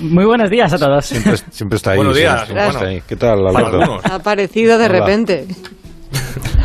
Muy 0.00 0.24
buenos 0.24 0.50
días 0.50 0.72
a 0.72 0.78
todos. 0.78 1.06
Siempre, 1.06 1.76
está 1.76 1.92
ahí. 1.92 1.96
Buenos 1.96 2.16
días. 2.16 2.50
¿Qué 3.06 3.16
tal, 3.16 3.46
Alberto? 3.46 4.00
Ha 4.02 4.16
aparecido 4.16 4.78
de 4.78 4.88
repente. 4.88 5.46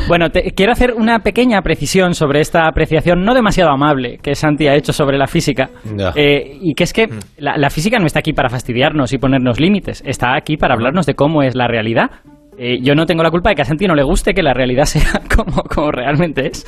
Bueno, 0.08 0.27
quiero 0.55 0.71
hacer 0.71 0.93
una 0.93 1.19
pequeña 1.19 1.61
precisión 1.61 2.13
sobre 2.13 2.39
esta 2.39 2.67
apreciación 2.67 3.23
no 3.23 3.33
demasiado 3.33 3.71
amable 3.71 4.19
que 4.21 4.35
Santi 4.35 4.67
ha 4.67 4.75
hecho 4.75 4.93
sobre 4.93 5.17
la 5.17 5.25
física. 5.25 5.69
Eh, 6.16 6.59
y 6.61 6.75
que 6.75 6.83
es 6.83 6.93
que 6.93 7.08
mm. 7.08 7.19
la, 7.39 7.69
física 7.69 7.97
no 7.97 8.05
está 8.05 8.20
aquí 8.20 8.32
para 8.34 8.50
fastidiarnos 8.50 9.14
y 9.14 9.18
ponernos 9.18 9.59
límites, 9.59 10.04
está 10.05 10.36
aquí 10.36 10.57
para 10.57 10.75
hablarnos 10.75 11.07
de 11.07 11.16
cómo 11.16 11.41
es 11.41 11.55
la 11.55 11.68
realidad. 11.68 12.12
Eh, 12.57 12.77
yo 12.82 12.93
no 12.93 13.05
tengo 13.05 13.23
la 13.23 13.32
culpa 13.32 13.50
de 13.50 13.55
que 13.55 13.64
a 13.64 13.66
Santi 13.66 13.86
no 13.88 13.96
le 13.96 14.04
guste 14.04 14.34
que 14.34 14.43
la 14.43 14.54
realidad 14.54 14.86
sea 14.86 15.21
como, 15.36 15.64
como 15.64 15.91
realmente 15.91 16.48
es. 16.48 16.66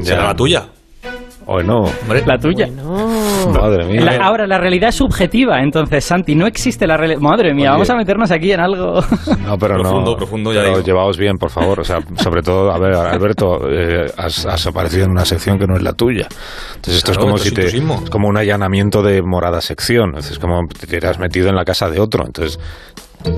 Será 0.00 0.24
la 0.24 0.34
tuya. 0.34 0.64
O 1.46 1.62
no. 1.62 1.84
La 2.26 2.38
tuya. 2.38 2.66
Madre 2.66 3.84
mía. 3.86 4.18
ahora, 4.22 4.46
la 4.46 4.58
realidad 4.58 4.90
es 4.90 4.96
subjetiva, 4.96 5.60
entonces, 5.60 6.04
Santi, 6.04 6.34
no 6.34 6.46
existe 6.46 6.86
la 6.86 6.96
realidad. 6.96 7.20
Madre 7.20 7.54
mía, 7.54 7.70
vamos 7.70 7.90
a 7.90 7.96
meternos 7.96 8.30
aquí 8.30 8.52
en 8.52 8.60
algo. 8.60 9.00
No, 9.42 9.58
pero 9.58 9.74
profundo, 9.74 10.10
no. 10.12 10.16
Profundo, 10.16 10.52
ya 10.52 10.62
pero 10.62 10.80
llevaos 10.82 11.18
bien, 11.18 11.36
por 11.36 11.50
favor. 11.50 11.80
O 11.80 11.84
sea, 11.84 11.98
sobre 12.16 12.42
todo, 12.42 12.70
a 12.70 12.78
ver, 12.78 12.94
Alberto, 12.94 13.68
eh, 13.68 14.06
has, 14.16 14.66
aparecido 14.66 15.04
en 15.04 15.10
una 15.10 15.24
sección 15.24 15.58
que 15.58 15.66
no 15.66 15.76
es 15.76 15.82
la 15.82 15.92
tuya. 15.92 16.28
Entonces, 16.76 16.96
esto 16.96 17.12
es 17.12 17.18
como 17.18 17.38
si 17.38 17.52
te. 17.52 17.66
Es 17.66 17.74
como 18.10 18.28
un 18.28 18.36
allanamiento 18.36 19.02
de 19.02 19.20
morada 19.22 19.60
sección. 19.60 20.16
Es 20.16 20.38
como 20.38 20.60
te 20.68 21.06
has 21.06 21.18
metido 21.18 21.48
en 21.48 21.56
la 21.56 21.64
casa 21.64 21.90
de 21.90 22.00
otro. 22.00 22.24
Entonces, 22.24 22.58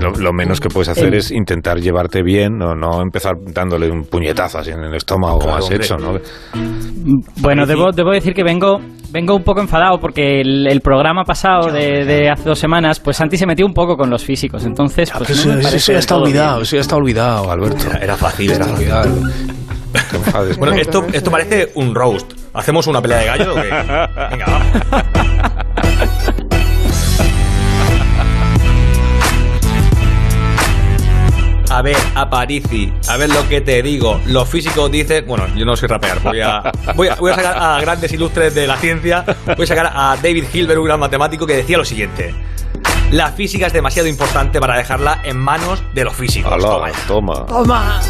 lo, 0.01 0.33
menos 0.33 0.61
que 0.61 0.69
puedes 0.69 0.89
hacer 0.89 1.15
es 1.15 1.31
intentar 1.31 1.79
llevarte 1.79 2.23
bien, 2.23 2.57
no, 2.59 2.75
no 2.75 3.03
empezar 3.03 3.35
dándole 3.41 3.91
un 3.91 4.05
puñetazo 4.05 4.59
así 4.59 4.71
en 4.71 4.81
el 4.81 4.95
estómago 4.95 5.39
como 5.39 5.57
has 5.57 5.71
hecho, 5.71 5.97
¿no? 5.97 6.19
Bueno, 7.41 7.67
debo, 7.67 7.91
debo 7.93 8.11
decir 8.13 8.35
que 8.35 8.43
vengo, 8.43 8.81
vengo 9.11 9.35
un 9.37 9.43
poco 9.43 9.61
enfadado 9.61 9.99
porque 9.99 10.41
el, 10.41 10.81
programa 10.81 11.25
pasado 11.25 11.73
de, 11.73 12.29
hace 12.31 12.45
dos 12.45 12.59
semanas, 12.59 13.01
pues 13.01 13.17
Santi 13.17 13.37
se 13.37 13.47
metió 13.47 13.67
un 13.67 13.75
poco 13.75 13.97
con 13.97 14.11
los 14.11 14.25
físicos, 14.25 14.65
entonces... 14.65 15.11
Pues, 15.17 15.31
eso, 15.31 15.93
ya 15.93 15.99
está 15.99 16.17
olvidado, 16.17 16.63
eso 16.63 16.77
ya 16.77 16.83
está 16.83 16.97
olvidado, 16.97 17.51
Alberto. 17.51 17.85
Era, 18.01 18.17
fácil, 18.17 18.51
era 18.51 18.67
olvidado. 18.67 19.11
bueno, 20.59 20.77
esto, 20.77 21.07
esto 21.13 21.31
parece 21.31 21.71
un 21.75 21.95
roast. 21.95 22.33
¿Hacemos 22.55 22.87
una 22.87 23.03
pelea 23.03 23.19
de 23.19 23.27
gallo 23.27 23.53
o 23.53 23.55
qué? 23.57 23.63
Venga, 24.31 24.47
va. 24.47 25.54
A 31.75 31.83
ver, 31.83 31.97
Aparici, 32.15 32.93
a 33.09 33.17
ver 33.17 33.31
lo 33.31 33.49
que 33.49 33.61
te 33.61 33.83
digo. 33.83 34.21
Los 34.27 34.49
físicos 34.49 34.89
dicen. 34.93 35.27
Bueno, 35.27 35.49
yo 35.57 35.65
no 35.65 35.75
soy 35.75 35.89
rapear, 35.89 36.21
voy 36.23 36.41
a, 36.41 36.63
voy 36.95 37.09
a, 37.09 37.17
voy 37.17 37.33
a 37.33 37.35
sacar 37.35 37.57
a 37.59 37.81
grandes 37.81 38.13
ilustres 38.13 38.55
de 38.55 38.69
la 38.69 38.77
ciencia. 38.77 39.25
Voy 39.57 39.65
a 39.65 39.67
sacar 39.67 39.91
a 39.93 40.17
David 40.23 40.45
Hilbert, 40.53 40.79
un 40.79 40.87
gran 40.87 41.01
matemático, 41.01 41.49
que 41.49 41.57
decía 41.57 41.77
lo 41.77 41.85
siguiente. 41.85 42.33
La 43.11 43.33
física 43.33 43.67
es 43.67 43.73
demasiado 43.73 44.09
importante 44.09 44.61
para 44.61 44.77
dejarla 44.77 45.21
en 45.25 45.37
manos 45.37 45.83
de 45.95 46.05
los 46.05 46.15
físicos. 46.15 46.57
toma, 46.63 46.93
toma. 47.09 47.47
Toma. 47.47 48.01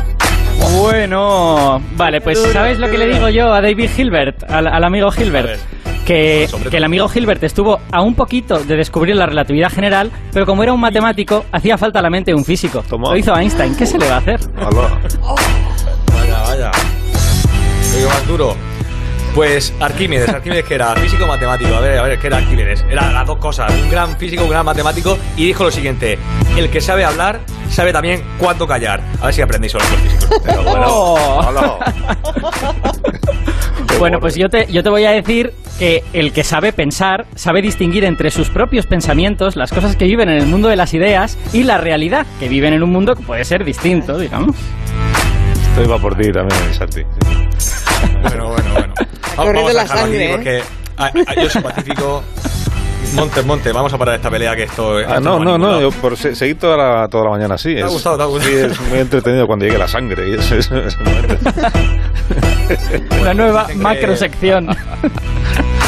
Bueno, 0.77 1.81
vale, 1.97 2.21
pues 2.21 2.39
¿sabes 2.53 2.79
lo 2.79 2.91
que 2.91 2.99
le 2.99 3.07
digo 3.07 3.31
yo 3.31 3.51
a 3.51 3.63
David 3.63 3.89
Hilbert, 3.97 4.45
al, 4.45 4.67
al 4.67 4.85
amigo 4.85 5.11
Hilbert? 5.17 5.59
Que, 6.05 6.49
el 6.73 6.85
amigo 6.85 7.11
Hilbert 7.13 7.43
estuvo 7.43 7.81
a 7.91 8.03
un 8.03 8.15
poquito 8.15 8.63
de 8.63 8.77
descubrir 8.77 9.17
la 9.17 9.27
relatividad 9.27 9.71
general, 9.71 10.11
pero 10.33 10.47
como 10.47 10.63
era 10.63 10.73
un 10.73 10.81
matemático, 10.81 11.45
hacía 11.51 11.79
falta 11.79 12.01
la 12.01 12.11
mente 12.11 12.31
de 12.31 12.37
un 12.37 12.45
físico. 12.45 12.85
Lo 12.91 13.17
hizo 13.17 13.37
Einstein. 13.37 13.75
¿Qué 13.77 13.87
se 13.87 13.99
le 13.99 14.09
va 14.09 14.17
a 14.17 14.19
hacer? 14.19 14.41
Vaya, 16.13 16.43
vaya. 16.43 16.71
Digo 17.97 18.09
más 18.09 18.27
duro. 18.27 18.57
Pues 19.35 19.75
Arquímedes, 19.81 20.29
Arquímedes 20.29 20.65
que 20.65 20.77
era 20.77 20.95
físico 20.95 21.27
matemático. 21.27 21.75
A 21.75 21.81
ver, 21.81 21.99
a 21.99 22.03
ver, 22.05 22.21
¿qué 22.21 22.29
era 22.29 22.37
Arquímedes? 22.37 22.85
Era 22.89 23.11
las 23.11 23.27
dos 23.27 23.39
cosas, 23.39 23.73
un 23.83 23.91
gran 23.91 24.17
físico, 24.17 24.45
un 24.45 24.51
gran 24.51 24.65
matemático 24.65 25.19
y 25.37 25.47
dijo 25.47 25.65
lo 25.65 25.73
siguiente, 25.73 26.19
el 26.57 26.71
que 26.71 26.81
sabe 26.81 27.05
hablar 27.05 27.41
sabe 27.69 27.93
también 27.93 28.23
cuánto 28.39 28.67
callar. 28.67 29.01
A 29.21 29.27
ver 29.27 29.35
si 29.35 29.43
aprendéis 29.43 29.73
sobre 29.73 29.91
los 29.91 30.01
físicos. 30.01 30.41
Pero 30.45 30.63
bueno, 30.63 30.87
oh. 30.89 31.81
Bueno, 33.99 34.21
pues 34.21 34.35
yo 34.37 34.49
te, 34.49 34.67
yo 34.73 34.83
te 34.83 34.91
voy 34.91 35.05
a 35.05 35.11
decir 35.11 35.53
que 35.79 36.03
el 36.13 36.33
que 36.33 36.45
sabe 36.45 36.73
pensar 36.73 37.27
sabe 37.35 37.63
distinguir 37.63 38.05
entre 38.05 38.31
sus 38.31 38.49
propios 38.51 38.87
pensamientos, 38.87 39.57
las 39.57 39.73
cosas 39.73 39.97
que 39.97 40.05
viven 40.05 40.29
en 40.29 40.39
el 40.39 40.47
mundo 40.47 40.69
de 40.69 40.77
las 40.77 40.95
ideas 40.95 41.39
y 41.53 41.65
la 41.65 41.79
realidad, 41.79 42.27
que 42.39 42.49
viven 42.49 42.73
en 42.73 42.83
un 42.83 42.91
mundo 42.91 43.15
que 43.15 43.23
puede 43.23 43.45
ser 43.45 43.65
distinto, 43.65 44.19
digamos. 44.19 44.57
Esto 45.71 45.85
iba 45.85 45.99
por 45.99 46.17
ti 46.17 46.31
también, 46.31 46.75
Santi. 46.75 47.03
Bueno, 48.23 48.49
bueno, 48.49 48.73
bueno. 48.75 48.95
Vamos, 49.37 49.67
de 49.67 49.75
la 49.75 49.87
sangre. 49.87 50.31
porque 50.33 50.63
yo 51.43 51.51
soy 51.51 51.63
pacífico. 51.63 52.23
Monte, 53.13 53.43
Monte, 53.43 53.73
vamos 53.73 53.93
a 53.93 53.99
parar 53.99 54.15
esta 54.17 54.31
pelea 54.31 54.57
que 54.57 54.65
esto 54.65 54.99
ah, 54.99 55.21
no, 55.21 55.39
no, 55.39 55.59
no, 55.59 55.81
yo 55.81 55.91
por 55.91 56.17
seguir 56.17 56.59
toda 56.59 56.77
la, 56.77 57.09
toda 57.09 57.25
la 57.25 57.31
mañana 57.31 57.55
así. 57.55 57.75
¿Te 57.75 57.83
ha 57.83 57.87
gustado? 57.87 58.17
¿Te 58.17 58.23
ha 58.23 58.27
gustado? 58.27 58.51
Sí, 58.51 58.57
es 58.57 58.81
muy 58.89 58.99
entretenido 58.99 59.47
cuando 59.47 59.65
llegue 59.67 59.79
la 59.79 59.89
sangre. 59.89 60.29
Y 60.31 60.35
eso, 60.35 60.57
eso, 60.57 60.75
Una 63.21 63.35
nueva 63.35 63.69
macro 63.77 64.17
sección. 64.17 64.69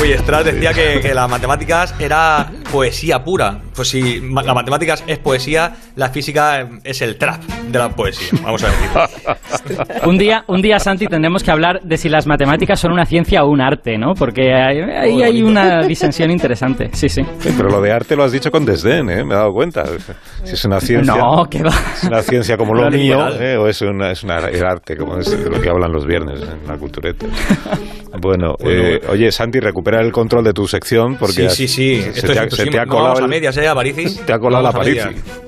Uy, 0.00 0.12
Strauss 0.12 0.44
decía 0.44 0.74
que, 0.74 1.00
que, 1.00 1.14
las 1.14 1.28
matemáticas 1.28 1.94
era 1.98 2.50
poesía 2.76 3.24
pura. 3.24 3.58
Pues 3.74 3.88
si 3.88 4.20
las 4.20 4.54
matemáticas 4.54 5.02
es 5.06 5.18
poesía, 5.18 5.76
la 5.94 6.10
física 6.10 6.68
es 6.84 7.00
el 7.00 7.16
trap 7.16 7.42
de 7.42 7.78
la 7.78 7.88
poesía. 7.88 8.38
Vamos 8.42 8.62
a 8.64 8.68
decir. 8.68 9.86
un 10.06 10.18
día, 10.18 10.44
un 10.46 10.60
día, 10.60 10.78
Santi, 10.78 11.06
tendremos 11.06 11.42
que 11.42 11.50
hablar 11.50 11.80
de 11.82 11.96
si 11.96 12.10
las 12.10 12.26
matemáticas 12.26 12.78
son 12.78 12.92
una 12.92 13.06
ciencia 13.06 13.44
o 13.44 13.50
un 13.50 13.62
arte, 13.62 13.96
¿no? 13.96 14.12
Porque 14.12 14.52
ahí 14.52 15.22
hay, 15.22 15.42
una 15.42 15.82
disensión 15.88 16.30
interesante. 16.30 16.90
Sí, 16.92 17.08
sí, 17.08 17.24
sí. 17.40 17.50
Pero 17.56 17.70
lo 17.70 17.80
de 17.80 17.92
arte 17.92 18.14
lo 18.14 18.24
has 18.24 18.32
dicho 18.32 18.50
con 18.50 18.66
desdén, 18.66 19.08
¿eh? 19.08 19.24
Me 19.24 19.32
he 19.32 19.36
dado 19.38 19.52
cuenta. 19.52 19.84
Si 20.44 20.52
es 20.52 20.64
una 20.66 20.78
ciencia. 20.78 21.14
No, 21.14 21.46
que 21.46 21.62
va. 21.62 21.72
Es 21.94 22.04
una 22.04 22.20
ciencia 22.20 22.58
como 22.58 22.74
lo 22.74 22.90
mío, 22.90 23.26
¿eh? 23.40 23.56
O 23.56 23.66
es, 23.68 23.80
una, 23.80 24.10
es 24.10 24.22
una, 24.22 24.36
el 24.48 24.66
arte, 24.66 24.98
como 24.98 25.16
es 25.16 25.32
lo 25.32 25.58
que 25.62 25.70
hablan 25.70 25.92
los 25.92 26.04
viernes 26.04 26.42
en 26.42 26.68
la 26.68 26.76
cultureta. 26.76 27.26
Bueno, 28.20 28.54
eh, 28.64 29.00
oye, 29.08 29.30
Santi, 29.30 29.60
recupera 29.60 30.00
el 30.00 30.12
control 30.12 30.44
de 30.44 30.52
tu 30.52 30.66
sección 30.66 31.16
porque 31.16 31.48
sí, 31.50 31.68
sí, 31.68 32.02
sí. 32.02 32.02
Se, 32.12 32.26
te, 32.26 32.65
ha 32.74 32.86
colado 32.86 33.24
a 33.24 33.28
medias, 33.28 33.56
¿eh, 33.56 33.66
Te 34.26 34.32
ha 34.32 34.38
colado 34.38 34.62
la. 34.62 34.72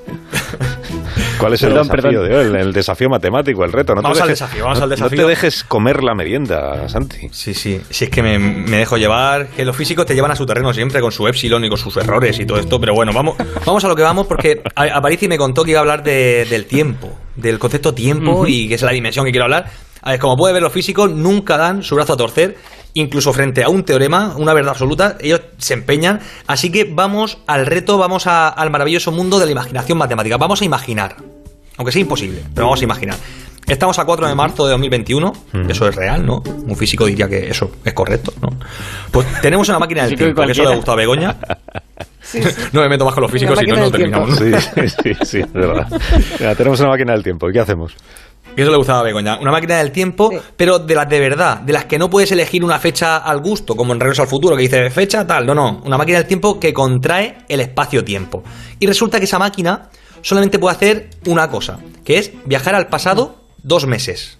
¿Cuál 1.39 1.55
es 1.55 1.63
el 1.63 1.75
desafío 1.75 2.23
de 2.23 2.37
hoy? 2.37 2.61
El, 2.61 2.73
desafío 2.73 3.09
matemático, 3.09 3.65
el 3.65 3.73
reto. 3.73 3.95
No 3.95 4.03
vamos 4.03 4.21
al 4.21 4.29
desafío, 4.29 4.65
vamos 4.65 4.81
al 4.81 4.91
desafío. 4.91 5.19
No 5.19 5.25
te 5.25 5.31
dejes 5.31 5.65
comer 5.65 6.03
la 6.03 6.15
merienda, 6.15 6.89
Santi. 6.89 7.29
Sí, 7.31 7.55
sí. 7.55 7.81
Si 7.89 8.05
es 8.05 8.11
que 8.11 8.23
me, 8.23 8.39
dejo 8.79 8.97
llevar, 8.97 9.49
que 9.49 9.65
los 9.65 9.77
físicos 9.77 10.05
te 10.07 10.15
llevan 10.15 10.31
a 10.31 10.37
su 10.37 10.47
terreno 10.47 10.73
siempre 10.73 11.01
con 11.01 11.13
su 11.13 11.27
epsilon 11.29 11.65
y 11.65 11.69
con 11.69 11.79
sus 11.79 11.97
errores 11.97 12.39
y 12.41 12.47
todo 12.47 12.59
esto. 12.59 12.81
Pero 12.81 12.95
bueno, 12.95 13.13
vamos, 13.13 13.37
vamos 13.65 13.85
a 13.85 13.89
lo 13.89 13.97
que 13.97 14.03
vamos 14.03 14.27
porque 14.27 14.63
a, 14.75 15.01
me 15.29 15.39
contó 15.39 15.65
que 15.65 15.71
iba 15.71 15.81
a 15.81 15.83
hablar 15.83 16.03
del 16.03 16.67
tiempo, 16.67 17.17
del 17.37 17.59
concepto 17.59 17.95
tiempo 17.95 18.47
y 18.47 18.69
que 18.69 18.75
es 18.75 18.83
la 18.83 18.93
dimensión 18.93 19.25
que 19.25 19.31
quiero 19.31 19.45
hablar. 19.45 19.71
A 20.09 20.13
ver, 20.13 20.21
como 20.21 20.39
puede 20.39 20.55
ver, 20.55 20.63
los 20.63 20.73
físicos 20.73 21.11
nunca 21.11 21.59
dan 21.59 21.83
su 21.83 21.95
brazo 21.95 22.15
a 22.15 22.17
torcer 22.17 22.57
incluso 22.95 23.31
frente 23.35 23.63
a 23.63 23.69
un 23.69 23.85
teorema, 23.85 24.35
una 24.39 24.55
verdad 24.55 24.71
absoluta, 24.71 25.19
ellos 25.21 25.43
se 25.59 25.75
empeñan. 25.75 26.21
Así 26.47 26.73
que 26.73 26.85
vamos 26.91 27.37
al 27.47 27.67
reto, 27.67 27.99
vamos 27.99 28.27
al 28.27 28.71
maravilloso 28.71 29.13
mundo 29.13 29.39
de 29.39 29.45
la 29.45 29.53
imaginación 29.53 29.99
matemática. 29.99 30.39
Vamos 30.39 30.63
a 30.63 30.65
imaginar, 30.65 31.17
aunque 31.77 31.93
sea 31.93 32.01
imposible, 32.01 32.43
pero 32.55 32.69
vamos 32.69 32.81
a 32.81 32.85
imaginar. 32.85 33.17
Estamos 33.67 33.99
a 33.99 34.07
4 34.07 34.29
de 34.29 34.35
marzo 34.35 34.65
de 34.65 34.71
2021, 34.71 35.33
eso 35.69 35.87
es 35.87 35.95
real, 35.95 36.25
¿no? 36.25 36.43
Un 36.43 36.75
físico 36.75 37.05
diría 37.05 37.29
que 37.29 37.51
eso 37.51 37.71
es 37.85 37.93
correcto, 37.93 38.33
¿no? 38.41 38.49
Pues 39.11 39.27
tenemos 39.43 39.69
una 39.69 39.79
máquina 39.79 40.07
del 40.07 40.17
tiempo, 40.17 40.43
que 40.43 40.53
eso 40.53 40.63
le 40.63 40.73
ha 40.73 40.77
gustado 40.77 40.95
a 40.95 40.97
Begoña. 40.97 41.37
No 42.75 42.83
me 42.83 42.91
meto 42.91 43.07
más 43.07 43.15
con 43.15 43.23
los 43.23 43.33
físicos, 43.33 43.59
si 43.59 43.65
no, 43.65 43.77
no 43.77 43.91
terminamos. 43.91 44.37
Sí, 44.37 44.53
sí, 45.03 45.13
sí, 45.23 45.39
es 45.39 45.53
verdad. 45.53 45.89
tenemos 46.59 46.79
una 46.81 46.91
máquina 46.91 47.15
del 47.15 47.23
tiempo, 47.23 47.49
¿y 47.49 47.55
qué 47.55 47.61
hacemos? 47.61 47.95
Y 48.59 48.63
eso 48.63 48.73
le 48.73 48.77
gustaba 48.77 48.99
a 48.99 49.03
Begoña. 49.05 49.39
Una 49.39 49.53
máquina 49.53 49.79
del 49.79 49.93
tiempo, 49.93 50.33
pero 50.57 50.81
de 50.81 50.93
las 50.97 51.09
de 51.09 51.21
verdad, 51.21 51.61
de 51.61 51.73
las 51.73 51.85
que 51.85 51.97
no 51.97 52.11
puedes 52.11 52.33
elegir 52.33 52.65
una 52.65 52.81
fecha 52.81 53.19
al 53.19 53.41
gusto, 53.41 53.77
como 53.77 53.93
en 53.93 54.01
Regreso 54.01 54.23
al 54.23 54.29
Futuro, 54.29 54.57
que 54.57 54.63
dice 54.63 54.91
fecha 54.91 55.25
tal. 55.25 55.47
No, 55.47 55.55
no. 55.55 55.81
Una 55.85 55.97
máquina 55.97 56.19
del 56.19 56.27
tiempo 56.27 56.59
que 56.59 56.73
contrae 56.73 57.39
el 57.49 57.61
espacio-tiempo. 57.61 58.43
Y 58.81 58.89
resulta 58.89 59.21
que 59.21 59.27
esa 59.27 59.39
máquina 59.39 59.91
solamente 60.23 60.59
puede 60.59 60.75
hacer 60.75 61.11
una 61.27 61.49
cosa, 61.49 61.79
que 62.05 62.19
es 62.19 62.33
viajar 62.47 62.75
al 62.75 62.89
pasado 62.89 63.45
dos 63.63 63.87
meses. 63.87 64.39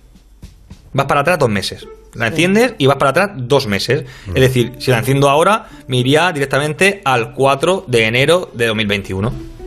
Vas 0.93 1.07
para 1.07 1.21
atrás 1.21 1.39
dos 1.39 1.51
meses. 1.51 1.87
La 2.15 2.27
enciendes 2.27 2.75
y 2.77 2.87
vas 2.87 2.97
para 2.97 3.11
atrás 3.11 3.31
dos 3.37 3.69
meses. 3.69 4.03
Es 4.27 4.41
decir, 4.41 4.73
si 4.81 4.91
la 4.91 4.99
enciendo 4.99 5.31
ahora, 5.31 5.69
me 5.87 5.99
iría 5.99 6.33
directamente 6.33 7.03
al 7.05 7.35
4 7.35 7.85
de 7.87 8.07
enero 8.07 8.51
de 8.53 8.67
2021. 8.67 9.58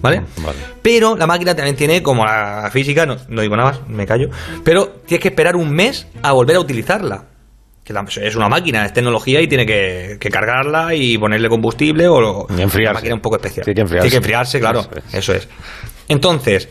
¿Vale? 0.00 0.22
Pero 0.82 1.16
la 1.16 1.26
máquina 1.26 1.54
también 1.54 1.76
tiene, 1.76 2.02
como 2.02 2.24
la 2.24 2.68
física, 2.72 3.06
no, 3.06 3.16
digo 3.40 3.56
nada 3.56 3.70
más, 3.70 3.88
me 3.88 4.06
callo, 4.06 4.28
pero 4.64 5.00
tienes 5.06 5.22
que 5.22 5.28
esperar 5.28 5.56
un 5.56 5.70
mes 5.70 6.06
a 6.22 6.32
volver 6.32 6.56
a 6.56 6.60
utilizarla. 6.60 7.24
Que 7.84 7.94
es 8.22 8.34
una 8.34 8.48
máquina, 8.48 8.84
es 8.84 8.92
tecnología 8.92 9.40
y 9.40 9.46
tiene 9.46 9.64
que, 9.64 10.18
cargarla 10.30 10.92
y 10.94 11.16
ponerle 11.18 11.48
combustible 11.48 12.08
o 12.08 12.48
enfriarse. 12.48 12.80
una 12.80 12.92
máquina 12.94 13.14
un 13.14 13.20
poco 13.20 13.36
especial. 13.36 13.64
Tiene 13.64 13.76
que 13.76 13.80
enfriarse. 13.82 14.08
Tiene 14.08 14.10
que 14.10 14.16
enfriarse, 14.16 14.58
claro. 14.58 14.84
Eso 15.12 15.32
es. 15.32 15.48
Entonces, 16.08 16.68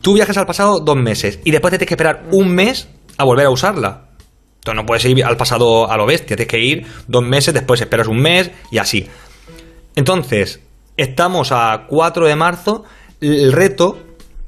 tú 0.00 0.14
viajas 0.14 0.38
al 0.38 0.46
pasado 0.46 0.80
dos 0.80 0.96
meses 0.96 1.40
y 1.44 1.50
después 1.50 1.70
tienes 1.70 1.86
que 1.86 1.94
esperar 1.94 2.24
un 2.30 2.54
mes 2.54 2.88
a 3.18 3.24
volver 3.24 3.44
a 3.44 3.50
usarla. 3.50 4.08
Entonces 4.56 4.82
no 4.82 4.86
puedes 4.86 5.04
ir 5.04 5.22
al 5.22 5.36
pasado 5.36 5.90
a 5.90 5.96
lo 5.98 6.06
bestia, 6.06 6.36
tienes 6.36 6.50
que 6.50 6.58
ir 6.58 6.86
dos 7.06 7.22
meses, 7.22 7.52
después 7.52 7.82
esperas 7.82 8.08
un 8.08 8.20
mes 8.22 8.50
y 8.70 8.78
así. 8.78 9.06
Entonces, 9.94 10.60
estamos 10.96 11.52
a 11.52 11.86
4 11.88 12.26
de 12.26 12.36
marzo. 12.36 12.84
El 13.20 13.52
reto, 13.52 13.98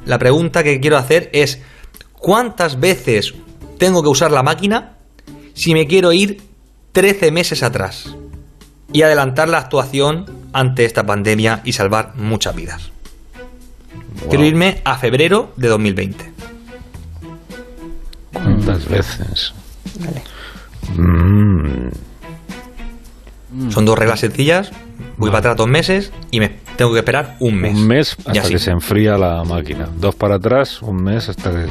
la 0.05 0.19
pregunta 0.19 0.63
que 0.63 0.81
quiero 0.81 0.97
hacer 0.97 1.31
es: 1.33 1.63
¿cuántas 2.13 2.81
veces 2.81 3.35
tengo 3.79 4.03
que 4.03 4.09
usar 4.09 4.31
la 4.31 4.43
máquina 4.43 4.97
si 5.55 5.75
me 5.75 5.87
quiero 5.87 6.13
ir 6.13 6.43
13 6.93 7.31
meses 7.31 7.63
atrás 7.63 8.15
y 8.93 9.03
adelantar 9.03 9.49
la 9.49 9.59
actuación 9.59 10.27
ante 10.53 10.85
esta 10.85 11.05
pandemia 11.05 11.61
y 11.65 11.73
salvar 11.73 12.15
muchas 12.17 12.55
vidas? 12.55 12.91
Quiero 14.29 14.45
irme 14.45 14.81
a 14.85 14.97
febrero 14.99 15.53
de 15.57 15.69
2020. 15.69 16.33
¿Cuántas 18.33 18.89
veces? 18.89 19.53
Vale. 20.01 20.23
Mm. 20.97 21.91
Son 23.71 23.85
dos 23.85 23.99
reglas 23.99 24.21
sencillas. 24.21 24.71
Voy 25.17 25.31
para 25.31 25.39
atrás 25.39 25.57
dos 25.57 25.69
meses 25.69 26.13
y 26.31 26.41
me 26.41 26.51
tengo 26.77 26.93
que 26.93 26.99
esperar 26.99 27.37
un 27.41 27.57
mes. 27.57 27.75
Un 27.75 27.87
mes 27.87 28.17
hasta 28.25 28.49
que 28.49 28.59
se 28.59 28.71
enfría 28.71 29.17
la 29.17 29.45
máquina. 29.45 29.89
Dos 29.97 30.15
para 30.15 30.37
atrás, 30.37 30.83
un 30.83 31.03
mes 31.03 31.29
hasta 31.29 31.51
que... 31.51 31.67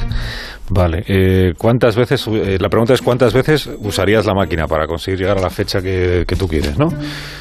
Vale. 0.69 1.03
Eh, 1.07 1.53
¿Cuántas 1.57 1.95
veces, 1.95 2.27
eh, 2.27 2.57
la 2.59 2.67
pregunta 2.69 2.94
es 2.94 3.01
cuántas 3.01 3.33
veces 3.33 3.67
usarías 3.79 4.25
la 4.25 4.33
máquina 4.33 4.67
para 4.67 4.88
conseguir 4.88 5.19
llegar 5.19 5.38
a 5.38 5.41
la 5.41 5.51
fecha 5.51 5.81
que, 5.81 6.25
tú 6.38 6.47
quieres, 6.47 6.77
¿no? 6.77 6.89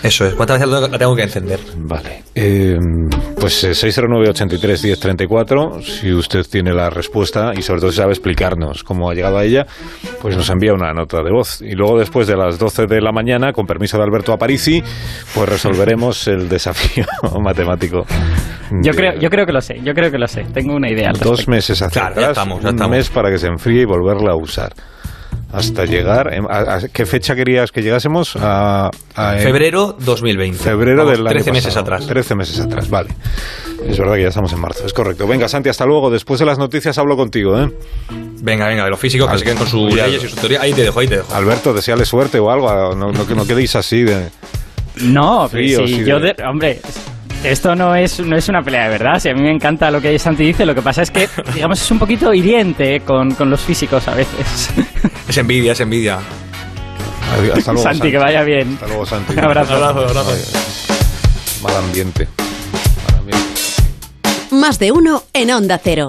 Eso 0.03 0.27
es. 0.27 0.35
¿Cuántas 0.35 0.61
veces 0.61 0.91
la 0.91 0.99
tengo 0.99 1.15
que 1.17 1.23
encender? 1.23 1.59
Vale. 1.79 2.23
Eh, 2.35 2.77
pues 3.41 3.65
609-83-1034, 3.65 5.81
si 5.83 6.13
usted 6.13 6.45
tiene 6.51 6.75
la 6.75 6.91
respuesta 6.91 7.53
y 7.57 7.63
sobre 7.63 7.81
todo 7.81 7.91
si 7.91 7.97
sabe 7.97 8.13
explicarnos 8.13 8.85
cómo 8.85 9.11
ha 9.11 9.15
llegado 9.15 9.39
a 9.39 9.45
ella, 9.45 9.65
pues 10.21 10.37
nos 10.37 10.51
envía 10.51 10.75
una 10.75 10.93
nota 10.93 11.23
de 11.23 11.31
voz. 11.31 11.63
Y 11.63 11.73
luego 11.73 11.99
después 11.99 12.27
de 12.27 12.37
las 12.37 12.59
12 12.59 12.85
de 12.87 13.01
la 13.01 13.13
mañana, 13.13 13.53
con 13.53 13.65
permiso 13.67 13.97
de 13.97 14.03
Alberto 14.05 14.33
Aparici, 14.33 14.83
pues 15.35 15.49
resolveremos 15.49 16.29
el 16.29 16.49
desafío 16.51 17.07
matemático. 17.41 18.05
Yo 18.83 18.93
creo, 18.93 19.15
yo 19.19 19.31
creo 19.31 19.47
que 19.47 19.53
lo 19.53 19.61
sé, 19.61 19.81
yo 19.83 19.95
creo 19.95 20.11
que 20.11 20.19
lo 20.19 20.27
sé. 20.27 20.45
Tengo 20.53 20.75
una 20.75 20.91
idea. 20.91 21.13
Dos 21.13 21.47
meses 21.49 21.81
hacia 21.81 22.01
claro, 22.01 22.21
ya 22.21 22.31
estamos, 22.31 22.61
ya 22.63 22.71
estamos 22.71 23.11
para 23.15 23.31
que 23.31 23.39
se 23.39 23.47
enfríe 23.47 23.83
y 23.83 23.85
volverla 23.85 24.33
a 24.33 24.37
usar. 24.37 24.75
Hasta 25.53 25.85
llegar. 25.85 26.31
¿A, 26.51 26.81
qué 26.93 27.07
fecha 27.07 27.37
querías 27.37 27.71
que 27.71 27.81
llegásemos? 27.81 28.37
A, 28.41 28.91
febrero 29.39 29.97
2020. 30.01 30.59
Febrero 30.59 31.07
del 31.07 31.21
año 31.21 31.31
13 31.31 31.53
meses 31.53 31.77
atrás. 31.77 32.07
13 32.07 32.35
meses 32.35 32.59
atrás, 32.59 32.91
vale. 32.91 33.11
Es 33.87 33.97
verdad 33.97 34.17
que 34.17 34.23
ya 34.23 34.29
estamos 34.29 34.53
en 34.53 34.61
marzo, 34.61 34.85
es 34.85 34.93
correcto. 34.93 35.29
Venga, 35.29 35.49
Santi, 35.49 35.69
hasta 35.69 35.87
luego. 35.87 36.11
Después 36.11 36.41
de 36.41 36.47
las 36.47 36.59
noticias 36.59 36.99
hablo 36.99 37.17
contigo, 37.17 37.57
¿eh? 37.61 37.71
Venga, 38.43 38.67
venga, 38.67 38.85
de 38.85 38.91
los 38.91 38.99
físicos 38.99 39.31
que 39.31 39.39
se 39.39 39.45
queden 39.45 39.59
con 39.59 39.69
sus 39.69 39.95
leyes 39.95 40.25
y 40.25 40.29
su 40.29 40.37
teoría. 40.37 40.61
Ahí 40.61 40.73
te 40.73 40.83
dejo, 40.83 40.99
ahí 40.99 41.07
te 41.07 41.17
dejo. 41.17 41.33
Alberto, 41.33 41.73
deseale 41.73 42.05
suerte 42.05 42.39
o 42.41 42.51
algo. 42.51 42.95
No, 42.97 43.13
no, 43.13 43.25
no 43.25 43.47
quedéis 43.47 43.77
así 43.77 44.03
de. 44.03 44.29
No, 45.03 45.49
frío, 45.49 45.87
sí, 45.87 46.05
yo, 46.05 46.21
de, 46.21 46.35
hombre, 46.49 46.81
esto 47.45 47.75
no 47.77 47.95
es, 47.95 48.21
no 48.21 48.37
es 48.37 48.49
una 48.49 48.63
pelea 48.63 48.85
de 48.85 48.91
verdad. 48.91 49.19
Si 49.19 49.29
a 49.29 49.35
mí 49.35 49.43
me 49.43 49.51
encanta 49.51 49.91
lo 49.91 50.01
que 50.01 50.19
Santi 50.19 50.45
dice, 50.45 50.65
lo 50.65 50.75
que 50.75 50.83
pasa 50.83 51.03
es 51.03 51.11
que, 51.11 51.29
digamos, 51.55 51.81
es 51.81 51.91
un 51.91 51.99
poquito 51.99 52.33
hiriente 52.33 53.01
con, 53.01 53.35
con 53.35 53.51
los 53.51 53.61
físicos 53.61 54.09
a 54.09 54.15
veces. 54.15 54.71
Es 55.29 55.39
envidia, 55.39 55.73
es 55.73 55.81
envidia. 55.81 56.19
Hasta 57.57 57.73
luego, 57.73 57.83
Santi, 57.83 58.11
que 58.11 58.19
vaya 58.19 58.43
bien. 58.43 58.75
Hasta 58.75 58.87
luego, 58.87 59.07
Santi. 59.07 59.33
Un 59.33 59.39
abrazo. 59.41 59.75
abrazo, 59.75 60.01
abrazo. 60.07 60.33
Mal 61.63 61.77
ambiente. 61.77 62.29
Mal 63.09 63.19
ambiente. 63.21 63.51
Más 64.51 64.79
de 64.79 64.93
uno 64.93 65.23
en 65.33 65.51
Onda 65.51 65.81
Cero. 65.83 66.09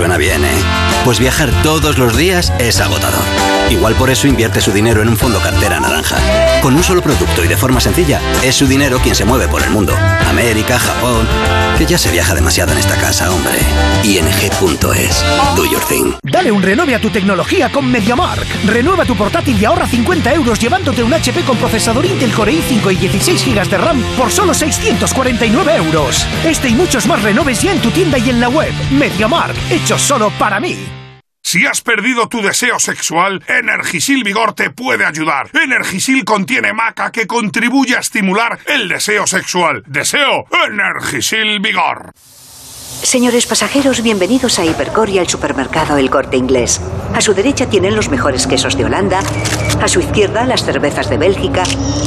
Suena 0.00 0.16
bien, 0.16 0.42
¿eh? 0.42 0.48
Pues 1.04 1.18
viajar 1.18 1.50
todos 1.62 1.98
los 1.98 2.16
días 2.16 2.54
es 2.58 2.80
agotador. 2.80 3.20
Igual 3.68 3.94
por 3.96 4.08
eso 4.08 4.26
invierte 4.26 4.62
su 4.62 4.72
dinero 4.72 5.02
en 5.02 5.08
un 5.08 5.16
fondo 5.18 5.38
cartera 5.40 5.78
naranja. 5.78 6.16
Con 6.62 6.74
un 6.74 6.82
solo 6.82 7.02
producto 7.02 7.44
y 7.44 7.48
de 7.48 7.56
forma 7.56 7.80
sencilla, 7.80 8.18
es 8.42 8.54
su 8.54 8.66
dinero 8.66 8.98
quien 8.98 9.14
se 9.14 9.26
mueve 9.26 9.46
por 9.46 9.62
el 9.62 9.70
mundo. 9.70 9.94
América, 10.26 10.78
Japón. 10.78 11.28
Que 11.78 11.86
ya 11.86 11.98
se 11.98 12.10
viaja 12.10 12.34
demasiado 12.34 12.72
en 12.72 12.78
esta 12.78 12.96
casa, 12.96 13.30
hombre. 13.30 13.58
ING.es. 14.02 15.24
Do 15.54 15.64
your 15.66 15.84
thing. 15.84 16.14
Dale 16.22 16.50
un 16.50 16.62
renove 16.62 16.94
a 16.94 17.00
tu 17.00 17.10
tecnología 17.10 17.70
con 17.70 17.90
MediaMark. 17.90 18.46
Renueva 18.66 19.04
tu 19.04 19.16
portátil 19.16 19.60
y 19.60 19.64
ahorra 19.64 19.86
50 19.86 20.34
euros 20.34 20.58
llevándote 20.58 21.02
un 21.02 21.12
HP 21.12 21.42
con 21.42 21.56
procesador 21.56 22.04
Intel 22.04 22.32
Core 22.32 22.52
i5 22.52 22.92
y 22.92 22.96
16 22.96 23.46
GB 23.46 23.68
de 23.68 23.78
RAM 23.78 24.02
por 24.18 24.30
solo 24.30 24.52
649 24.52 25.76
euros. 25.76 26.26
Este 26.44 26.68
y 26.68 26.74
muchos 26.74 27.06
más 27.06 27.22
renoves 27.22 27.62
ya 27.62 27.72
en 27.72 27.80
tu 27.80 27.90
tienda 27.90 28.18
y 28.18 28.30
en 28.30 28.40
la 28.40 28.48
web. 28.48 28.72
MediaMark, 28.90 29.56
solo 29.98 30.30
para 30.38 30.60
mí. 30.60 30.76
Si 31.42 31.66
has 31.66 31.80
perdido 31.80 32.28
tu 32.28 32.42
deseo 32.42 32.78
sexual, 32.78 33.42
Energisil 33.48 34.22
Vigor 34.22 34.52
te 34.54 34.70
puede 34.70 35.04
ayudar. 35.04 35.50
Energisil 35.52 36.24
contiene 36.24 36.72
maca 36.72 37.10
que 37.10 37.26
contribuye 37.26 37.96
a 37.96 38.00
estimular 38.00 38.58
el 38.66 38.88
deseo 38.88 39.26
sexual. 39.26 39.82
Deseo 39.86 40.46
Energisil 40.68 41.58
Vigor. 41.58 42.12
Señores 43.02 43.46
pasajeros, 43.46 44.02
bienvenidos 44.02 44.58
a 44.58 44.64
Hipercor 44.64 45.08
y 45.08 45.18
al 45.18 45.26
supermercado 45.26 45.96
El 45.96 46.10
Corte 46.10 46.36
Inglés. 46.36 46.80
A 47.14 47.20
su 47.20 47.32
derecha 47.34 47.66
tienen 47.66 47.96
los 47.96 48.10
mejores 48.10 48.46
quesos 48.46 48.76
de 48.76 48.84
Holanda, 48.84 49.20
a 49.80 49.88
su 49.88 50.00
izquierda 50.00 50.44
las 50.44 50.64
cervezas 50.64 51.08
de 51.08 51.16
Bélgica 51.16 51.64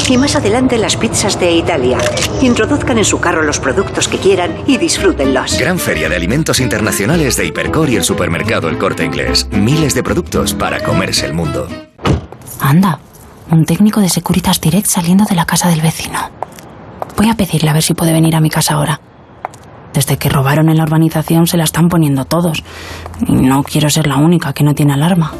y 0.08 0.18
más 0.18 0.36
adelante 0.36 0.78
las 0.78 0.96
pizzas 0.96 1.40
de 1.40 1.52
Italia. 1.52 1.98
Introduzcan 2.42 3.00
en 3.00 3.06
su 3.06 3.20
carro 3.20 3.42
los 3.42 3.60
productos 3.60 4.08
que 4.08 4.20
quieran 4.20 4.64
y 4.68 4.78
disfrútenlos. 4.78 5.58
Gran 5.58 5.80
feria 5.80 6.08
de 6.10 6.16
alimentos 6.16 6.60
internacionales 6.60 7.36
de 7.36 7.48
Hipercor 7.48 7.90
y 7.90 7.96
el 7.96 8.04
supermercado 8.04 8.70
El 8.70 8.78
Corte 8.78 9.04
Inglés. 9.04 9.48
Miles 9.52 9.96
de 9.96 10.04
productos 10.04 10.54
para 10.54 10.82
comerse 10.84 11.26
el 11.26 11.34
mundo. 11.34 11.68
Anda, 12.60 13.00
un 13.50 13.66
técnico 13.66 14.00
de 14.00 14.10
Securitas 14.10 14.62
Direct 14.62 14.88
saliendo 14.88 15.26
de 15.26 15.36
la 15.36 15.46
casa 15.46 15.70
del 15.70 15.82
vecino. 15.82 16.30
Voy 17.18 17.30
a 17.30 17.36
pedirle 17.36 17.70
a 17.72 17.74
ver 17.74 17.84
si 17.84 17.94
puede 17.94 18.14
venir 18.14 18.36
a 18.36 18.40
mi 18.40 18.50
casa 18.50 18.76
ahora. 18.76 19.02
Desde 19.94 20.18
que 20.18 20.30
robaron 20.30 20.70
en 20.70 20.78
la 20.78 20.84
urbanización 20.84 21.48
se 21.48 21.58
la 21.58 21.64
están 21.64 21.90
poniendo 21.90 22.26
todos. 22.26 22.64
No 23.28 23.64
quiero 23.64 23.90
ser 23.90 24.08
la 24.08 24.18
única 24.18 24.54
que 24.54 24.64
no 24.64 24.74
tiene 24.74 24.94
alarma. 24.94 25.34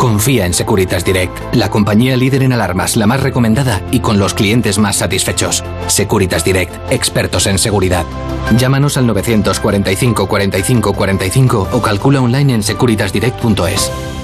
Confía 0.00 0.46
en 0.46 0.54
Securitas 0.54 1.04
Direct, 1.04 1.54
la 1.54 1.70
compañía 1.70 2.16
líder 2.16 2.42
en 2.42 2.54
alarmas, 2.54 2.96
la 2.96 3.06
más 3.06 3.22
recomendada 3.22 3.82
y 3.90 4.00
con 4.00 4.18
los 4.18 4.32
clientes 4.32 4.78
más 4.78 4.96
satisfechos. 4.96 5.62
Securitas 5.88 6.42
Direct, 6.42 6.72
expertos 6.90 7.46
en 7.46 7.58
seguridad. 7.58 8.06
Llámanos 8.56 8.96
al 8.96 9.06
945 9.06 10.26
45 10.26 10.94
45 10.94 11.68
o 11.72 11.82
calcula 11.82 12.22
online 12.22 12.54
en 12.54 12.62
securitasdirect.es. 12.62 14.19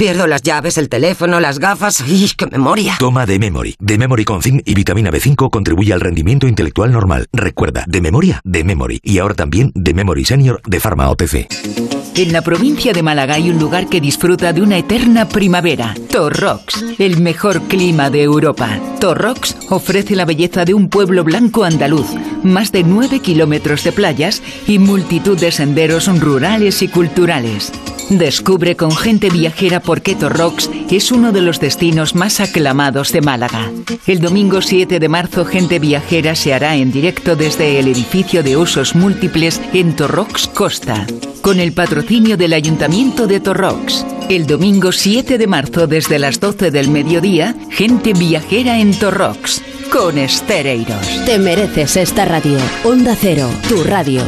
Pierdo 0.00 0.26
las 0.26 0.40
llaves, 0.40 0.78
el 0.78 0.88
teléfono, 0.88 1.40
las 1.40 1.58
gafas. 1.58 2.02
¡Y 2.08 2.26
qué 2.34 2.46
memoria! 2.46 2.96
Toma 2.98 3.26
de 3.26 3.38
memory. 3.38 3.76
De 3.78 3.98
memory 3.98 4.24
con 4.24 4.40
zinc 4.40 4.62
y 4.64 4.74
vitamina 4.74 5.10
B5 5.10 5.50
contribuye 5.50 5.92
al 5.92 6.00
rendimiento 6.00 6.48
intelectual 6.48 6.90
normal. 6.90 7.26
Recuerda, 7.34 7.84
de 7.86 8.00
memoria, 8.00 8.40
de 8.42 8.64
memory. 8.64 9.00
Y 9.02 9.18
ahora 9.18 9.34
también 9.34 9.72
de 9.74 9.92
memory 9.92 10.24
senior 10.24 10.62
de 10.66 10.80
Pharma 10.80 11.10
OTC. 11.10 11.99
En 12.16 12.32
la 12.32 12.42
provincia 12.42 12.92
de 12.92 13.02
Málaga 13.02 13.34
hay 13.34 13.50
un 13.50 13.58
lugar 13.58 13.88
que 13.88 14.00
disfruta 14.00 14.52
de 14.52 14.62
una 14.62 14.78
eterna 14.78 15.28
primavera. 15.28 15.94
Torrox, 16.10 16.84
el 16.98 17.20
mejor 17.20 17.62
clima 17.62 18.10
de 18.10 18.22
Europa. 18.22 18.78
Torrox 19.00 19.56
ofrece 19.70 20.16
la 20.16 20.24
belleza 20.24 20.64
de 20.64 20.74
un 20.74 20.88
pueblo 20.88 21.24
blanco 21.24 21.64
andaluz, 21.64 22.08
más 22.42 22.72
de 22.72 22.82
9 22.82 23.20
kilómetros 23.20 23.84
de 23.84 23.92
playas 23.92 24.42
y 24.66 24.78
multitud 24.78 25.38
de 25.38 25.52
senderos 25.52 26.08
rurales 26.20 26.82
y 26.82 26.88
culturales. 26.88 27.72
Descubre 28.10 28.74
con 28.74 28.90
gente 28.90 29.30
viajera 29.30 29.78
por 29.78 30.02
qué 30.02 30.16
Torrox 30.16 30.68
es 30.90 31.12
uno 31.12 31.30
de 31.30 31.42
los 31.42 31.60
destinos 31.60 32.16
más 32.16 32.40
aclamados 32.40 33.12
de 33.12 33.20
Málaga. 33.20 33.70
El 34.04 34.18
domingo 34.18 34.60
7 34.60 34.98
de 34.98 35.08
marzo, 35.08 35.44
Gente 35.44 35.78
Viajera 35.78 36.34
se 36.34 36.52
hará 36.52 36.74
en 36.74 36.90
directo 36.90 37.36
desde 37.36 37.78
el 37.78 37.86
edificio 37.86 38.42
de 38.42 38.56
usos 38.56 38.96
múltiples 38.96 39.60
en 39.72 39.94
Torrox 39.94 40.48
Costa, 40.48 41.06
con 41.40 41.60
el 41.60 41.72
patrocinio 42.00 42.38
del 42.38 42.54
Ayuntamiento 42.54 43.26
de 43.26 43.40
Torrox. 43.40 44.06
El 44.30 44.46
domingo 44.46 44.90
7 44.90 45.36
de 45.36 45.46
marzo, 45.46 45.86
desde 45.86 46.18
las 46.18 46.40
12 46.40 46.70
del 46.70 46.88
mediodía, 46.88 47.54
Gente 47.70 48.14
Viajera 48.14 48.78
en 48.78 48.98
Torrox, 48.98 49.60
con 49.92 50.16
Estereiros. 50.16 51.06
Te 51.26 51.38
mereces 51.38 51.98
esta 51.98 52.24
radio. 52.24 52.56
Onda 52.84 53.14
Cero, 53.20 53.50
tu 53.68 53.84
radio. 53.84 54.22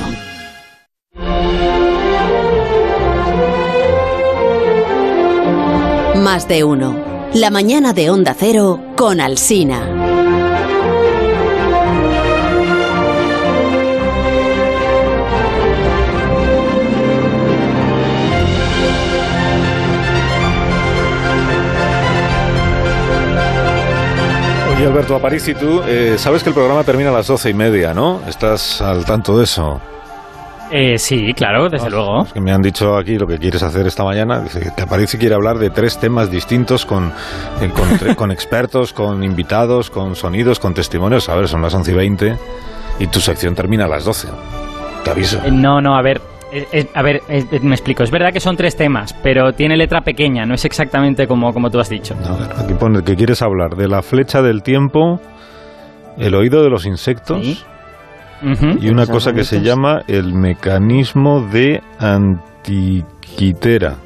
Más 6.17 6.47
de 6.47 6.65
uno. 6.65 7.03
La 7.33 7.49
mañana 7.49 7.95
de 7.95 8.11
Onda 8.11 8.37
Cero 8.39 8.83
con 8.97 9.19
Alsina. 9.19 10.02
Alberto 24.85 25.15
Aparici, 25.15 25.55
tú 25.55 25.83
eh, 25.87 26.17
sabes 26.19 26.43
que 26.43 26.51
el 26.51 26.55
programa 26.55 26.83
termina 26.85 27.11
a 27.11 27.13
las 27.13 27.27
doce 27.27 27.51
y 27.51 27.55
media, 27.55 27.95
¿no? 27.95 28.21
¿Estás 28.27 28.81
al 28.81 29.05
tanto 29.05 29.39
de 29.39 29.45
eso? 29.45 29.81
Eh, 30.71 30.99
sí, 30.99 31.35
claro, 31.35 31.69
desde 31.69 31.91
luego. 31.91 32.27
que 32.33 32.41
me 32.41 32.51
han 32.51 32.63
dicho 32.63 32.97
aquí 32.97 33.19
lo 33.19 33.27
que 33.27 33.39
quieres 33.39 33.63
hacer 33.63 33.87
esta 33.87 34.05
mañana. 34.05 34.41
Dice 34.41 34.73
que 34.75 34.83
Aparici 34.83 35.19
quiere 35.19 35.35
hablar 35.35 35.59
de 35.59 35.69
tres 35.71 35.99
temas 35.99 36.31
distintos 36.31 36.87
con, 36.87 37.13
eh, 37.61 37.71
con, 37.75 38.15
con, 38.17 38.31
expertos, 38.31 38.93
con 38.93 39.23
invitados, 39.23 39.91
con 39.91 40.17
sonidos, 40.17 40.59
con 40.59 40.73
testimonios. 40.73 41.29
A 41.29 41.37
ver, 41.37 41.47
son 41.47 41.61
las 41.61 41.75
once 41.75 41.93
y 41.93 41.95
veinte 41.95 42.39
y 42.99 43.07
tu 43.07 43.21
sección 43.21 43.55
termina 43.55 43.85
a 43.85 43.89
las 43.89 44.05
doce. 44.05 44.29
Te 45.05 45.11
aviso. 45.11 45.39
Eh, 45.45 45.51
no, 45.51 45.81
no, 45.81 45.95
a 45.95 46.03
ver, 46.03 46.21
a 46.95 47.03
ver, 47.03 47.23
me 47.63 47.75
explico. 47.75 48.03
Es 48.03 48.11
verdad 48.11 48.33
que 48.33 48.41
son 48.41 48.57
tres 48.57 48.77
temas, 48.77 49.15
pero 49.23 49.53
tiene 49.53 49.77
letra 49.77 50.03
pequeña, 50.03 50.45
no 50.45 50.55
es 50.55 50.65
exactamente 50.65 51.27
como, 51.27 51.53
como 51.53 51.71
tú 51.71 51.79
has 51.79 51.89
dicho. 51.89 52.15
aquí 52.57 52.75
pone 52.75 53.03
que 53.03 53.17
quieres 53.17 53.43
hablar 53.43 53.77
de 53.77 53.89
la 53.89 54.03
flecha 54.03 54.43
del 54.43 54.63
tiempo, 54.63 55.21
el 56.19 56.35
oído 56.35 56.63
de 56.63 56.71
los 56.71 56.87
insectos 56.87 57.65
y 58.81 58.89
una 58.89 59.07
cosa 59.07 59.33
que 59.33 59.45
se 59.45 59.61
llama 59.61 60.03
el 60.09 60.35
mecanismo 60.35 61.41
de 61.41 61.81
antiquitera. 61.99 63.97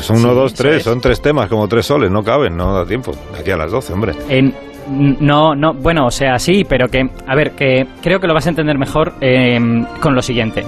Son 0.00 0.18
uno, 0.18 0.34
dos, 0.34 0.54
tres, 0.54 0.84
son 0.84 1.00
tres 1.00 1.20
temas, 1.20 1.48
como 1.48 1.66
tres 1.66 1.86
soles, 1.86 2.10
no 2.10 2.22
caben, 2.22 2.56
no 2.56 2.72
da 2.72 2.86
tiempo. 2.86 3.12
Aquí 3.38 3.50
a 3.50 3.56
las 3.56 3.72
doce, 3.72 3.92
hombre. 3.92 4.12
En, 4.28 4.54
no, 4.88 5.54
no, 5.54 5.74
bueno, 5.74 6.06
o 6.06 6.10
sea, 6.10 6.38
sí, 6.38 6.64
pero 6.68 6.88
que, 6.88 7.08
a 7.26 7.34
ver, 7.34 7.52
que 7.52 7.86
creo 8.02 8.20
que 8.20 8.26
lo 8.26 8.34
vas 8.34 8.46
a 8.46 8.50
entender 8.50 8.78
mejor 8.78 9.14
em, 9.20 9.84
con 10.00 10.14
lo 10.14 10.22
siguiente. 10.22 10.64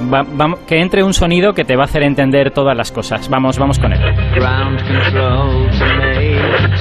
que 0.67 0.81
entre 0.81 1.03
un 1.03 1.15
sonido 1.15 1.53
que 1.53 1.65
te 1.65 1.77
va 1.77 1.83
a 1.83 1.87
hacer 1.87 2.03
entender 2.03 2.51
todas 2.51 2.77
las 2.77 2.93
cosas. 2.93 3.29
Vamos, 3.29 3.59
vamos 3.59 3.79
con 3.79 3.93
él. 3.93 4.01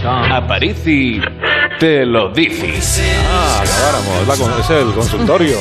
Aparici 0.08 1.22
te 1.80 2.06
lo 2.06 2.30
dices. 2.30 3.02
Ah, 3.30 3.64
acabáramos. 3.64 4.60
es 4.60 4.70
el 4.70 4.94
consultorio. 4.94 5.58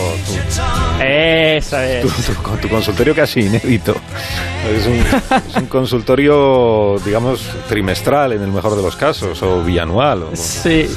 Eso 1.03 1.79
es. 1.79 2.03
Tu, 2.03 2.57
tu, 2.63 2.69
consultorio 2.69 3.15
casi 3.15 3.41
inédito. 3.41 3.95
Es 4.67 5.57
un, 5.57 5.67
consultorio, 5.67 6.97
digamos, 7.05 7.49
trimestral 7.69 8.33
en 8.33 8.43
el 8.43 8.49
mejor 8.49 8.77
de 8.77 8.83
los 8.83 8.97
casos, 8.97 9.43
o 9.43 9.63
bianual. 9.63 10.25
sí. 10.35 10.89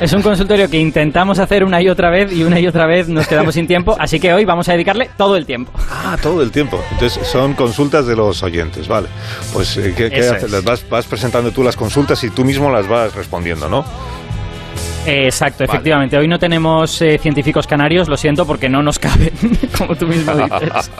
Es 0.00 0.12
un, 0.12 0.22
consultorio 0.22 0.68
que 0.68 0.78
intentamos 0.78 1.38
hacer 1.38 1.64
una 1.64 1.80
y 1.80 1.88
otra 1.88 2.10
vez 2.10 2.32
y 2.32 2.42
una 2.42 2.58
y 2.58 2.66
otra 2.66 2.86
vez 2.86 3.08
nos 3.08 3.26
quedamos 3.26 3.54
sin 3.54 3.66
tiempo, 3.66 3.96
así 3.98 4.18
que 4.18 4.32
hoy 4.32 4.44
vamos 4.44 4.68
a 4.68 4.72
dedicarle 4.72 5.10
todo 5.16 5.36
el 5.36 5.46
tiempo. 5.46 5.72
Ah, 5.90 6.16
todo 6.20 6.42
el 6.42 6.50
tiempo. 6.50 6.80
Entonces 6.92 7.26
son 7.26 7.54
consultas 7.54 8.06
de 8.06 8.16
los 8.16 8.42
oyentes, 8.42 8.88
vale. 8.88 9.08
Pues, 9.52 9.76
eh, 9.76 9.94
¿qué, 9.96 10.06
haces? 10.06 10.64
Vas, 10.64 10.88
vas 10.88 11.06
presentando 11.06 11.50
tú 11.52 11.62
las 11.62 11.76
consultas 11.76 12.22
y 12.24 12.30
tú 12.30 12.44
mismo 12.44 12.63
las 12.70 12.88
vas 12.88 13.14
respondiendo, 13.14 13.68
¿no? 13.68 13.84
exacto, 15.06 15.64
efectivamente. 15.64 16.16
Hoy 16.16 16.28
no 16.28 16.38
tenemos 16.38 17.00
eh, 17.02 17.18
científicos 17.18 17.66
canarios, 17.66 18.08
lo 18.08 18.16
siento, 18.16 18.46
porque 18.46 18.68
no 18.68 18.82
nos 18.82 18.98
caben, 18.98 19.32
como 19.78 19.94
tú 19.94 20.06
mismo 20.06 20.32
dices. 20.36 20.90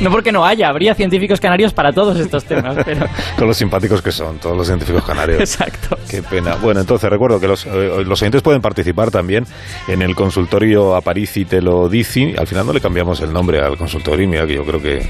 no 0.00 0.10
porque 0.10 0.32
no 0.32 0.44
haya, 0.44 0.68
habría 0.68 0.94
científicos 0.94 1.40
canarios 1.40 1.72
para 1.72 1.92
todos 1.92 2.18
estos 2.18 2.44
temas. 2.44 2.76
Pero... 2.84 3.06
Con 3.36 3.48
los 3.48 3.56
simpáticos 3.56 4.02
que 4.02 4.12
son, 4.12 4.38
todos 4.38 4.56
los 4.56 4.66
científicos 4.66 5.04
canarios. 5.04 5.40
Exacto. 5.40 5.96
Qué 6.08 6.22
pena. 6.22 6.56
Bueno, 6.56 6.80
entonces 6.80 7.08
recuerdo 7.10 7.40
que 7.40 7.48
los, 7.48 7.66
eh, 7.66 8.04
los 8.04 8.20
oyentes 8.22 8.42
pueden 8.42 8.60
participar 8.60 9.10
también 9.10 9.44
en 9.88 10.02
el 10.02 10.14
consultorio 10.14 10.94
Aparici 10.94 11.44
Te 11.44 11.60
lo 11.60 11.88
dice. 11.88 12.34
Al 12.38 12.46
final 12.46 12.66
no 12.66 12.72
le 12.72 12.80
cambiamos 12.80 13.20
el 13.20 13.32
nombre 13.32 13.60
al 13.60 13.76
consultorio, 13.76 14.28
mira 14.28 14.46
que 14.46 14.54
yo 14.54 14.64
creo 14.64 14.80
que 14.80 15.02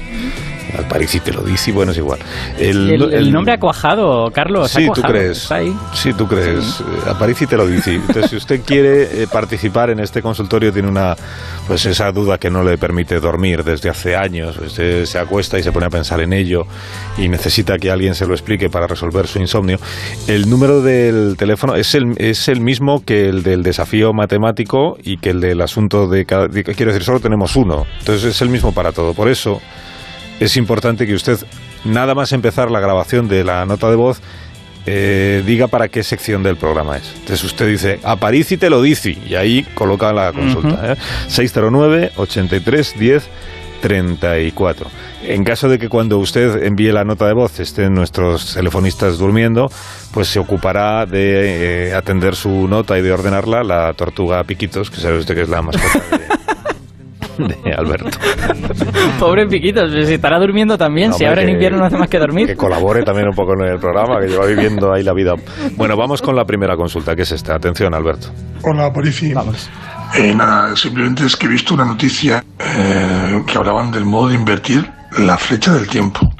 al 0.77 0.87
París 0.87 1.21
te 1.23 1.31
lo 1.31 1.41
dice, 1.41 1.71
bueno, 1.71 1.91
es 1.91 1.97
igual. 1.97 2.19
El, 2.57 3.31
nombre 3.31 3.53
ha 3.53 3.57
cuajado, 3.59 4.29
Carlos. 4.31 4.71
Sí, 4.71 4.87
tú 4.93 5.01
crees. 5.01 5.49
Sí, 5.93 6.13
tú 6.13 6.27
crees. 6.27 6.83
A 7.07 7.17
París 7.17 7.37
te 7.47 7.57
lo 7.57 7.67
dice. 7.67 7.95
Entonces, 7.95 8.29
si 8.29 8.35
usted 8.37 8.61
quiere 8.65 9.23
eh, 9.23 9.27
participar 9.31 9.89
en 9.89 9.99
este 9.99 10.21
consultorio, 10.21 10.71
tiene 10.71 10.87
una, 10.87 11.15
pues 11.67 11.85
esa 11.85 12.11
duda 12.11 12.37
que 12.37 12.49
no 12.49 12.63
le 12.63 12.77
permite 12.77 13.19
dormir 13.19 13.63
desde 13.63 13.89
hace 13.89 14.15
años. 14.15 14.57
Usted 14.57 15.05
se 15.05 15.19
acuesta 15.19 15.59
y 15.59 15.63
se 15.63 15.71
pone 15.71 15.85
a 15.85 15.89
pensar 15.89 16.21
en 16.21 16.33
ello 16.33 16.63
y 17.17 17.29
necesita 17.29 17.77
que 17.77 17.91
alguien 17.91 18.15
se 18.15 18.25
lo 18.25 18.33
explique 18.33 18.69
para 18.69 18.87
resolver 18.87 19.27
su 19.27 19.39
insomnio. 19.39 19.77
El 20.27 20.49
número 20.49 20.81
del 20.81 21.35
teléfono 21.37 21.75
es 21.75 21.93
el, 21.95 22.15
es 22.17 22.47
el 22.47 22.61
mismo 22.61 23.03
que 23.05 23.27
el 23.27 23.43
del 23.43 23.63
desafío 23.63 24.13
matemático 24.13 24.97
y 25.03 25.17
que 25.17 25.31
el 25.31 25.39
del 25.39 25.61
asunto 25.61 26.07
de 26.07 26.25
cada. 26.25 26.47
quiero 26.47 26.91
decir, 26.91 27.03
solo 27.03 27.19
tenemos 27.19 27.55
uno. 27.55 27.85
Entonces 27.99 28.23
es 28.23 28.41
el 28.41 28.49
mismo 28.49 28.73
para 28.73 28.91
todo. 28.91 29.13
Por 29.13 29.29
eso 29.29 29.61
es 30.39 30.57
importante 30.57 31.05
que 31.05 31.13
usted, 31.13 31.37
nada 31.85 32.15
más 32.15 32.31
empezar 32.31 32.71
la 32.71 32.79
grabación 32.79 33.27
de 33.27 33.43
la 33.43 33.65
nota 33.65 33.89
de 33.89 33.95
voz, 33.95 34.21
eh, 34.85 35.43
diga 35.45 35.67
para 35.67 35.87
qué 35.87 36.03
sección 36.03 36.43
del 36.43 36.57
programa 36.57 36.97
es. 36.97 37.09
Entonces 37.13 37.43
usted 37.43 37.67
dice, 37.67 37.99
a 38.03 38.17
París 38.17 38.51
y 38.51 38.57
te 38.57 38.69
lo 38.69 38.81
dice, 38.81 39.11
y 39.11 39.35
ahí 39.35 39.63
coloca 39.75 40.11
la 40.11 40.33
consulta. 40.33 40.97
609 41.27 42.11
83 42.17 42.99
10 42.99 43.29
34. 43.83 44.89
En 45.23 45.43
caso 45.43 45.67
de 45.67 45.77
que 45.77 45.89
cuando 45.89 46.17
usted 46.17 46.63
envíe 46.63 46.93
la 46.93 47.03
nota 47.03 47.27
de 47.27 47.33
voz 47.33 47.59
estén 47.59 47.93
nuestros 47.93 48.53
telefonistas 48.53 49.17
durmiendo, 49.17 49.69
pues 50.13 50.29
se 50.29 50.39
ocupará 50.39 51.05
de 51.05 51.89
eh, 51.89 51.93
atender 51.93 52.35
su 52.35 52.69
nota 52.69 52.97
y 52.97 53.01
de 53.01 53.11
ordenarla 53.11 53.61
la 53.61 53.93
tortuga 53.93 54.41
Piquitos, 54.45 54.89
que 54.89 55.01
sabe 55.01 55.17
usted 55.17 55.35
que 55.35 55.41
es 55.41 55.49
la 55.49 55.61
mascota 55.61 56.17
de, 56.17 56.42
de 57.65 57.73
Alberto. 57.73 58.17
Pobre 59.19 59.47
Piquitos, 59.47 59.91
si 59.91 60.13
estará 60.13 60.39
durmiendo 60.39 60.77
también, 60.77 61.13
si 61.13 61.25
ahora 61.25 61.41
en 61.41 61.49
invierno 61.49 61.79
no 61.79 61.85
hace 61.85 61.97
más 61.97 62.09
que 62.09 62.19
dormir. 62.19 62.47
Que 62.47 62.55
colabore 62.55 63.03
también 63.03 63.27
un 63.27 63.35
poco 63.35 63.53
en 63.53 63.67
el 63.71 63.79
programa, 63.79 64.19
que 64.19 64.27
lleva 64.27 64.45
viviendo 64.45 64.93
ahí 64.93 65.03
la 65.03 65.13
vida. 65.13 65.33
Bueno, 65.75 65.95
vamos 65.97 66.21
con 66.21 66.35
la 66.35 66.45
primera 66.45 66.75
consulta, 66.75 67.15
que 67.15 67.23
es 67.23 67.31
esta. 67.31 67.55
Atención, 67.55 67.93
Alberto. 67.93 68.27
Hola, 68.63 68.91
Parici. 68.91 69.33
Vamos. 69.33 69.69
Eh, 70.15 70.33
nada, 70.35 70.75
simplemente 70.75 71.25
es 71.25 71.35
que 71.35 71.47
he 71.47 71.49
visto 71.49 71.73
una 71.73 71.85
noticia 71.85 72.43
eh, 72.59 73.43
que 73.47 73.57
hablaban 73.57 73.91
del 73.91 74.05
modo 74.05 74.29
de 74.29 74.35
invertir 74.35 74.89
la 75.17 75.37
flecha 75.37 75.73
del 75.73 75.87
tiempo. 75.87 76.31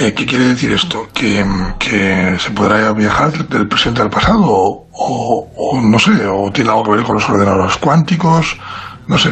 Eh, 0.00 0.12
¿Qué 0.14 0.26
quiere 0.26 0.48
decir 0.48 0.72
esto? 0.72 1.08
¿Que, 1.12 1.44
¿Que, 1.78 2.36
se 2.38 2.50
podrá 2.50 2.92
viajar 2.92 3.32
del 3.48 3.68
presente 3.68 4.02
al 4.02 4.10
pasado? 4.10 4.44
O, 4.46 4.88
o, 4.92 5.48
o, 5.56 5.80
no 5.80 5.98
sé, 5.98 6.26
o 6.26 6.50
tiene 6.50 6.70
algo 6.70 6.84
que 6.84 6.90
ver 6.92 7.02
con 7.02 7.14
los 7.16 7.28
ordenadores 7.28 7.76
cuánticos? 7.76 8.56
No 9.06 9.18
sé. 9.18 9.30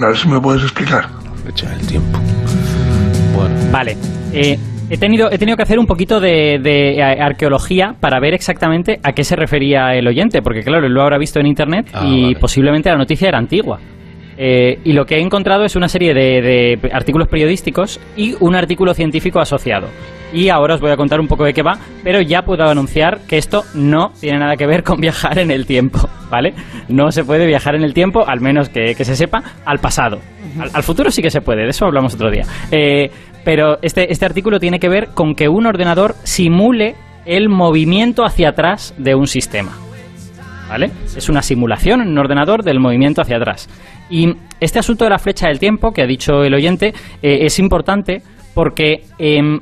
A 0.00 0.06
ver 0.06 0.16
si 0.16 0.28
me 0.28 0.40
puedes 0.40 0.62
explicar. 0.62 1.08
Fecha 1.44 1.70
del 1.70 1.86
tiempo. 1.86 2.18
Bueno. 3.34 3.54
Vale. 3.70 3.96
Eh, 4.32 4.58
he, 4.90 4.98
tenido, 4.98 5.30
he 5.30 5.38
tenido 5.38 5.56
que 5.56 5.62
hacer 5.62 5.78
un 5.78 5.86
poquito 5.86 6.20
de, 6.20 6.58
de, 6.62 7.02
arqueología 7.02 7.94
para 7.98 8.20
ver 8.20 8.34
exactamente 8.34 9.00
a 9.02 9.12
qué 9.12 9.24
se 9.24 9.36
refería 9.36 9.94
el 9.94 10.06
oyente, 10.06 10.42
porque 10.42 10.62
claro, 10.62 10.88
lo 10.88 11.02
habrá 11.02 11.18
visto 11.18 11.40
en 11.40 11.46
internet 11.46 11.88
ah, 11.94 12.04
y 12.04 12.34
posiblemente 12.34 12.90
la 12.90 12.96
noticia 12.96 13.28
era 13.28 13.38
antigua. 13.38 13.80
Eh, 14.38 14.80
y 14.84 14.92
lo 14.92 15.04
que 15.06 15.16
he 15.16 15.20
encontrado 15.20 15.64
es 15.64 15.76
una 15.76 15.88
serie 15.88 16.12
de, 16.12 16.78
artículos 16.92 17.28
periodísticos 17.28 18.00
y 18.16 18.34
un 18.40 18.54
artículo 18.54 18.94
científico 18.94 19.40
asociado. 19.40 19.88
Y 20.32 20.48
ahora 20.48 20.74
os 20.74 20.80
voy 20.80 20.90
a 20.90 20.96
contar 20.96 21.20
un 21.20 21.28
poco 21.28 21.44
de 21.44 21.54
qué 21.54 21.62
va, 21.62 21.78
pero 22.02 22.20
ya 22.20 22.42
puedo 22.42 22.64
anunciar 22.64 23.20
que 23.28 23.38
esto 23.38 23.62
no 23.74 24.10
tiene 24.20 24.40
nada 24.40 24.56
que 24.56 24.66
ver 24.66 24.82
con 24.82 25.00
viajar 25.00 25.38
en 25.38 25.50
el 25.50 25.66
tiempo, 25.66 26.08
¿vale? 26.30 26.54
No 26.88 27.10
se 27.10 27.24
puede 27.24 27.46
viajar 27.46 27.74
en 27.74 27.84
el 27.84 27.94
tiempo, 27.94 28.26
al 28.26 28.40
menos 28.40 28.68
que, 28.68 28.94
se 28.94 29.16
sepa, 29.16 29.42
al 29.64 29.78
pasado. 29.78 30.18
Al, 30.72 30.82
futuro 30.82 31.10
sí 31.10 31.22
que 31.22 31.30
se 31.30 31.40
puede, 31.40 31.62
de 31.62 31.70
eso 31.70 31.86
hablamos 31.86 32.14
otro 32.14 32.30
día. 32.30 32.44
Eh, 32.70 33.10
pero 33.44 33.78
este, 33.82 34.10
este 34.10 34.24
artículo 34.24 34.58
tiene 34.58 34.80
que 34.80 34.88
ver 34.88 35.08
con 35.14 35.34
que 35.34 35.48
un 35.48 35.66
ordenador 35.66 36.14
simule 36.24 36.96
el 37.26 37.48
movimiento 37.48 38.24
hacia 38.24 38.50
atrás 38.50 38.94
de 38.98 39.14
un 39.14 39.26
sistema. 39.26 39.72
¿Vale? 40.68 40.90
Es 41.16 41.28
una 41.28 41.42
simulación 41.42 42.00
en 42.00 42.08
un 42.08 42.18
ordenador 42.18 42.64
del 42.64 42.80
movimiento 42.80 43.22
hacia 43.22 43.36
atrás. 43.36 43.68
Y 44.10 44.32
este 44.60 44.78
asunto 44.78 45.04
de 45.04 45.10
la 45.10 45.18
flecha 45.18 45.48
del 45.48 45.58
tiempo, 45.58 45.92
que 45.92 46.02
ha 46.02 46.06
dicho 46.06 46.42
el 46.42 46.54
oyente, 46.54 46.94
eh, 47.22 47.38
es 47.42 47.58
importante 47.58 48.22
porque 48.54 49.04
em, 49.18 49.60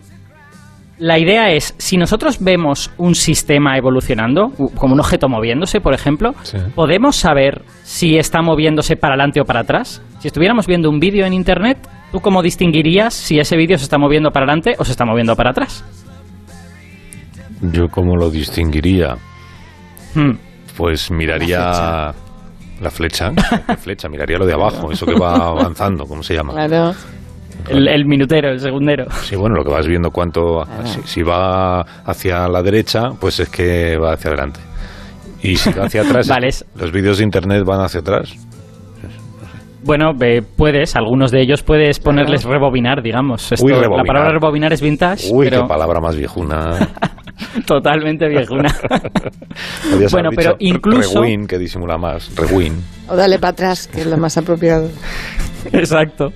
la 0.98 1.18
idea 1.18 1.50
es, 1.50 1.74
si 1.78 1.96
nosotros 1.96 2.38
vemos 2.40 2.92
un 2.98 3.14
sistema 3.14 3.76
evolucionando, 3.76 4.52
como 4.76 4.94
un 4.94 5.00
objeto 5.00 5.28
moviéndose, 5.28 5.80
por 5.80 5.94
ejemplo, 5.94 6.34
¿podemos 6.74 7.16
saber 7.16 7.62
si 7.82 8.16
está 8.16 8.42
moviéndose 8.42 8.96
para 8.96 9.14
adelante 9.14 9.40
o 9.40 9.44
para 9.44 9.60
atrás? 9.60 10.02
Si 10.20 10.28
estuviéramos 10.28 10.66
viendo 10.66 10.88
un 10.88 11.00
vídeo 11.00 11.26
en 11.26 11.32
Internet, 11.32 11.78
¿tú 12.12 12.20
cómo 12.20 12.42
distinguirías 12.42 13.12
si 13.12 13.40
ese 13.40 13.56
vídeo 13.56 13.76
se 13.76 13.84
está 13.84 13.98
moviendo 13.98 14.30
para 14.30 14.44
adelante 14.44 14.76
o 14.78 14.84
se 14.84 14.92
está 14.92 15.04
moviendo 15.04 15.34
para 15.34 15.50
atrás? 15.50 15.84
Yo 17.60 17.88
cómo 17.88 18.16
lo 18.16 18.30
distinguiría. 18.30 19.16
Hmm. 20.14 20.36
Pues 20.76 21.10
miraría 21.10 22.12
la 22.84 22.90
flecha. 22.90 23.32
La 23.68 23.76
flecha, 23.76 24.08
miraría 24.08 24.38
lo 24.38 24.46
de 24.46 24.52
abajo, 24.52 24.92
eso 24.92 25.06
que 25.06 25.14
va 25.14 25.34
avanzando, 25.48 26.04
¿cómo 26.06 26.22
se 26.22 26.34
llama? 26.34 26.52
Claro. 26.52 26.94
El, 27.68 28.04
minutero, 28.04 28.50
el 28.50 28.60
segundero. 28.60 29.06
Sí, 29.22 29.36
bueno, 29.36 29.56
lo 29.56 29.64
que 29.64 29.70
vas 29.70 29.86
viendo 29.86 30.10
cuánto... 30.10 30.64
Si, 31.06 31.22
va 31.22 31.80
hacia 31.80 32.46
la 32.46 32.62
derecha, 32.62 33.10
pues 33.18 33.40
es 33.40 33.48
que 33.48 33.96
va 33.96 34.12
hacia 34.12 34.32
adelante. 34.32 34.60
Y 35.42 35.56
si 35.56 35.72
va 35.72 35.86
hacia 35.86 36.02
atrás, 36.02 36.28
vale. 36.28 36.50
los 36.76 36.92
vídeos 36.92 37.18
de 37.18 37.24
internet 37.24 37.64
van 37.64 37.80
hacia 37.80 38.00
atrás. 38.00 38.34
Bueno, 39.82 40.12
puedes, 40.56 40.94
algunos 40.96 41.30
de 41.30 41.40
ellos 41.40 41.62
puedes 41.62 42.00
ponerles 42.00 42.44
rebobinar, 42.44 43.02
digamos. 43.02 43.50
La 43.62 44.02
palabra 44.04 44.32
rebobinar 44.32 44.72
es 44.74 44.82
vintage. 44.82 45.30
Uy, 45.32 45.48
qué 45.48 45.60
palabra 45.60 46.00
más 46.00 46.16
viejuna. 46.16 46.88
Totalmente 47.66 48.28
viejuna. 48.28 48.74
bueno, 50.12 50.30
pero 50.34 50.56
incluso... 50.58 51.22
Rewind, 51.22 51.48
que 51.48 51.58
disimula 51.58 51.98
más. 51.98 52.34
Rewind. 52.36 52.80
O 53.08 53.16
dale 53.16 53.38
para 53.38 53.52
atrás, 53.52 53.86
que 53.86 54.02
es 54.02 54.06
lo 54.06 54.16
más 54.16 54.36
apropiado. 54.36 54.88
Exacto. 55.72 56.32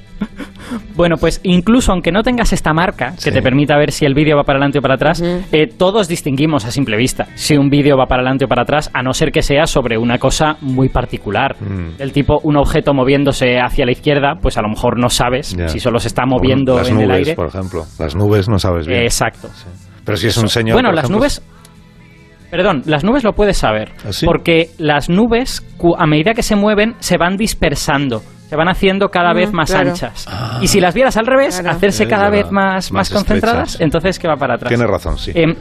Bueno, 0.94 1.16
pues 1.16 1.40
incluso 1.44 1.92
aunque 1.92 2.10
no 2.12 2.22
tengas 2.22 2.52
esta 2.52 2.72
marca 2.72 3.14
que 3.22 3.30
te 3.30 3.40
permita 3.40 3.76
ver 3.76 3.92
si 3.92 4.04
el 4.04 4.14
vídeo 4.14 4.36
va 4.36 4.42
para 4.42 4.58
adelante 4.58 4.78
o 4.78 4.82
para 4.82 4.94
atrás, 4.94 5.22
eh, 5.22 5.66
todos 5.66 6.08
distinguimos 6.08 6.64
a 6.64 6.70
simple 6.70 6.96
vista 6.96 7.26
si 7.34 7.56
un 7.56 7.70
vídeo 7.70 7.96
va 7.96 8.06
para 8.06 8.22
adelante 8.22 8.44
o 8.44 8.48
para 8.48 8.62
atrás, 8.62 8.90
a 8.92 9.02
no 9.02 9.12
ser 9.12 9.30
que 9.30 9.42
sea 9.42 9.66
sobre 9.66 9.96
una 9.96 10.18
cosa 10.18 10.56
muy 10.60 10.88
particular. 10.88 11.56
Mm. 11.60 11.96
Del 11.96 12.12
tipo 12.12 12.40
un 12.42 12.56
objeto 12.56 12.92
moviéndose 12.92 13.58
hacia 13.58 13.86
la 13.86 13.92
izquierda, 13.92 14.34
pues 14.40 14.58
a 14.58 14.62
lo 14.62 14.68
mejor 14.68 14.98
no 14.98 15.08
sabes 15.08 15.56
si 15.66 15.78
solo 15.78 15.98
se 15.98 16.08
está 16.08 16.26
moviendo 16.26 16.82
en 16.82 17.00
el 17.00 17.10
aire. 17.10 17.34
por 17.34 17.48
ejemplo. 17.48 17.84
Las 17.98 18.14
nubes 18.16 18.48
no 18.48 18.58
sabes 18.58 18.86
bien. 18.86 19.02
exacto. 19.02 19.48
Pero 20.08 20.16
si 20.16 20.28
es 20.28 20.38
un 20.38 20.48
señor. 20.48 20.72
Bueno, 20.72 20.90
las 20.90 21.10
nubes. 21.10 21.42
Perdón, 22.50 22.80
las 22.86 23.04
nubes 23.04 23.24
lo 23.24 23.34
puedes 23.34 23.58
saber. 23.58 23.92
¿Ah, 24.06 24.10
porque 24.24 24.70
las 24.78 25.10
nubes, 25.10 25.62
a 25.98 26.06
medida 26.06 26.32
que 26.32 26.42
se 26.42 26.56
mueven, 26.56 26.96
se 26.98 27.18
van 27.18 27.36
dispersando 27.36 28.22
se 28.48 28.56
van 28.56 28.68
haciendo 28.68 29.10
cada 29.10 29.34
vez 29.34 29.52
más 29.52 29.70
anchas. 29.74 30.26
y 30.62 30.68
si 30.68 30.80
las 30.80 30.94
vieras 30.94 31.18
al 31.18 31.26
revés, 31.26 31.62
hacerse 31.62 32.08
cada 32.08 32.30
vez 32.30 32.50
más, 32.50 32.90
más, 32.90 33.10
concentradas, 33.10 33.78
entonces 33.78 34.18
¿qué 34.18 34.26
va 34.26 34.36
para 34.36 34.54
atrás? 34.54 34.70
Tiene 34.70 34.86
razón, 34.86 35.18
sí. 35.18 35.32
Em, 35.34 35.54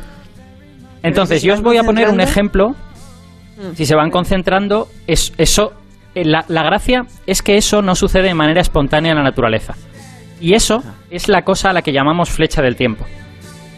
entonces, 1.04 1.44
yo 1.44 1.54
os 1.54 1.62
voy 1.62 1.76
a 1.76 1.84
poner 1.84 2.08
un 2.08 2.22
ejemplo. 2.22 2.70
Mm. 2.70 3.76
Si 3.76 3.86
se 3.86 3.94
van 3.94 4.10
concentrando, 4.10 4.88
es, 5.06 5.34
eso, 5.38 5.74
eh, 6.16 6.24
la, 6.24 6.46
la 6.48 6.64
gracia 6.64 7.02
es 7.26 7.42
que 7.42 7.58
eso 7.58 7.82
no 7.82 7.94
sucede 7.94 8.30
de 8.30 8.34
manera 8.34 8.62
espontánea 8.62 9.12
en 9.12 9.18
la 9.18 9.24
naturaleza. 9.24 9.76
Y 10.40 10.54
eso 10.54 10.82
es 11.12 11.28
la 11.28 11.42
cosa 11.42 11.72
a 11.72 11.74
la 11.74 11.82
que 11.82 11.92
llamamos 11.92 12.30
flecha 12.30 12.62
del 12.62 12.78
tiempo. 12.78 13.06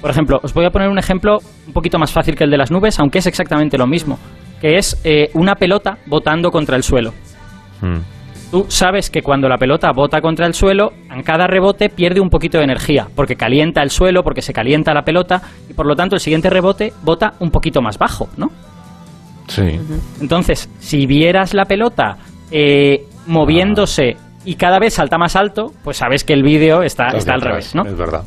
Por 0.02 0.10
ejemplo, 0.10 0.40
os 0.42 0.54
voy 0.54 0.66
a 0.66 0.70
poner 0.70 0.90
un 0.90 0.98
ejemplo 0.98 1.40
un 1.68 1.74
poquito 1.74 2.00
más 2.00 2.12
fácil 2.12 2.36
que 2.36 2.46
el 2.46 2.52
de 2.52 2.58
las 2.58 2.72
nubes, 2.72 3.00
aunque 3.00 3.20
es 3.20 3.28
exactamente 3.28 3.78
lo 3.78 3.86
mismo, 3.86 4.18
que 4.62 4.78
es 4.78 5.00
eh, 5.04 5.30
una 5.34 5.56
pelota 5.56 5.98
botando 6.06 6.52
contra 6.52 6.78
el 6.78 6.84
suelo. 6.84 7.14
Mm. 7.82 7.98
Tú 8.52 8.66
sabes 8.68 9.12
que 9.12 9.22
cuando 9.22 9.48
la 9.48 9.58
pelota 9.58 9.92
bota 9.92 10.22
contra 10.22 10.48
el 10.48 10.56
suelo, 10.56 10.92
en 11.12 11.22
cada 11.22 11.46
rebote 11.46 11.90
pierde 11.90 12.20
un 12.20 12.30
poquito 12.30 12.58
de 12.58 12.64
energía, 12.64 13.08
porque 13.16 13.36
calienta 13.36 13.84
el 13.84 13.92
suelo, 13.92 14.24
porque 14.24 14.42
se 14.42 14.54
calienta 14.54 14.94
la 14.94 15.04
pelota, 15.04 15.42
y 15.70 15.74
por 15.74 15.86
lo 15.86 15.96
tanto 15.96 16.16
el 16.16 16.20
siguiente 16.20 16.50
rebote 16.50 16.92
bota 17.04 17.34
un 17.40 17.52
poquito 17.52 17.82
más 17.82 18.00
bajo, 18.00 18.28
¿no? 18.38 18.50
Sí. 19.48 19.80
Entonces, 20.20 20.70
si 20.80 21.06
vieras 21.06 21.54
la 21.54 21.66
pelota 21.66 22.18
eh, 22.50 23.06
moviéndose 23.28 24.18
y 24.46 24.56
cada 24.56 24.80
vez 24.80 24.96
salta 24.96 25.18
más 25.20 25.36
alto, 25.36 25.68
pues 25.84 25.98
sabes 25.98 26.24
que 26.24 26.34
el 26.34 26.42
vídeo 26.42 26.82
está, 26.82 27.10
está 27.10 27.34
al 27.34 27.42
revés, 27.42 27.76
¿no? 27.76 27.84
Es 27.84 27.96
verdad. 27.96 28.24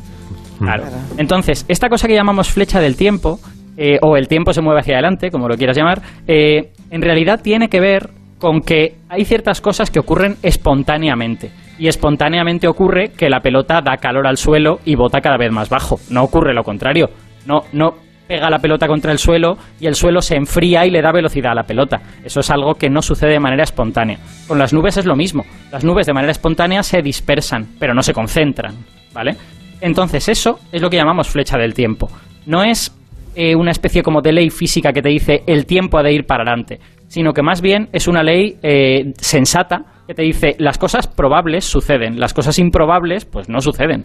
Claro. 0.59 0.83
Entonces, 1.17 1.65
esta 1.67 1.89
cosa 1.89 2.07
que 2.07 2.13
llamamos 2.13 2.49
flecha 2.49 2.79
del 2.79 2.95
tiempo, 2.95 3.39
eh, 3.77 3.97
o 4.01 4.17
el 4.17 4.27
tiempo 4.27 4.53
se 4.53 4.61
mueve 4.61 4.81
hacia 4.81 4.95
adelante, 4.95 5.31
como 5.31 5.47
lo 5.47 5.57
quieras 5.57 5.77
llamar, 5.77 6.01
eh, 6.27 6.71
en 6.91 7.01
realidad 7.01 7.41
tiene 7.41 7.69
que 7.69 7.79
ver 7.79 8.09
con 8.39 8.61
que 8.61 8.97
hay 9.09 9.25
ciertas 9.25 9.61
cosas 9.61 9.89
que 9.89 9.99
ocurren 9.99 10.35
espontáneamente. 10.43 11.51
Y 11.79 11.87
espontáneamente 11.87 12.67
ocurre 12.67 13.09
que 13.09 13.29
la 13.29 13.39
pelota 13.39 13.81
da 13.81 13.97
calor 13.97 14.27
al 14.27 14.37
suelo 14.37 14.79
y 14.85 14.95
bota 14.95 15.21
cada 15.21 15.37
vez 15.37 15.51
más 15.51 15.69
bajo. 15.69 15.99
No 16.09 16.23
ocurre 16.23 16.53
lo 16.53 16.63
contrario. 16.63 17.09
No, 17.45 17.63
no 17.71 17.95
pega 18.27 18.49
la 18.49 18.59
pelota 18.59 18.87
contra 18.87 19.11
el 19.11 19.17
suelo 19.17 19.57
y 19.79 19.87
el 19.87 19.95
suelo 19.95 20.21
se 20.21 20.35
enfría 20.35 20.85
y 20.85 20.91
le 20.91 21.01
da 21.01 21.11
velocidad 21.11 21.53
a 21.53 21.55
la 21.55 21.63
pelota. 21.63 22.01
Eso 22.23 22.41
es 22.41 22.49
algo 22.51 22.75
que 22.75 22.89
no 22.89 23.01
sucede 23.01 23.31
de 23.31 23.39
manera 23.39 23.63
espontánea. 23.63 24.19
Con 24.47 24.59
las 24.59 24.73
nubes 24.73 24.97
es 24.97 25.05
lo 25.05 25.15
mismo. 25.15 25.45
Las 25.71 25.83
nubes 25.83 26.05
de 26.05 26.13
manera 26.13 26.31
espontánea 26.31 26.83
se 26.83 27.01
dispersan, 27.01 27.67
pero 27.79 27.93
no 27.93 28.03
se 28.03 28.13
concentran, 28.13 28.75
¿vale? 29.13 29.35
Entonces 29.83 30.27
eso 30.29 30.59
es 30.71 30.81
lo 30.81 30.89
que 30.89 30.97
llamamos 30.97 31.29
flecha 31.29 31.57
del 31.57 31.73
tiempo. 31.73 32.09
No 32.45 32.63
es 32.63 32.91
eh, 33.35 33.55
una 33.55 33.71
especie 33.71 34.01
como 34.01 34.21
de 34.21 34.31
ley 34.31 34.49
física 34.49 34.91
que 34.91 35.01
te 35.01 35.09
dice 35.09 35.43
el 35.45 35.65
tiempo 35.65 35.97
ha 35.97 36.03
de 36.03 36.13
ir 36.13 36.25
para 36.25 36.43
adelante 36.43 36.79
sino 37.13 37.31
que 37.31 37.43
más 37.43 37.61
bien 37.61 37.89
es 37.93 38.07
una 38.07 38.23
ley 38.23 38.57
eh, 38.63 39.13
sensata 39.19 39.85
que 40.07 40.15
te 40.15 40.23
dice 40.23 40.55
las 40.57 40.79
cosas 40.79 41.05
probables 41.05 41.63
suceden, 41.63 42.19
las 42.19 42.33
cosas 42.33 42.57
improbables 42.57 43.25
pues 43.25 43.49
no 43.49 43.61
suceden. 43.61 44.03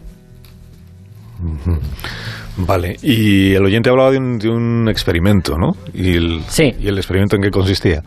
Vale, 2.59 2.97
y 3.03 3.55
el 3.55 3.65
oyente 3.65 3.89
hablaba 3.89 4.11
de 4.11 4.19
un, 4.19 4.39
de 4.39 4.51
un 4.51 4.89
experimento, 4.91 5.57
¿no? 5.57 5.71
Y 5.95 6.17
el, 6.17 6.43
sí. 6.49 6.75
¿Y 6.79 6.89
el 6.89 6.99
experimento 6.99 7.37
en 7.37 7.43
qué 7.43 7.51
consistía? 7.51 8.03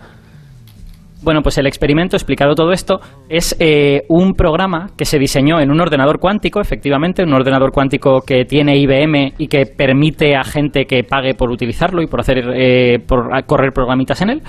Bueno, 1.24 1.42
pues 1.44 1.60
el 1.60 1.68
experimento, 1.68 2.16
explicado 2.16 2.56
todo 2.56 2.72
esto, 2.72 3.00
es 3.30 3.56
eh, 3.60 4.06
un 4.10 4.34
programa 4.34 4.90
que 4.98 5.06
se 5.06 5.20
diseñó 5.20 5.60
en 5.60 5.70
un 5.70 5.80
ordenador 5.80 6.20
cuántico, 6.20 6.60
efectivamente, 6.60 7.24
un 7.24 7.34
ordenador 7.34 7.72
cuántico 7.72 8.22
que 8.22 8.44
tiene 8.46 8.78
IBM 8.78 9.34
y 9.38 9.48
que 9.48 9.68
permite 9.68 10.36
a 10.36 10.44
gente 10.44 10.86
que 10.86 11.04
pague 11.04 11.36
por 11.36 11.52
utilizarlo 11.52 12.02
y 12.02 12.08
por 12.08 12.22
hacer 12.22 12.44
eh, 12.56 12.98
por 13.08 13.30
correr 13.46 13.72
programitas 13.72 14.20
en 14.24 14.32
él. 14.32 14.42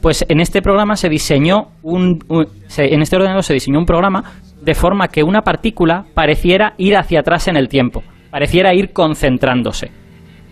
Pues 0.00 0.24
en 0.26 0.40
este 0.40 0.62
programa 0.62 0.96
se 0.96 1.10
diseñó 1.10 1.68
un, 1.82 2.18
en 2.78 3.02
este 3.02 3.16
ordenador 3.16 3.42
se 3.42 3.52
diseñó 3.52 3.78
un 3.78 3.86
programa 3.86 4.24
de 4.62 4.74
forma 4.74 5.08
que 5.08 5.22
una 5.22 5.42
partícula 5.42 6.06
pareciera 6.14 6.72
ir 6.78 6.96
hacia 6.96 7.20
atrás 7.20 7.48
en 7.48 7.56
el 7.56 7.68
tiempo, 7.68 8.02
pareciera 8.30 8.72
ir 8.74 8.94
concentrándose. 8.94 10.03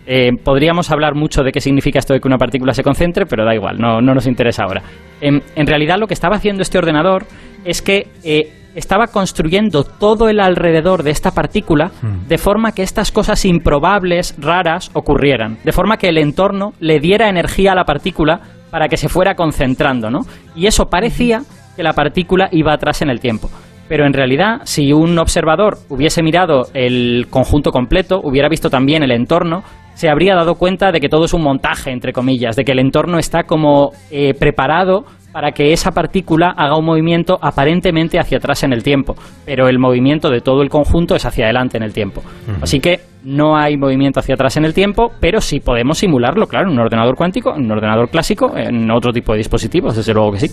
Eh, 0.05 0.31
podríamos 0.43 0.91
hablar 0.91 1.15
mucho 1.15 1.43
de 1.43 1.51
qué 1.51 1.61
significa 1.61 1.99
esto 1.99 2.13
de 2.13 2.19
que 2.19 2.27
una 2.27 2.37
partícula 2.37 2.73
se 2.73 2.83
concentre, 2.83 3.25
pero 3.25 3.45
da 3.45 3.55
igual, 3.55 3.77
no, 3.79 4.01
no 4.01 4.13
nos 4.13 4.27
interesa 4.27 4.63
ahora. 4.63 4.81
En, 5.21 5.41
realidad 5.67 5.97
lo 5.97 6.07
que 6.07 6.13
estaba 6.13 6.35
haciendo 6.35 6.61
este 6.61 6.77
ordenador 6.77 7.25
es 7.63 7.81
que 7.81 8.07
eh, 8.23 8.51
estaba 8.75 9.07
construyendo 9.07 9.83
todo 9.83 10.27
el 10.27 10.39
alrededor 10.39 11.03
de 11.03 11.11
esta 11.11 11.31
partícula 11.31 11.91
hmm. 12.01 12.27
de 12.27 12.37
forma 12.37 12.73
que 12.73 12.83
estas 12.83 13.11
cosas 13.11 13.45
improbables, 13.45 14.35
raras, 14.37 14.91
ocurrieran. 14.93 15.57
De 15.63 15.71
forma 15.71 15.97
que 15.97 16.09
el 16.09 16.17
entorno 16.17 16.73
le 16.79 16.99
diera 16.99 17.29
energía 17.29 17.71
a 17.71 17.75
la 17.75 17.85
partícula 17.85 18.41
para 18.69 18.89
que 18.89 18.97
se 18.97 19.07
fuera 19.07 19.35
concentrando, 19.35 20.09
¿no? 20.09 20.21
Y 20.55 20.65
eso 20.65 20.87
parecía 20.87 21.43
que 21.75 21.83
la 21.83 21.93
partícula 21.93 22.49
iba 22.51 22.73
atrás 22.73 23.01
en 23.01 23.09
el 23.09 23.19
tiempo. 23.19 23.49
Pero 23.87 24.05
en 24.05 24.13
realidad, 24.13 24.61
si 24.63 24.93
un 24.93 25.17
observador 25.19 25.77
hubiese 25.89 26.23
mirado 26.23 26.67
el 26.73 27.27
conjunto 27.29 27.71
completo, 27.71 28.19
hubiera 28.23 28.49
visto 28.49 28.69
también 28.69 29.03
el 29.03 29.11
entorno, 29.11 29.63
se 29.93 30.09
habría 30.09 30.35
dado 30.35 30.55
cuenta 30.55 30.91
de 30.91 30.99
que 30.99 31.09
todo 31.09 31.25
es 31.25 31.33
un 31.33 31.43
montaje, 31.43 31.91
entre 31.91 32.13
comillas, 32.13 32.55
de 32.55 32.63
que 32.63 32.71
el 32.71 32.79
entorno 32.79 33.19
está 33.19 33.43
como 33.43 33.91
eh, 34.11 34.33
preparado 34.33 35.05
para 35.31 35.51
que 35.51 35.73
esa 35.73 35.91
partícula 35.91 36.53
haga 36.55 36.77
un 36.77 36.85
movimiento 36.85 37.39
aparentemente 37.41 38.19
hacia 38.19 38.37
atrás 38.37 38.63
en 38.63 38.71
el 38.71 38.83
tiempo, 38.83 39.15
pero 39.45 39.67
el 39.67 39.79
movimiento 39.79 40.29
de 40.29 40.41
todo 40.41 40.61
el 40.61 40.69
conjunto 40.69 41.15
es 41.15 41.25
hacia 41.25 41.45
adelante 41.45 41.77
en 41.77 41.83
el 41.83 41.91
tiempo. 41.91 42.21
Así 42.61 42.79
que 42.79 42.99
no 43.23 43.55
hay 43.55 43.77
movimiento 43.77 44.19
hacia 44.19 44.35
atrás 44.35 44.57
en 44.57 44.65
el 44.65 44.73
tiempo, 44.73 45.11
pero 45.19 45.39
sí 45.39 45.59
podemos 45.59 45.97
simularlo, 45.97 46.47
claro, 46.47 46.67
en 46.67 46.73
un 46.73 46.79
ordenador 46.79 47.15
cuántico, 47.15 47.55
en 47.55 47.65
un 47.65 47.71
ordenador 47.71 48.09
clásico, 48.09 48.55
en 48.55 48.89
otro 48.91 49.11
tipo 49.11 49.31
de 49.31 49.37
dispositivos, 49.39 49.95
desde 49.95 50.13
luego 50.13 50.31
que 50.33 50.39
sí. 50.39 50.51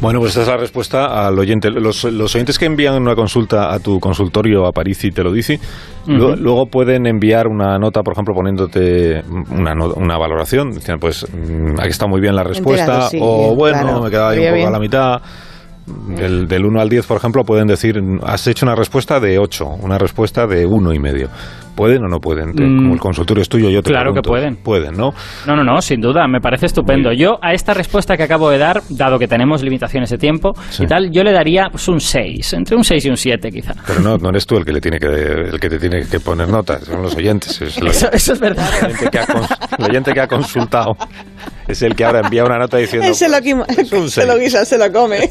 Bueno, 0.00 0.20
pues 0.20 0.32
esa 0.32 0.42
es 0.42 0.48
la 0.48 0.56
respuesta 0.56 1.26
al 1.26 1.38
oyente. 1.38 1.70
Los, 1.70 2.04
oyentes 2.04 2.58
que 2.58 2.66
envían 2.66 3.00
una 3.00 3.14
consulta 3.14 3.72
a 3.72 3.78
tu 3.78 3.98
consultorio 3.98 4.66
a 4.66 4.72
París 4.72 5.04
y 5.04 5.10
te 5.10 5.22
lo 5.22 5.32
dice, 5.32 5.58
luego 6.06 6.66
pueden 6.66 7.06
enviar 7.06 7.46
una 7.46 7.78
nota, 7.78 8.02
por 8.02 8.12
ejemplo, 8.12 8.34
poniéndote 8.34 9.22
una, 9.50 9.74
una 9.96 10.18
valoración. 10.18 10.70
Dicen, 10.70 10.98
pues 10.98 11.26
mm, 11.32 11.80
aquí 11.80 11.88
está 11.88 12.06
muy 12.06 12.20
bien 12.20 12.34
la 12.34 12.44
respuesta, 12.44 13.08
o 13.20 13.54
bueno, 13.56 13.84
no, 13.84 14.02
me 14.02 14.10
quedaba 14.10 14.30
ahí 14.30 14.46
un 14.46 14.54
poco 14.54 14.68
a 14.68 14.70
la 14.70 14.80
mitad. 14.80 15.22
Del, 16.16 16.46
del 16.46 16.66
1 16.66 16.80
al 16.80 16.88
10, 16.88 17.06
por 17.06 17.16
ejemplo, 17.16 17.42
pueden 17.42 17.66
decir, 17.66 18.00
has 18.22 18.46
hecho 18.46 18.64
una 18.64 18.76
respuesta 18.76 19.18
de 19.18 19.40
8, 19.40 19.64
una 19.82 19.98
respuesta 19.98 20.46
de 20.46 20.64
1 20.64 20.92
y 20.92 20.98
medio. 21.00 21.30
¿Pueden 21.74 22.04
o 22.04 22.08
no 22.08 22.18
pueden? 22.18 22.52
Como 22.52 22.92
el 22.92 22.96
mm. 22.96 22.98
consultorio 22.98 23.42
es 23.42 23.48
tuyo, 23.48 23.70
yo 23.70 23.82
te 23.82 23.90
Claro 23.90 24.12
que 24.12 24.22
pueden. 24.22 24.56
Pueden, 24.56 24.96
¿no? 24.96 25.12
No, 25.46 25.56
no, 25.56 25.64
no, 25.64 25.80
sin 25.80 26.00
duda, 26.00 26.26
me 26.26 26.40
parece 26.40 26.66
estupendo. 26.66 27.12
Yo 27.12 27.38
a 27.42 27.52
esta 27.52 27.74
respuesta 27.74 28.16
que 28.16 28.24
acabo 28.24 28.50
de 28.50 28.58
dar, 28.58 28.82
dado 28.90 29.18
que 29.18 29.28
tenemos 29.28 29.62
limitaciones 29.62 30.10
de 30.10 30.18
tiempo 30.18 30.52
y 30.78 30.86
tal, 30.86 31.10
yo 31.10 31.22
le 31.22 31.32
daría 31.32 31.68
pues, 31.70 31.88
un 31.88 32.00
6, 32.00 32.52
entre 32.54 32.76
un 32.76 32.84
6 32.84 33.04
y 33.06 33.10
un 33.10 33.16
7 33.16 33.50
quizá. 33.50 33.74
Pero 33.86 34.00
no, 34.00 34.16
no 34.16 34.28
eres 34.30 34.46
tú 34.46 34.56
el 34.56 34.64
que, 34.64 34.72
le 34.72 34.80
tiene 34.80 34.98
que, 34.98 35.06
el 35.06 35.60
que 35.60 35.68
te 35.68 35.78
tiene 35.78 36.06
que 36.06 36.20
poner 36.20 36.48
notas, 36.48 36.84
son 36.84 37.02
los 37.02 37.14
oyentes. 37.16 37.60
eso, 37.60 38.10
eso, 38.12 38.32
es 38.32 38.40
verdad. 38.40 38.68
El 38.80 38.86
oyente, 39.84 40.12
que 40.12 40.20
ha, 40.20 40.26
consultado 40.26 40.96
es 41.66 41.82
el 41.82 41.94
que 41.94 42.04
ahora 42.04 42.20
envía 42.24 42.44
una 42.44 42.58
nota 42.58 42.76
diciendo... 42.78 43.12
se, 43.14 43.28
lo, 43.28 43.38
pues, 43.40 44.12
se 44.12 44.26
lo 44.26 44.36
guisa, 44.38 44.64
se 44.64 44.78
lo 44.78 44.92
come. 44.92 45.30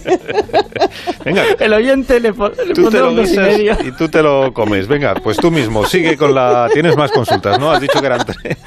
Venga. 1.25 1.43
El 1.59 1.73
oyente 1.73 2.19
le, 2.19 2.31
le 2.31 2.73
tú 2.73 2.89
te 2.89 2.99
lo 2.99 3.15
guisas 3.15 3.59
y 3.83 3.91
tú 3.91 4.07
te 4.07 4.21
lo 4.21 4.51
comes. 4.53 4.87
Venga, 4.87 5.15
pues 5.15 5.37
tú 5.37 5.51
mismo, 5.51 5.85
sigue 5.85 6.17
con 6.17 6.28
la... 6.31 6.67
Tienes 6.73 6.97
más 6.97 7.11
consultas, 7.11 7.59
¿no? 7.59 7.69
Has 7.71 7.81
dicho 7.81 7.99
que 7.99 8.05
eran 8.05 8.25
tres. 8.25 8.57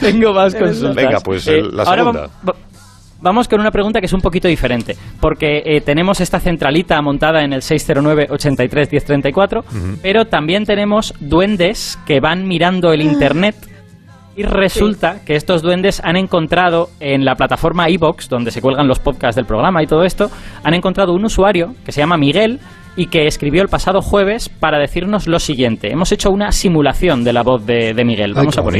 Tengo 0.00 0.32
más 0.32 0.54
consultas. 0.54 0.96
Venga, 0.96 1.20
pues 1.20 1.46
eh, 1.48 1.60
la 1.62 1.84
segunda. 1.84 2.30
vamos 3.20 3.48
con 3.48 3.60
una 3.60 3.70
pregunta 3.70 4.00
que 4.00 4.06
es 4.06 4.12
un 4.12 4.20
poquito 4.20 4.48
diferente, 4.48 4.96
porque 5.20 5.62
eh, 5.64 5.80
tenemos 5.80 6.20
esta 6.20 6.40
centralita 6.40 7.00
montada 7.02 7.42
en 7.42 7.52
el 7.52 7.62
609-83-1034, 7.62 9.64
pero 10.02 10.26
también 10.26 10.64
tenemos 10.64 11.14
duendes 11.20 11.98
que 12.06 12.20
van 12.20 12.48
mirando 12.48 12.92
el 12.92 13.00
ah. 13.00 13.04
Internet 13.04 13.56
y 14.34 14.44
resulta 14.44 15.20
que 15.24 15.36
estos 15.36 15.62
duendes 15.62 16.00
han 16.02 16.16
encontrado 16.16 16.88
en 17.00 17.24
la 17.24 17.34
plataforma 17.34 17.90
iBox, 17.90 18.28
donde 18.28 18.50
se 18.50 18.62
cuelgan 18.62 18.88
los 18.88 18.98
podcasts 18.98 19.36
del 19.36 19.44
programa 19.44 19.82
y 19.82 19.86
todo 19.86 20.04
esto, 20.04 20.30
han 20.62 20.74
encontrado 20.74 21.12
un 21.12 21.24
usuario 21.24 21.74
que 21.84 21.92
se 21.92 22.00
llama 22.00 22.16
Miguel 22.16 22.60
y 22.96 23.06
que 23.06 23.26
escribió 23.26 23.62
el 23.62 23.68
pasado 23.68 24.02
jueves 24.02 24.48
para 24.48 24.78
decirnos 24.78 25.26
lo 25.26 25.38
siguiente. 25.38 25.90
Hemos 25.90 26.12
hecho 26.12 26.30
una 26.30 26.52
simulación 26.52 27.24
de 27.24 27.32
la 27.32 27.42
voz 27.42 27.64
de, 27.64 27.94
Miguel. 28.04 28.34
Vamos 28.34 28.58
a 28.58 28.62
por 28.62 28.74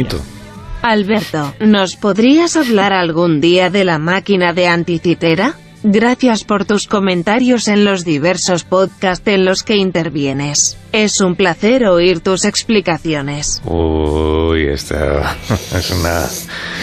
Alberto, 0.82 1.54
¿nos 1.60 1.94
podrías 1.94 2.56
hablar 2.56 2.92
algún 2.92 3.40
día 3.40 3.70
de 3.70 3.84
la 3.84 3.98
máquina 3.98 4.52
de 4.52 4.66
anticitera? 4.66 5.54
Gracias 5.84 6.44
por 6.44 6.64
tus 6.64 6.86
comentarios 6.86 7.66
en 7.66 7.84
los 7.84 8.04
diversos 8.04 8.62
podcasts 8.62 9.26
en 9.26 9.44
los 9.44 9.64
que 9.64 9.76
intervienes. 9.76 10.78
Es 10.92 11.20
un 11.20 11.34
placer 11.34 11.86
oír 11.86 12.20
tus 12.20 12.44
explicaciones. 12.44 13.60
Uy, 13.64 14.68
esta 14.68 15.36
es 15.76 15.90
una 15.90 16.26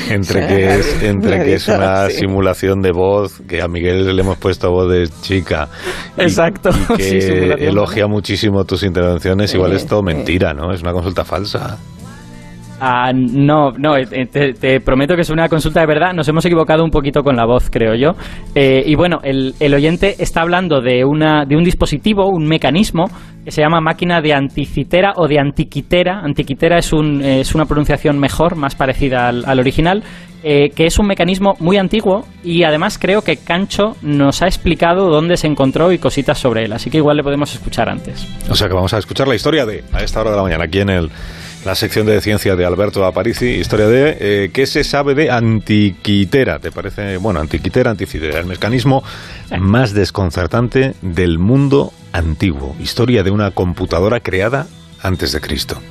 entre 0.09 0.47
que 0.47 0.75
es 0.75 1.03
entre 1.03 1.45
que 1.45 1.53
es 1.53 1.67
una 1.69 2.09
simulación 2.09 2.81
de 2.81 2.91
voz 2.91 3.41
que 3.47 3.61
a 3.61 3.69
Miguel 3.69 4.13
le 4.13 4.21
hemos 4.21 4.37
puesto 4.37 4.69
voz 4.69 4.91
de 4.91 5.07
chica. 5.21 5.69
Exacto. 6.17 6.69
Y 6.93 6.97
que 6.97 7.53
elogia 7.57 8.07
muchísimo 8.07 8.65
tus 8.65 8.83
intervenciones. 8.83 9.53
Igual 9.53 9.73
es 9.73 9.85
todo 9.85 10.03
mentira, 10.03 10.53
¿no? 10.53 10.73
Es 10.73 10.81
una 10.81 10.91
consulta 10.91 11.23
falsa. 11.23 11.77
Ah, 12.79 13.11
no, 13.13 13.71
no, 13.71 13.97
eh, 13.97 14.25
te, 14.27 14.79
prometo 14.79 15.15
que 15.15 15.21
es 15.21 15.29
una 15.29 15.49
consulta 15.49 15.81
de 15.81 15.87
verdad. 15.87 16.13
Nos 16.13 16.27
hemos 16.29 16.45
equivocado 16.45 16.83
un 16.83 16.91
poquito 16.91 17.23
con 17.23 17.35
la 17.35 17.45
voz, 17.45 17.69
creo 17.69 17.95
yo. 17.95 18.11
Eh, 18.55 18.83
y 18.85 18.95
bueno, 18.95 19.19
el, 19.23 19.53
oyente 19.73 20.15
está 20.19 20.41
hablando 20.41 20.81
de, 20.81 21.03
una, 21.03 21.45
de 21.45 21.55
un 21.57 21.63
dispositivo, 21.63 22.29
un 22.29 22.47
mecanismo 22.47 23.05
que 23.43 23.51
se 23.51 23.61
llama 23.61 23.81
máquina 23.81 24.21
de 24.21 24.33
anticitera 24.33 25.13
o 25.17 25.27
de 25.27 25.39
antiquitera. 25.39 26.21
Antiquitera 26.21 26.77
es, 26.77 26.93
un, 26.93 27.21
es 27.21 27.53
una 27.53 27.65
pronunciación 27.65 28.17
mejor, 28.17 28.55
más 28.55 28.75
parecida 28.75 29.27
al, 29.27 29.59
original, 29.59 30.03
eh, 30.43 30.69
que 30.69 30.85
es 30.85 30.97
un 30.99 31.07
mecanismo 31.07 31.55
muy 31.59 31.77
antiguo 31.77 32.25
y 32.43 32.63
además 32.63 32.97
creo 32.97 33.23
que 33.23 33.37
Cancho 33.37 33.97
nos 34.01 34.41
ha 34.41 34.45
explicado 34.45 35.09
dónde 35.09 35.35
se 35.35 35.47
encontró 35.47 35.91
y 35.91 35.97
cositas 35.97 36.37
sobre 36.37 36.63
él. 36.63 36.73
Así 36.73 36.89
que 36.89 36.97
igual 36.97 37.17
le 37.17 37.23
podemos 37.23 37.53
escuchar 37.53 37.89
antes. 37.89 38.25
O 38.49 38.55
sea 38.55 38.69
que 38.69 38.73
vamos 38.73 38.93
a 38.93 38.99
escuchar 38.99 39.27
la 39.27 39.35
historia 39.35 39.65
de 39.65 39.83
a 39.91 40.01
esta 40.01 40.21
hora 40.21 40.31
de 40.31 40.37
la 40.37 40.43
mañana 40.43 40.63
aquí 40.65 40.79
en 40.79 40.89
el 40.89 41.09
la 41.65 41.75
sección 41.75 42.05
de 42.05 42.21
ciencia 42.21 42.55
de 42.55 42.65
Alberto 42.65 43.05
Aparici, 43.05 43.47
historia 43.47 43.87
de 43.87 44.17
eh, 44.19 44.51
qué 44.53 44.65
se 44.65 44.83
sabe 44.83 45.15
de 45.15 45.29
antiquitera. 45.29 46.59
¿Te 46.59 46.71
parece? 46.71 47.17
Bueno, 47.17 47.39
antiquitera, 47.39 47.91
anticitera, 47.91 48.39
el 48.39 48.45
mecanismo 48.45 49.03
más 49.59 49.93
desconcertante 49.93 50.95
del 51.01 51.39
mundo 51.39 51.91
antiguo. 52.13 52.75
Historia 52.79 53.23
de 53.23 53.31
una 53.31 53.51
computadora 53.51 54.19
creada 54.19 54.67
antes 55.01 55.31
de 55.31 55.41
Cristo. 55.41 55.81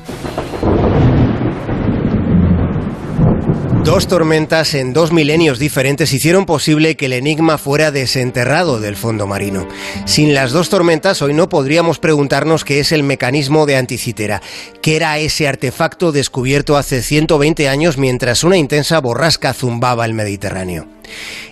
Dos 3.89 4.07
tormentas 4.07 4.75
en 4.75 4.93
dos 4.93 5.13
milenios 5.13 5.59
diferentes 5.59 6.13
hicieron 6.13 6.45
posible 6.45 6.95
que 6.99 7.07
el 7.07 7.15
enigma 7.15 7.57
fuera 7.57 7.91
desenterrado 7.91 8.81
del 8.81 8.97
fondo 8.97 9.27
marino. 9.27 9.67
Sin 10.05 10.35
las 10.35 10.53
dos 10.53 10.69
tormentas, 10.69 11.23
hoy 11.23 11.33
no 11.33 11.49
podríamos 11.49 11.99
preguntarnos 11.99 12.67
qué 12.67 12.81
es 12.81 12.93
el 12.93 13.03
mecanismo 13.03 13.65
de 13.65 13.77
anticitera, 13.77 14.43
qué 14.83 14.97
era 14.97 15.17
ese 15.17 15.49
artefacto 15.49 16.13
descubierto 16.13 16.77
hace 16.77 17.01
120 17.01 17.67
años 17.71 17.97
mientras 17.97 18.45
una 18.45 18.59
intensa 18.59 19.01
borrasca 19.01 19.55
zumbaba 19.55 20.05
el 20.05 20.13
Mediterráneo. 20.13 20.98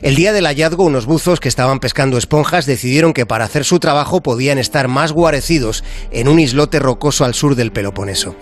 El 0.03 0.15
día 0.15 0.33
del 0.33 0.47
hallazgo, 0.47 0.85
unos 0.85 1.07
buzos 1.07 1.41
que 1.41 1.49
estaban 1.49 1.81
pescando 1.81 2.19
esponjas 2.19 2.67
decidieron 2.67 3.13
que 3.13 3.27
para 3.27 3.45
hacer 3.45 3.65
su 3.65 3.79
trabajo 3.79 4.23
podían 4.23 4.59
estar 4.59 4.89
más 4.89 5.13
guarecidos 5.13 5.83
en 6.11 6.29
un 6.29 6.39
islote 6.39 6.79
rocoso 6.79 7.25
al 7.25 7.35
sur 7.35 7.55
del 7.57 7.73
Peloponeso. 7.73 8.37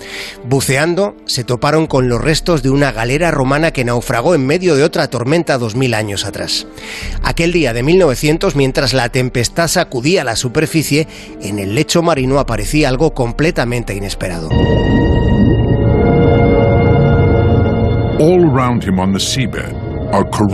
Buceando, 0.45 1.15
se 1.27 1.45
toparon 1.45 1.87
con 1.87 2.09
los 2.09 2.21
restos 2.21 2.63
de 2.63 2.71
una 2.71 2.93
galera 2.93 3.31
romana 3.31 3.71
que 3.71 3.85
naufragó 3.85 4.35
en 4.35 4.47
medio 4.47 4.75
de 4.75 4.83
otra 4.83 5.09
tormenta 5.09 5.59
dos 5.59 5.75
años 5.95 6.25
atrás. 6.25 6.67
Aquel 7.23 7.53
día 7.53 7.73
de 7.73 7.83
1900, 7.83 8.57
mientras 8.57 8.95
la 8.95 9.09
tempestad 9.11 9.69
sacudía 9.69 10.25
la 10.25 10.37
superficie, 10.37 11.07
en 11.43 11.59
el 11.59 11.75
lecho 11.75 12.03
marino 12.03 12.39
aparecía 12.39 12.89
algo 12.89 13.13
completamente 13.13 13.95
inesperado. 13.95 14.49
All 18.21 18.45
around 18.45 18.85
him 18.85 18.99
on 18.99 19.13
the 19.13 19.21
seabed 19.21 19.84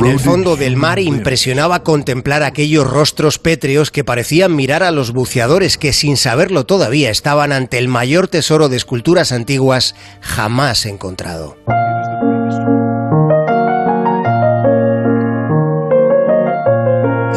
el 0.04 0.18
fondo 0.18 0.56
del 0.56 0.76
mar 0.76 0.98
impresionaba 0.98 1.82
contemplar 1.82 2.42
aquellos 2.42 2.88
rostros 2.88 3.38
pétreos 3.38 3.90
que 3.90 4.04
parecían 4.04 4.54
mirar 4.56 4.82
a 4.82 4.90
los 4.90 5.12
buceadores 5.12 5.76
que 5.76 5.92
sin 5.92 6.16
saberlo 6.16 6.64
todavía 6.64 7.10
estaban 7.10 7.52
ante 7.52 7.78
el 7.78 7.88
mayor 7.88 8.28
tesoro 8.28 8.68
de 8.68 8.76
esculturas 8.76 9.32
antiguas 9.32 9.94
jamás 10.20 10.86
encontrado. 10.86 11.56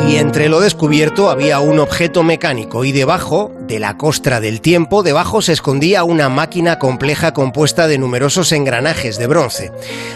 Y 0.08 0.18
entre 0.18 0.50
lo 0.50 0.60
descubierto 0.60 1.30
había 1.30 1.60
un 1.60 1.80
objeto 1.80 2.24
mecánico 2.24 2.86
y 2.86 2.92
debajo, 2.92 3.52
de 3.74 3.80
la 3.80 3.98
costra 3.98 4.40
del 4.40 4.62
tiempo, 4.62 5.02
debajo 5.02 5.42
se 5.42 5.52
escondía 5.52 6.04
una 6.04 6.30
máquina 6.30 6.78
compleja 6.78 7.34
compuesta 7.34 7.88
de 7.88 7.98
numerosos 7.98 8.52
engranajes 8.52 9.18
de 9.18 9.26
bronce. 9.26 9.72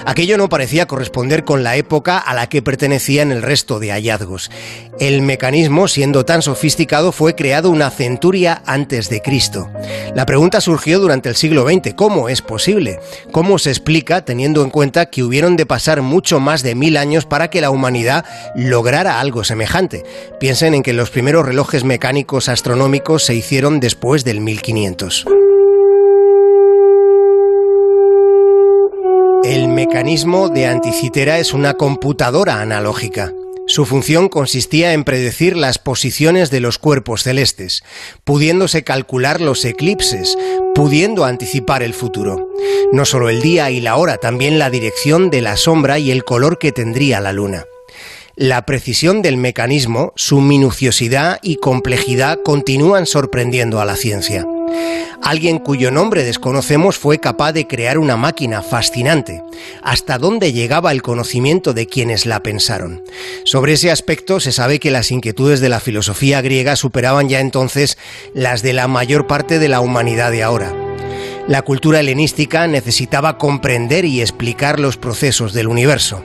Aquello 0.05 0.37
no 0.37 0.47
parecía 0.47 0.85
corresponder 0.85 1.43
con 1.43 1.63
la 1.63 1.75
época 1.75 2.19
a 2.19 2.35
la 2.35 2.49
que 2.49 2.61
pertenecían 2.61 3.31
el 3.31 3.41
resto 3.41 3.79
de 3.79 3.89
hallazgos. 3.89 4.51
El 4.99 5.23
mecanismo, 5.23 5.87
siendo 5.87 6.23
tan 6.23 6.43
sofisticado, 6.43 7.11
fue 7.11 7.33
creado 7.33 7.71
una 7.71 7.89
centuria 7.89 8.61
antes 8.67 9.09
de 9.09 9.23
Cristo. 9.23 9.71
La 10.15 10.27
pregunta 10.27 10.61
surgió 10.61 10.99
durante 10.99 11.29
el 11.29 11.35
siglo 11.35 11.67
XX, 11.67 11.95
¿cómo 11.95 12.29
es 12.29 12.43
posible? 12.43 12.99
¿Cómo 13.31 13.57
se 13.57 13.71
explica 13.71 14.23
teniendo 14.23 14.61
en 14.63 14.69
cuenta 14.69 15.07
que 15.07 15.23
hubieron 15.23 15.55
de 15.55 15.65
pasar 15.65 16.03
mucho 16.03 16.39
más 16.39 16.61
de 16.61 16.75
mil 16.75 16.95
años 16.95 17.25
para 17.25 17.49
que 17.49 17.61
la 17.61 17.71
humanidad 17.71 18.23
lograra 18.55 19.19
algo 19.19 19.43
semejante? 19.43 20.03
Piensen 20.39 20.75
en 20.75 20.83
que 20.83 20.93
los 20.93 21.09
primeros 21.09 21.43
relojes 21.43 21.83
mecánicos 21.83 22.49
astronómicos 22.49 23.23
se 23.23 23.33
hicieron 23.33 23.46
después 23.49 24.25
del 24.25 24.41
1500. 24.41 25.25
El 29.45 29.69
mecanismo 29.69 30.49
de 30.49 30.65
anticitera 30.65 31.39
es 31.39 31.53
una 31.53 31.75
computadora 31.75 32.59
analógica. 32.59 33.33
Su 33.65 33.85
función 33.85 34.27
consistía 34.27 34.91
en 34.91 35.05
predecir 35.05 35.55
las 35.55 35.79
posiciones 35.79 36.51
de 36.51 36.59
los 36.59 36.77
cuerpos 36.77 37.23
celestes, 37.23 37.83
pudiéndose 38.25 38.83
calcular 38.83 39.39
los 39.39 39.63
eclipses, 39.63 40.37
pudiendo 40.75 41.23
anticipar 41.23 41.83
el 41.83 41.93
futuro. 41.93 42.49
No 42.91 43.05
solo 43.05 43.29
el 43.29 43.41
día 43.41 43.71
y 43.71 43.79
la 43.79 43.95
hora, 43.95 44.17
también 44.17 44.59
la 44.59 44.69
dirección 44.69 45.29
de 45.29 45.41
la 45.41 45.55
sombra 45.55 45.99
y 45.99 46.11
el 46.11 46.25
color 46.25 46.59
que 46.59 46.73
tendría 46.73 47.21
la 47.21 47.31
luna. 47.31 47.63
La 48.39 48.67
precisión 48.67 49.23
del 49.23 49.35
mecanismo, 49.35 50.13
su 50.15 50.41
minuciosidad 50.41 51.39
y 51.41 51.55
complejidad 51.55 52.37
continúan 52.45 53.07
sorprendiendo 53.07 53.81
a 53.81 53.85
la 53.85 53.95
ciencia. 53.95 54.45
Alguien 55.23 55.57
cuyo 55.57 55.89
nombre 55.89 56.23
desconocemos 56.23 56.99
fue 56.99 57.17
capaz 57.17 57.53
de 57.53 57.65
crear 57.65 57.97
una 57.97 58.15
máquina 58.15 58.61
fascinante. 58.61 59.41
¿Hasta 59.81 60.19
dónde 60.19 60.53
llegaba 60.53 60.91
el 60.91 61.01
conocimiento 61.01 61.73
de 61.73 61.87
quienes 61.87 62.27
la 62.27 62.43
pensaron? 62.43 63.01
Sobre 63.43 63.73
ese 63.73 63.89
aspecto 63.89 64.39
se 64.39 64.51
sabe 64.51 64.77
que 64.77 64.91
las 64.91 65.09
inquietudes 65.11 65.59
de 65.59 65.69
la 65.69 65.79
filosofía 65.79 66.39
griega 66.41 66.75
superaban 66.75 67.29
ya 67.29 67.39
entonces 67.39 67.97
las 68.35 68.61
de 68.61 68.73
la 68.73 68.87
mayor 68.87 69.25
parte 69.25 69.57
de 69.57 69.67
la 69.67 69.81
humanidad 69.81 70.29
de 70.29 70.43
ahora. 70.43 70.75
La 71.47 71.63
cultura 71.63 72.01
helenística 72.01 72.67
necesitaba 72.67 73.39
comprender 73.39 74.05
y 74.05 74.21
explicar 74.21 74.79
los 74.79 74.95
procesos 74.95 75.53
del 75.53 75.69
universo. 75.69 76.23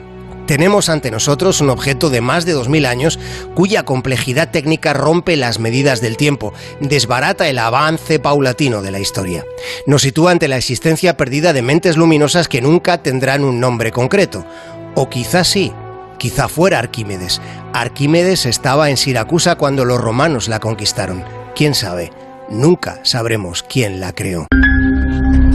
Tenemos 0.53 0.87
ante 0.89 1.09
nosotros 1.09 1.61
un 1.61 1.71
objeto 1.71 2.11
de 2.11 2.21
más 2.21 2.45
de 2.45 2.51
2000 2.51 2.85
años 2.85 3.19
cuya 3.55 3.85
complejidad 3.85 4.51
técnica 4.51 4.93
rompe 4.93 5.35
las 5.35 5.57
medidas 5.57 5.99
del 5.99 6.15
tiempo, 6.15 6.53
desbarata 6.79 7.47
el 7.47 7.57
avance 7.57 8.19
paulatino 8.19 8.83
de 8.83 8.91
la 8.91 8.99
historia. 8.99 9.43
Nos 9.87 10.03
sitúa 10.03 10.29
ante 10.29 10.47
la 10.47 10.57
existencia 10.57 11.17
perdida 11.17 11.53
de 11.53 11.63
mentes 11.63 11.97
luminosas 11.97 12.47
que 12.47 12.61
nunca 12.61 13.01
tendrán 13.01 13.43
un 13.43 13.59
nombre 13.59 13.91
concreto. 13.91 14.45
O 14.93 15.09
quizás 15.09 15.47
sí, 15.47 15.73
quizá 16.19 16.47
fuera 16.47 16.77
Arquímedes. 16.77 17.41
Arquímedes 17.73 18.45
estaba 18.45 18.91
en 18.91 18.97
Siracusa 18.97 19.55
cuando 19.55 19.85
los 19.85 19.99
romanos 19.99 20.47
la 20.49 20.59
conquistaron. 20.59 21.23
¿Quién 21.55 21.73
sabe? 21.73 22.11
Nunca 22.51 22.99
sabremos 23.01 23.63
quién 23.63 23.99
la 23.99 24.13
creó. 24.13 24.45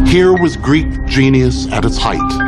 Here 0.05 0.33
was 0.33 0.61
Greek 0.61 0.89
genius 1.07 1.69
at 1.71 1.85
its 1.85 1.99
height. 1.99 2.48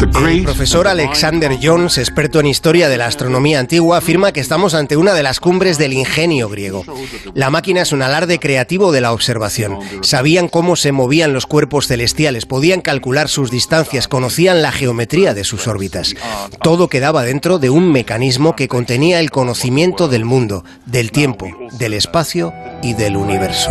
El 0.00 0.44
profesor 0.44 0.88
Alexander 0.88 1.58
Jones, 1.62 1.98
experto 1.98 2.40
en 2.40 2.46
historia 2.46 2.88
de 2.88 2.96
la 2.96 3.06
astronomía 3.06 3.60
antigua, 3.60 3.98
afirma 3.98 4.32
que 4.32 4.40
estamos 4.40 4.72
ante 4.74 4.96
una 4.96 5.12
de 5.12 5.22
las 5.22 5.40
cumbres 5.40 5.76
del 5.76 5.92
ingenio 5.92 6.48
griego. 6.48 6.84
La 7.34 7.50
máquina 7.50 7.82
es 7.82 7.92
un 7.92 8.00
alarde 8.00 8.38
creativo 8.38 8.92
de 8.92 9.02
la 9.02 9.12
observación. 9.12 9.78
Sabían 10.02 10.48
cómo 10.48 10.76
se 10.76 10.92
movían 10.92 11.34
los 11.34 11.46
cuerpos 11.46 11.86
celestiales, 11.86 12.46
podían 12.46 12.80
calcular 12.80 13.28
sus 13.28 13.50
distancias, 13.50 14.08
conocían 14.08 14.62
la 14.62 14.72
geometría 14.72 15.34
de 15.34 15.44
sus 15.44 15.66
órbitas. 15.66 16.14
Todo 16.62 16.88
quedaba 16.88 17.22
dentro 17.22 17.58
de 17.58 17.68
un 17.68 17.92
mecanismo 17.92 18.56
que 18.56 18.68
contenía 18.68 19.20
el 19.20 19.30
conocimiento 19.30 20.08
del 20.08 20.24
mundo, 20.24 20.64
del 20.86 21.12
tiempo, 21.12 21.48
del 21.72 21.92
espacio 21.92 22.54
y 22.82 22.94
del 22.94 23.16
universo. 23.16 23.70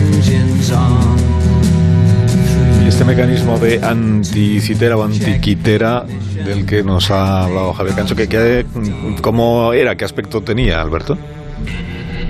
Este 2.87 3.05
mecanismo 3.05 3.57
de 3.57 3.83
anticitera 3.83 4.95
o 4.95 5.03
antiquitera 5.03 6.05
del 6.45 6.65
que 6.65 6.83
nos 6.83 7.09
ha 7.09 7.45
hablado 7.45 7.73
Javier 7.73 7.95
Cancho, 7.95 8.15
que, 8.15 8.65
¿cómo 9.21 9.73
era? 9.73 9.95
¿Qué 9.95 10.05
aspecto 10.05 10.41
tenía, 10.41 10.81
Alberto? 10.81 11.17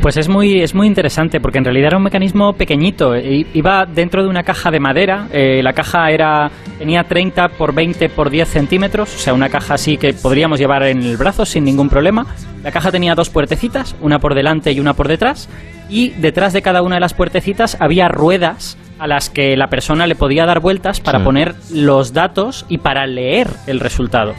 Pues 0.01 0.17
es 0.17 0.27
muy, 0.29 0.61
es 0.61 0.73
muy 0.73 0.87
interesante 0.87 1.39
porque 1.39 1.59
en 1.59 1.63
realidad 1.63 1.89
era 1.89 1.97
un 1.97 2.03
mecanismo 2.03 2.53
pequeñito. 2.53 3.15
Iba 3.15 3.85
dentro 3.85 4.23
de 4.23 4.29
una 4.29 4.41
caja 4.41 4.71
de 4.71 4.79
madera. 4.79 5.27
Eh, 5.31 5.61
la 5.61 5.73
caja 5.73 6.09
era 6.09 6.49
tenía 6.79 7.03
30 7.03 7.49
por 7.49 7.71
20 7.71 8.09
por 8.09 8.31
10 8.31 8.49
centímetros, 8.49 9.13
o 9.13 9.19
sea, 9.19 9.35
una 9.35 9.49
caja 9.49 9.75
así 9.75 9.97
que 9.97 10.13
podríamos 10.13 10.57
llevar 10.57 10.81
en 10.87 11.03
el 11.03 11.17
brazo 11.17 11.45
sin 11.45 11.65
ningún 11.65 11.87
problema. 11.87 12.25
La 12.63 12.71
caja 12.71 12.91
tenía 12.91 13.13
dos 13.13 13.29
puertecitas, 13.29 13.95
una 14.01 14.17
por 14.17 14.33
delante 14.33 14.71
y 14.71 14.79
una 14.79 14.95
por 14.95 15.07
detrás. 15.07 15.49
Y 15.87 16.09
detrás 16.09 16.51
de 16.53 16.63
cada 16.63 16.81
una 16.81 16.95
de 16.95 17.01
las 17.01 17.13
puertecitas 17.13 17.77
había 17.79 18.07
ruedas 18.07 18.79
a 18.97 19.05
las 19.05 19.29
que 19.29 19.55
la 19.55 19.67
persona 19.67 20.07
le 20.07 20.15
podía 20.15 20.47
dar 20.47 20.61
vueltas 20.61 20.99
para 20.99 21.23
poner 21.23 21.53
los 21.71 22.11
datos 22.13 22.65
y 22.69 22.79
para 22.79 23.05
leer 23.05 23.49
el 23.67 23.79
resultado 23.79 24.33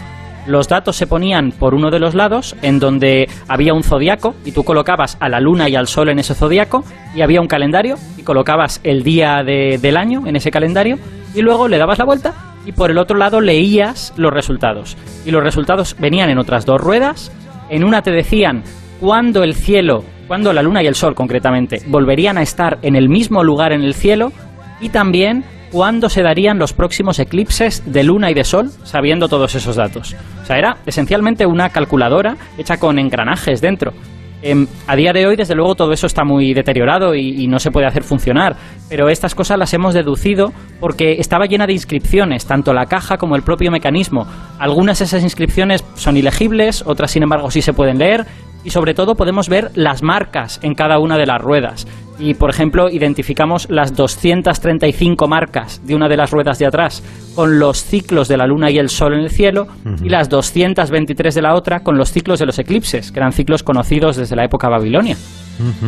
los 0.46 0.68
datos 0.68 0.96
se 0.96 1.06
ponían 1.06 1.52
por 1.52 1.74
uno 1.74 1.90
de 1.90 2.00
los 2.00 2.14
lados, 2.14 2.56
en 2.62 2.78
donde 2.78 3.28
había 3.48 3.74
un 3.74 3.84
zodiaco, 3.84 4.34
y 4.44 4.52
tú 4.52 4.64
colocabas 4.64 5.16
a 5.20 5.28
la 5.28 5.40
luna 5.40 5.68
y 5.68 5.76
al 5.76 5.86
sol 5.86 6.08
en 6.08 6.18
ese 6.18 6.34
zodiaco, 6.34 6.84
y 7.14 7.22
había 7.22 7.40
un 7.40 7.46
calendario, 7.46 7.96
y 8.16 8.22
colocabas 8.22 8.80
el 8.82 9.02
día 9.02 9.42
del 9.44 9.96
año 9.96 10.26
en 10.26 10.36
ese 10.36 10.50
calendario, 10.50 10.98
y 11.34 11.42
luego 11.42 11.68
le 11.68 11.78
dabas 11.78 11.98
la 11.98 12.04
vuelta, 12.04 12.34
y 12.66 12.72
por 12.72 12.90
el 12.90 12.98
otro 12.98 13.16
lado 13.16 13.40
leías 13.40 14.12
los 14.16 14.32
resultados. 14.32 14.96
Y 15.24 15.30
los 15.30 15.42
resultados 15.42 15.96
venían 15.98 16.30
en 16.30 16.38
otras 16.38 16.66
dos 16.66 16.80
ruedas, 16.80 17.32
en 17.70 17.84
una 17.84 18.02
te 18.02 18.10
decían 18.10 18.64
cuándo 19.00 19.42
el 19.44 19.54
cielo, 19.54 20.04
cuándo 20.26 20.52
la 20.52 20.62
luna 20.62 20.82
y 20.82 20.86
el 20.86 20.94
sol 20.94 21.14
concretamente, 21.14 21.82
volverían 21.86 22.38
a 22.38 22.42
estar 22.42 22.78
en 22.82 22.96
el 22.96 23.08
mismo 23.08 23.44
lugar 23.44 23.72
en 23.72 23.82
el 23.82 23.94
cielo, 23.94 24.32
y 24.80 24.88
también 24.88 25.44
cuándo 25.72 26.10
se 26.10 26.22
darían 26.22 26.58
los 26.58 26.74
próximos 26.74 27.18
eclipses 27.18 27.82
de 27.90 28.04
luna 28.04 28.30
y 28.30 28.34
de 28.34 28.44
sol, 28.44 28.70
sabiendo 28.84 29.28
todos 29.28 29.54
esos 29.54 29.74
datos. 29.74 30.14
O 30.42 30.46
sea, 30.46 30.58
era 30.58 30.76
esencialmente 30.86 31.46
una 31.46 31.70
calculadora 31.70 32.36
hecha 32.58 32.76
con 32.76 32.98
engranajes 32.98 33.62
dentro. 33.62 33.94
Em, 34.42 34.66
a 34.88 34.96
día 34.96 35.12
de 35.12 35.24
hoy, 35.24 35.36
desde 35.36 35.54
luego, 35.54 35.76
todo 35.76 35.92
eso 35.92 36.06
está 36.08 36.24
muy 36.24 36.52
deteriorado 36.52 37.14
y, 37.14 37.46
no 37.46 37.60
se 37.60 37.70
puede 37.70 37.86
hacer 37.86 38.02
funcionar, 38.02 38.56
pero 38.88 39.08
estas 39.08 39.34
cosas 39.34 39.56
las 39.56 39.72
hemos 39.72 39.94
deducido 39.94 40.52
porque 40.80 41.12
estaba 41.20 41.46
llena 41.46 41.66
de 41.66 41.74
inscripciones, 41.74 42.44
tanto 42.44 42.72
la 42.72 42.86
caja 42.86 43.18
como 43.18 43.36
el 43.36 43.42
propio 43.42 43.70
mecanismo. 43.70 44.26
Algunas 44.58 44.98
de 44.98 45.04
esas 45.04 45.22
inscripciones 45.22 45.84
son 45.94 46.16
ilegibles, 46.16 46.82
otras, 46.84 47.12
sin 47.12 47.22
embargo, 47.22 47.50
sí 47.52 47.62
se 47.62 47.72
pueden 47.72 47.98
leer, 47.98 48.26
y 48.64 48.70
sobre 48.70 48.94
todo 48.94 49.14
podemos 49.14 49.48
ver 49.48 49.70
las 49.74 50.02
marcas 50.02 50.60
en 50.62 50.74
cada 50.74 50.98
una 50.98 51.18
de 51.18 51.26
las 51.26 51.40
ruedas. 51.40 51.86
Y 52.18 52.34
por 52.34 52.50
ejemplo, 52.50 52.88
identificamos 52.88 53.68
las 53.70 53.96
235 53.96 55.26
marcas 55.26 55.80
de 55.84 55.94
una 55.94 56.08
de 56.08 56.16
las 56.16 56.30
ruedas 56.30 56.58
de 56.58 56.66
atrás 56.66 57.02
con 57.34 57.58
los 57.58 57.82
ciclos 57.82 58.28
de 58.28 58.36
la 58.36 58.46
luna 58.46 58.70
y 58.70 58.78
el 58.78 58.90
sol 58.90 59.14
en 59.14 59.20
el 59.20 59.30
cielo 59.30 59.66
y 60.02 60.08
las 60.08 60.28
223 60.28 61.34
de 61.34 61.42
la 61.42 61.54
otra 61.54 61.80
con 61.80 61.96
los 61.96 62.12
ciclos 62.12 62.38
de 62.38 62.46
los 62.46 62.58
eclipses, 62.58 63.10
que 63.10 63.18
eran 63.18 63.32
ciclos 63.32 63.62
conocidos 63.62 64.16
desde 64.16 64.36
la 64.36 64.44
época 64.44 64.68
babilonia. 64.68 65.16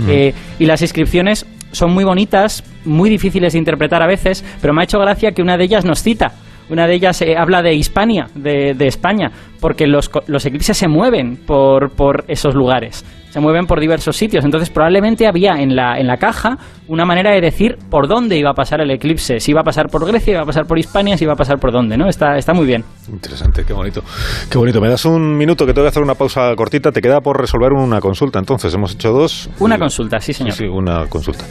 Eh, 0.09 0.35
y 0.59 0.67
las 0.67 0.83
inscripciones 0.83 1.47
son 1.73 1.93
muy 1.93 2.05
bonitas, 2.05 2.65
muy 2.85 3.11
difíciles 3.11 3.53
de 3.53 3.59
interpretar 3.59 4.03
a 4.03 4.07
veces, 4.07 4.45
pero 4.61 4.73
me 4.73 4.81
ha 4.81 4.85
hecho 4.85 4.99
gracia 4.99 5.33
que 5.33 5.43
una 5.43 5.57
de 5.57 5.65
ellas 5.65 5.85
nos 5.85 6.03
cita 6.03 6.33
una 6.71 6.87
de 6.87 6.95
ellas 6.95 7.21
eh, 7.23 7.37
habla 7.37 7.63
de 7.63 7.75
Hispania, 7.75 8.29
de, 8.35 8.75
España, 8.87 9.31
porque 9.61 9.87
los, 9.87 10.11
los, 10.27 10.45
eclipses 10.47 10.77
se 10.77 10.89
mueven 10.89 11.37
por, 11.37 11.91
por 11.91 12.25
esos 12.29 12.55
lugares 12.55 13.05
se 13.35 13.41
mueven 13.41 13.67
por 13.67 13.81
diversos 13.81 14.17
sitios. 14.17 14.45
Entonces 14.45 14.71
probablemente 14.71 15.27
había 15.27 15.55
en 15.55 15.75
la, 15.75 15.99
en 15.99 16.07
la 16.07 16.19
caja 16.19 16.57
una 16.87 17.05
manera 17.05 17.33
de 17.33 17.41
decir 17.41 17.79
por 17.91 18.07
dónde 18.07 18.39
iba 18.39 18.51
a 18.51 18.55
pasar 18.55 18.81
el 18.81 18.93
eclipse. 18.93 19.41
Si 19.41 19.51
iba 19.51 19.63
a 19.63 19.65
pasar 19.65 19.89
por 19.89 20.07
Grecia, 20.07 20.35
iba 20.35 20.43
a 20.43 20.47
pasar 20.47 20.67
por 20.67 20.79
Hispania, 20.79 21.17
si 21.19 21.25
iba 21.25 21.33
a 21.33 21.37
pasar 21.37 21.59
por 21.59 21.73
dónde, 21.73 21.97
¿no? 21.97 22.09
Está, 22.09 22.37
está 22.37 22.55
muy 22.55 22.65
bien. 22.65 22.85
Interesante, 23.11 23.65
qué 23.67 23.73
bonito. 23.73 24.05
Qué 24.49 24.57
bonito. 24.57 24.81
Me 24.81 24.89
das 24.89 25.05
un 25.05 25.37
minuto 25.37 25.67
que 25.67 25.73
tengo 25.73 25.85
que 25.85 25.89
hacer 25.89 26.05
una 26.05 26.15
pausa 26.15 26.55
cortita. 26.55 26.93
Te 26.93 27.01
queda 27.01 27.21
por 27.23 27.41
resolver 27.41 27.73
una 27.73 27.99
consulta. 27.99 28.39
Entonces, 28.39 28.73
hemos 28.73 28.95
hecho 28.95 29.11
dos. 29.11 29.51
Una 29.59 29.79
consulta, 29.81 30.21
sí, 30.21 30.33
señor. 30.33 30.53
Sí, 30.53 30.67
una 30.67 31.07
consulta. 31.09 31.45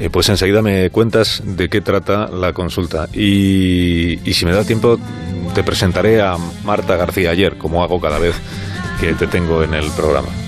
Eh, 0.00 0.10
pues 0.10 0.28
enseguida 0.30 0.60
me 0.60 0.90
cuentas 0.90 1.40
de 1.46 1.68
qué 1.68 1.80
trata 1.82 2.26
la 2.26 2.52
consulta. 2.52 3.06
Y, 3.14 4.28
y 4.28 4.32
si 4.32 4.44
me 4.44 4.50
da 4.50 4.64
tiempo, 4.64 4.98
te 5.54 5.62
presentaré 5.62 6.20
a 6.20 6.34
Marta 6.64 6.96
García 6.96 7.30
ayer, 7.30 7.56
como 7.58 7.84
hago 7.84 8.00
cada 8.00 8.18
vez 8.18 8.34
que 9.00 9.14
te 9.14 9.28
tengo 9.28 9.62
en 9.62 9.74
el 9.74 9.88
programa. 9.92 10.47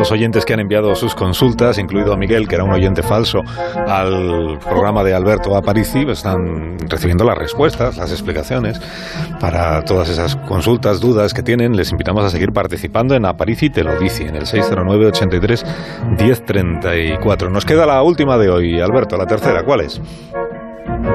Los 0.00 0.12
oyentes 0.12 0.46
que 0.46 0.54
han 0.54 0.60
enviado 0.60 0.94
sus 0.94 1.14
consultas, 1.14 1.76
incluido 1.76 2.14
a 2.14 2.16
Miguel, 2.16 2.48
que 2.48 2.54
era 2.54 2.64
un 2.64 2.72
oyente 2.72 3.02
falso, 3.02 3.40
al 3.86 4.58
programa 4.58 5.04
de 5.04 5.12
Alberto 5.12 5.54
Aparici, 5.54 6.06
están 6.08 6.78
recibiendo 6.88 7.22
las 7.24 7.36
respuestas, 7.36 7.98
las 7.98 8.10
explicaciones 8.10 8.80
para 9.38 9.82
todas 9.82 10.08
esas 10.08 10.36
consultas, 10.36 11.00
dudas 11.00 11.34
que 11.34 11.42
tienen. 11.42 11.76
Les 11.76 11.90
invitamos 11.90 12.24
a 12.24 12.30
seguir 12.30 12.50
participando 12.50 13.14
en 13.14 13.26
Aparici 13.26 13.68
Te 13.68 13.84
lo 13.84 13.98
dice, 13.98 14.26
en 14.26 14.36
el 14.36 14.46
609 14.46 15.08
83 15.08 15.66
1034. 16.18 17.50
Nos 17.50 17.66
queda 17.66 17.84
la 17.84 18.02
última 18.02 18.38
de 18.38 18.48
hoy, 18.48 18.80
Alberto, 18.80 19.18
la 19.18 19.26
tercera, 19.26 19.64
¿cuál 19.64 19.82
es? 19.82 20.00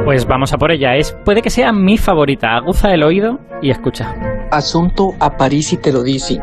Pues 0.04 0.28
vamos 0.28 0.54
a 0.54 0.60
por 0.60 0.72
ella. 0.72 0.96
Es, 0.96 1.18
puede 1.26 1.42
que 1.42 1.50
sea 1.50 1.72
mi 1.72 1.98
favorita. 1.98 2.56
Aguza 2.56 2.94
el 2.94 3.02
oído 3.02 3.40
y 3.64 3.72
escucha. 3.72 4.14
Asunto 4.52 5.16
Aparici 5.20 5.78
te 5.78 5.92
lo 5.92 6.04
dice. 6.04 6.40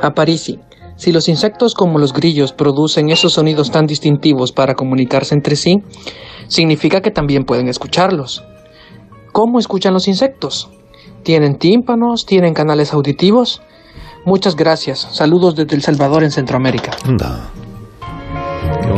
Aparici, 0.00 0.60
si 0.96 1.12
los 1.12 1.28
insectos 1.28 1.74
como 1.74 1.98
los 1.98 2.12
grillos 2.12 2.52
producen 2.52 3.10
esos 3.10 3.34
sonidos 3.34 3.70
tan 3.70 3.86
distintivos 3.86 4.52
para 4.52 4.74
comunicarse 4.74 5.34
entre 5.34 5.56
sí, 5.56 5.82
significa 6.48 7.00
que 7.00 7.10
también 7.10 7.44
pueden 7.44 7.68
escucharlos. 7.68 8.44
¿Cómo 9.32 9.58
escuchan 9.58 9.94
los 9.94 10.08
insectos? 10.08 10.70
¿Tienen 11.22 11.56
tímpanos? 11.56 12.26
¿Tienen 12.26 12.52
canales 12.52 12.92
auditivos? 12.92 13.62
Muchas 14.24 14.56
gracias. 14.56 15.08
Saludos 15.12 15.56
desde 15.56 15.74
El 15.74 15.82
Salvador 15.82 16.22
en 16.22 16.30
Centroamérica. 16.30 16.92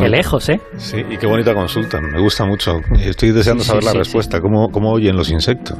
Qué, 0.00 0.08
lejos, 0.08 0.48
¿eh? 0.48 0.60
Sí, 0.76 0.98
y 1.08 1.16
qué 1.16 1.26
bonita 1.26 1.54
consulta. 1.54 2.00
Me 2.00 2.20
gusta 2.20 2.44
mucho. 2.44 2.72
Estoy 2.98 3.30
deseando 3.30 3.62
saber 3.62 3.84
la 3.84 3.92
respuesta. 3.92 4.40
¿Cómo, 4.40 4.68
¿Cómo 4.70 4.90
oyen 4.90 5.16
los 5.16 5.30
insectos? 5.30 5.78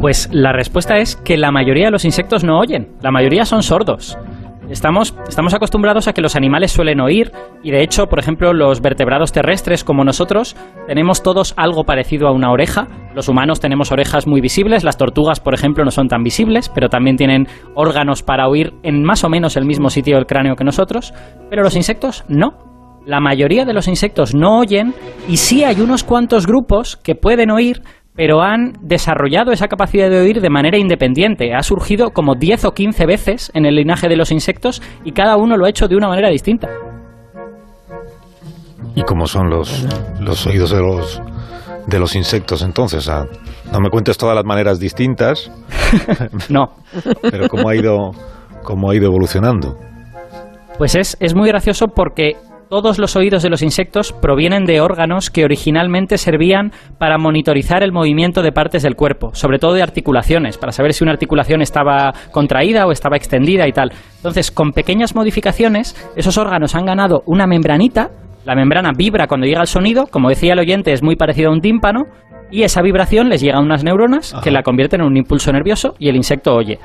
Pues 0.00 0.28
la 0.32 0.52
respuesta 0.52 0.96
es 0.96 1.16
que 1.16 1.36
la 1.36 1.50
mayoría 1.50 1.86
de 1.86 1.90
los 1.90 2.04
insectos 2.04 2.44
no 2.44 2.58
oyen. 2.58 2.92
La 3.02 3.10
mayoría 3.10 3.44
son 3.44 3.62
sordos. 3.62 4.16
Estamos, 4.70 5.14
estamos 5.28 5.54
acostumbrados 5.54 6.08
a 6.08 6.12
que 6.12 6.22
los 6.22 6.36
animales 6.36 6.72
suelen 6.72 7.00
oír 7.00 7.32
y 7.62 7.72
de 7.72 7.82
hecho, 7.82 8.06
por 8.06 8.20
ejemplo, 8.20 8.52
los 8.52 8.80
vertebrados 8.80 9.32
terrestres 9.32 9.84
como 9.84 10.04
nosotros 10.04 10.56
tenemos 10.86 11.22
todos 11.22 11.52
algo 11.56 11.84
parecido 11.84 12.28
a 12.28 12.32
una 12.32 12.50
oreja. 12.50 12.86
Los 13.14 13.28
humanos 13.28 13.60
tenemos 13.60 13.92
orejas 13.92 14.26
muy 14.26 14.40
visibles, 14.40 14.84
las 14.84 14.96
tortugas, 14.96 15.40
por 15.40 15.54
ejemplo, 15.54 15.84
no 15.84 15.90
son 15.90 16.08
tan 16.08 16.22
visibles, 16.22 16.68
pero 16.68 16.88
también 16.88 17.16
tienen 17.16 17.48
órganos 17.74 18.22
para 18.22 18.48
oír 18.48 18.72
en 18.82 19.02
más 19.02 19.24
o 19.24 19.28
menos 19.28 19.56
el 19.56 19.66
mismo 19.66 19.90
sitio 19.90 20.16
del 20.16 20.26
cráneo 20.26 20.54
que 20.56 20.64
nosotros, 20.64 21.12
pero 21.50 21.62
los 21.62 21.76
insectos 21.76 22.24
no. 22.28 22.70
La 23.04 23.18
mayoría 23.18 23.64
de 23.64 23.72
los 23.72 23.88
insectos 23.88 24.32
no 24.32 24.60
oyen 24.60 24.94
y 25.28 25.38
sí 25.38 25.64
hay 25.64 25.80
unos 25.80 26.04
cuantos 26.04 26.46
grupos 26.46 26.96
que 26.96 27.16
pueden 27.16 27.50
oír, 27.50 27.82
pero 28.14 28.42
han 28.42 28.72
desarrollado 28.82 29.52
esa 29.52 29.68
capacidad 29.68 30.10
de 30.10 30.20
oír 30.20 30.40
de 30.40 30.50
manera 30.50 30.78
independiente. 30.78 31.54
Ha 31.54 31.62
surgido 31.62 32.10
como 32.10 32.34
10 32.34 32.66
o 32.66 32.72
15 32.72 33.06
veces 33.06 33.50
en 33.54 33.64
el 33.64 33.76
linaje 33.76 34.08
de 34.08 34.16
los 34.16 34.30
insectos 34.30 34.82
y 35.04 35.12
cada 35.12 35.36
uno 35.36 35.56
lo 35.56 35.64
ha 35.64 35.70
hecho 35.70 35.88
de 35.88 35.96
una 35.96 36.08
manera 36.08 36.28
distinta. 36.28 36.68
¿Y 38.94 39.02
cómo 39.02 39.26
son 39.26 39.48
los, 39.48 39.86
los 40.20 40.46
oídos 40.46 40.70
de 40.70 40.80
los, 40.80 41.22
de 41.86 41.98
los 41.98 42.14
insectos 42.14 42.62
entonces? 42.62 43.08
no 43.08 43.80
me 43.80 43.88
cuentes 43.88 44.18
todas 44.18 44.36
las 44.36 44.44
maneras 44.44 44.78
distintas. 44.78 45.50
no. 46.50 46.74
Pero 47.22 47.48
cómo 47.48 47.70
ha 47.70 47.74
ido 47.74 48.12
cómo 48.62 48.90
ha 48.90 48.94
ido 48.94 49.06
evolucionando. 49.06 49.76
Pues 50.78 50.94
es, 50.94 51.16
es 51.20 51.34
muy 51.34 51.48
gracioso 51.48 51.88
porque 51.88 52.36
todos 52.72 52.98
los 52.98 53.16
oídos 53.16 53.42
de 53.42 53.50
los 53.50 53.60
insectos 53.60 54.14
provienen 54.14 54.64
de 54.64 54.80
órganos 54.80 55.28
que 55.28 55.44
originalmente 55.44 56.16
servían 56.16 56.72
para 56.96 57.18
monitorizar 57.18 57.82
el 57.82 57.92
movimiento 57.92 58.40
de 58.40 58.50
partes 58.50 58.82
del 58.82 58.96
cuerpo, 58.96 59.28
sobre 59.34 59.58
todo 59.58 59.74
de 59.74 59.82
articulaciones, 59.82 60.56
para 60.56 60.72
saber 60.72 60.94
si 60.94 61.04
una 61.04 61.12
articulación 61.12 61.60
estaba 61.60 62.14
contraída 62.30 62.86
o 62.86 62.90
estaba 62.90 63.18
extendida 63.18 63.68
y 63.68 63.72
tal. 63.72 63.92
Entonces, 64.16 64.50
con 64.50 64.72
pequeñas 64.72 65.14
modificaciones, 65.14 65.94
esos 66.16 66.38
órganos 66.38 66.74
han 66.74 66.86
ganado 66.86 67.20
una 67.26 67.46
membranita, 67.46 68.08
la 68.46 68.54
membrana 68.54 68.92
vibra 68.96 69.26
cuando 69.26 69.46
llega 69.46 69.60
el 69.60 69.66
sonido, 69.66 70.06
como 70.06 70.30
decía 70.30 70.54
el 70.54 70.60
oyente, 70.60 70.94
es 70.94 71.02
muy 71.02 71.16
parecido 71.16 71.50
a 71.50 71.52
un 71.52 71.60
tímpano, 71.60 72.04
y 72.50 72.62
esa 72.62 72.80
vibración 72.80 73.28
les 73.28 73.42
llega 73.42 73.58
a 73.58 73.62
unas 73.62 73.84
neuronas 73.84 74.34
que 74.42 74.50
la 74.50 74.62
convierten 74.62 75.02
en 75.02 75.08
un 75.08 75.18
impulso 75.18 75.52
nervioso 75.52 75.92
y 75.98 76.08
el 76.08 76.16
insecto 76.16 76.54
oye. 76.54 76.78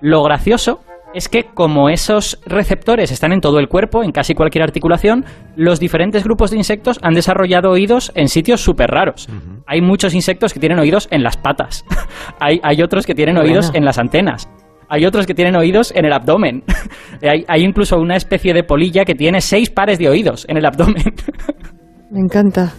Lo 0.00 0.22
gracioso 0.22 0.78
es 1.14 1.28
que 1.28 1.44
como 1.44 1.88
esos 1.88 2.40
receptores 2.44 3.12
están 3.12 3.32
en 3.32 3.40
todo 3.40 3.58
el 3.60 3.68
cuerpo, 3.68 4.02
en 4.02 4.10
casi 4.10 4.34
cualquier 4.34 4.64
articulación, 4.64 5.24
los 5.56 5.78
diferentes 5.78 6.24
grupos 6.24 6.50
de 6.50 6.56
insectos 6.56 6.98
han 7.02 7.14
desarrollado 7.14 7.70
oídos 7.70 8.12
en 8.14 8.28
sitios 8.28 8.60
súper 8.60 8.90
raros. 8.90 9.28
Hay 9.66 9.80
muchos 9.80 10.12
insectos 10.14 10.52
que 10.52 10.60
tienen 10.60 10.78
oídos 10.78 11.08
en 11.10 11.22
las 11.22 11.36
patas, 11.36 11.84
hay, 12.40 12.60
hay, 12.62 12.82
otros 12.82 13.06
que 13.06 13.14
tienen 13.14 13.38
oídos 13.38 13.70
en 13.74 13.84
las 13.84 13.98
antenas, 13.98 14.48
hay 14.88 15.06
otros 15.06 15.26
que 15.26 15.34
tienen 15.34 15.56
oídos 15.56 15.92
en 15.94 16.04
el 16.04 16.12
abdomen, 16.12 16.64
hay, 17.22 17.44
hay 17.46 17.62
incluso 17.62 17.96
una 17.96 18.16
especie 18.16 18.52
de 18.52 18.64
polilla 18.64 19.04
que 19.04 19.14
tiene 19.14 19.40
seis 19.40 19.70
pares 19.70 19.98
de 19.98 20.08
oídos 20.08 20.44
en 20.48 20.56
el 20.56 20.66
abdomen. 20.66 21.14
Me 22.10 22.20
encanta. 22.20 22.72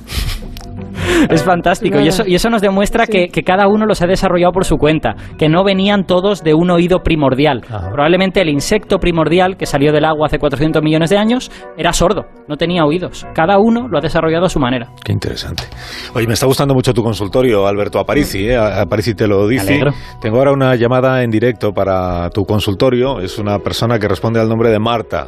Es 1.30 1.44
fantástico. 1.44 2.00
Y 2.00 2.08
eso, 2.08 2.24
y 2.26 2.36
eso 2.36 2.50
nos 2.50 2.62
demuestra 2.62 3.08
que, 3.08 3.30
cada 3.46 3.68
uno 3.68 3.86
los 3.86 4.02
ha 4.02 4.08
desarrollado 4.08 4.52
por 4.52 4.65
su 4.65 4.78
cuenta, 4.78 5.15
que 5.38 5.50
no 5.50 5.63
venían 5.63 6.06
todos 6.06 6.44
de 6.44 6.54
un 6.54 6.72
oído 6.72 7.00
primordial. 7.00 7.62
Probablemente 7.91 8.41
el 8.41 8.50
insecto 8.50 8.98
primordial 8.98 9.58
que 9.58 9.65
salió 9.65 9.91
del 9.91 10.06
agua 10.06 10.28
hace 10.28 10.39
400 10.39 10.82
millones 10.82 11.10
de 11.10 11.18
años 11.18 11.52
era 11.78 11.94
sordo, 11.94 12.26
no 12.48 12.58
tenía 12.58 12.86
oídos. 12.86 13.26
Cada 13.34 13.60
uno 13.60 13.88
lo 13.88 13.98
ha 13.98 14.02
desarrollado 14.02 14.46
a 14.46 14.50
su 14.50 14.60
manera. 14.60 14.91
Qué 15.04 15.12
interesante. 15.12 15.63
Oye, 16.13 16.28
me 16.28 16.34
está 16.34 16.46
gustando 16.46 16.74
mucho 16.74 16.94
tu 16.94 17.04
consultorio, 17.04 17.68
Alberto 17.68 18.00
Aparici. 18.00 18.50
¿eh? 18.50 18.58
Aparici 18.58 19.13
te 19.13 19.28
lo 19.28 19.48
dice. 19.48 19.80
Tengo 20.22 20.38
ahora 20.38 20.52
una 20.52 20.76
llamada 20.76 21.24
en 21.24 21.30
directo 21.30 21.72
para 21.72 22.30
tu 22.30 22.44
consultorio. 22.44 23.20
Es 23.20 23.38
una 23.38 23.60
persona 23.60 24.00
que 24.00 24.08
responde 24.08 24.39
al 24.39 24.50
nombre 24.50 24.70
de 24.70 24.80
Marta. 24.80 25.28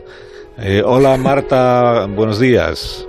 Eh, 0.57 0.81
hola 0.83 1.15
Marta, 1.17 2.07
buenos 2.07 2.39
días. 2.39 3.07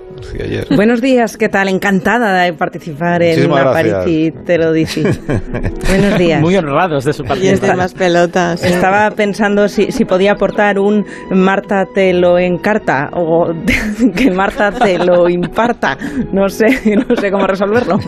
Buenos 0.75 1.01
días, 1.01 1.37
¿qué 1.37 1.49
tal? 1.49 1.69
Encantada 1.69 2.43
de 2.43 2.53
participar 2.53 3.23
en 3.23 3.51
la 3.51 3.73
París 3.73 4.33
te 4.45 4.59
lo 4.59 4.73
dije. 4.73 5.03
Buenos 5.89 6.19
días. 6.19 6.41
Muy 6.41 6.57
honrados 6.57 7.05
de 7.05 7.13
su 7.13 7.25
participación. 7.25 7.75
Y 7.75 7.79
más 7.79 7.95
pelotas. 7.95 8.63
Estaba 8.65 9.11
pensando 9.13 9.69
si, 9.69 9.93
si, 9.93 10.05
podía 10.05 10.33
aportar 10.33 10.79
un 10.79 11.05
Marta 11.31 11.87
te 11.95 12.13
lo 12.13 12.39
encarta 12.39 13.11
o 13.13 13.53
que 14.17 14.31
Marta 14.31 14.73
te 14.73 14.99
lo 14.99 15.29
imparta. 15.29 15.97
No 16.33 16.49
sé, 16.49 16.97
no 17.09 17.17
sé 17.17 17.31
cómo 17.31 17.47
resolverlo. 17.47 17.99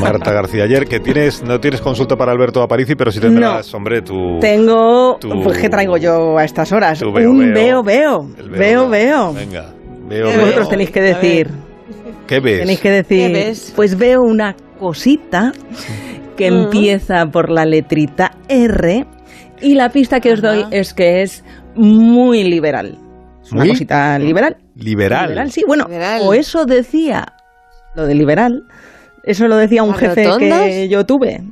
Marta 0.00 0.32
García 0.32 0.64
Ayer, 0.64 0.86
que 0.86 1.00
tienes, 1.00 1.42
no 1.42 1.60
tienes 1.60 1.80
consulta 1.80 2.16
para 2.16 2.32
Alberto 2.32 2.62
Aparici, 2.62 2.94
pero 2.94 3.12
sí 3.12 3.20
tendrás, 3.20 3.72
hombre, 3.74 4.02
tu... 4.02 4.38
Tengo, 4.40 5.18
pues 5.20 5.58
¿qué 5.58 5.68
traigo 5.68 5.96
yo 5.96 6.36
a 6.36 6.44
estas 6.44 6.72
horas? 6.72 7.00
veo, 7.00 7.30
un 7.30 7.54
veo, 7.54 7.82
veo, 7.82 8.28
veo, 8.50 8.88
veo. 8.88 9.32
Venga. 9.32 9.72
Veo, 10.08 10.26
Vosotros 10.26 10.68
tenéis 10.68 10.90
que 10.90 11.00
decir. 11.00 11.50
¿Qué 12.26 12.40
ves? 12.40 12.60
Tenéis 12.60 12.80
que 12.80 12.90
decir. 12.90 13.72
Pues 13.74 13.96
veo 13.96 14.22
una 14.22 14.54
cosita 14.78 15.52
que 16.36 16.46
empieza 16.46 17.26
por 17.26 17.50
la 17.50 17.64
letrita 17.64 18.32
R 18.48 19.06
y 19.60 19.74
la 19.74 19.90
pista 19.90 20.20
que 20.20 20.32
os 20.32 20.42
doy 20.42 20.64
es 20.70 20.94
que 20.94 21.22
es 21.22 21.44
muy 21.74 22.44
liberal. 22.44 22.98
una 23.52 23.66
cosita 23.66 24.18
liberal. 24.18 24.56
Liberal. 24.76 25.50
sí. 25.50 25.62
Bueno, 25.66 25.86
o 26.22 26.34
eso 26.34 26.64
decía 26.66 27.26
lo 27.94 28.06
de 28.06 28.14
liberal. 28.14 28.64
Eso 29.22 29.48
lo 29.48 29.56
decía 29.56 29.82
un 29.82 29.94
jefe 29.94 30.26
que 30.38 30.88
yo 30.88 31.06
tuve. 31.06 31.42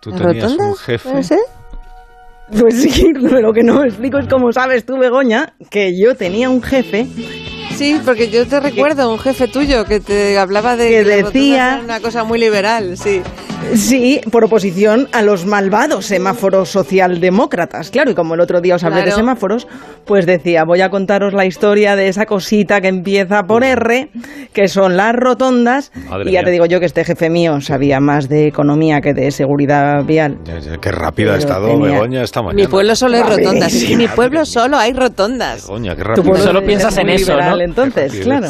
¿Tú 0.00 0.12
tenías 0.12 0.52
un 0.52 0.74
jefe? 0.74 1.38
Pues 2.58 2.82
sí, 2.82 3.12
lo 3.14 3.52
que 3.52 3.62
no 3.62 3.80
me 3.80 3.86
explico 3.86 4.18
es 4.18 4.28
cómo 4.28 4.52
sabes 4.52 4.84
tú, 4.84 4.98
Begoña, 4.98 5.54
que 5.70 5.98
yo 5.98 6.14
tenía 6.14 6.50
un 6.50 6.62
jefe 6.62 7.06
Sí, 7.76 8.00
porque 8.04 8.30
yo 8.30 8.46
te 8.46 8.60
recuerdo 8.60 9.10
un 9.10 9.18
jefe 9.18 9.48
tuyo 9.48 9.84
que 9.84 10.00
te 10.00 10.38
hablaba 10.38 10.76
de 10.76 10.88
que, 10.88 11.04
decía 11.04 11.80
una 11.82 12.00
cosa 12.00 12.24
muy 12.24 12.38
liberal, 12.38 12.96
sí. 12.96 13.22
Sí, 13.74 14.20
por 14.30 14.44
oposición 14.44 15.08
a 15.12 15.22
los 15.22 15.46
malvados 15.46 16.06
semáforos 16.06 16.68
socialdemócratas. 16.68 17.90
Claro, 17.90 18.10
y 18.10 18.14
como 18.14 18.34
el 18.34 18.40
otro 18.40 18.60
día 18.60 18.76
os 18.76 18.84
hablé 18.84 19.02
de 19.02 19.10
semáforos, 19.10 19.66
pues 20.04 20.26
decía, 20.26 20.64
voy 20.64 20.80
a 20.80 20.90
contaros 20.90 21.32
la 21.32 21.46
historia 21.46 21.96
de 21.96 22.08
esa 22.08 22.26
cosita 22.26 22.80
que 22.80 22.88
empieza 22.88 23.42
por 23.44 23.64
R, 23.64 24.10
que 24.52 24.68
son 24.68 24.96
las 24.96 25.14
rotondas. 25.14 25.90
y 26.24 26.32
ya 26.32 26.42
te 26.42 26.50
digo 26.50 26.66
yo 26.66 26.78
que 26.78 26.86
este 26.86 27.04
jefe 27.04 27.30
mío 27.30 27.60
sabía 27.60 28.00
más 28.00 28.28
de 28.28 28.46
economía 28.46 29.00
que 29.00 29.14
de 29.14 29.30
seguridad 29.30 30.04
vial. 30.04 30.38
qué 30.80 30.92
rápido 30.92 31.32
ha 31.32 31.36
estado 31.36 31.78
Begoña 31.78 32.22
esta 32.22 32.42
mañana. 32.42 32.62
Mi 32.62 32.68
pueblo 32.68 32.94
solo 32.94 33.16
hay 33.16 33.22
rotondas. 33.22 33.82
En 33.82 33.98
mi 33.98 34.08
pueblo 34.08 34.44
solo 34.44 34.76
hay 34.76 34.92
rotondas. 34.92 35.66
Begoña, 35.66 35.96
qué 35.96 36.04
rápido. 36.04 36.36
solo 36.36 36.62
piensas 36.64 36.96
en 36.98 37.08
eso, 37.10 37.36
¿no? 37.36 37.60
entonces, 37.60 38.20
claro. 38.20 38.48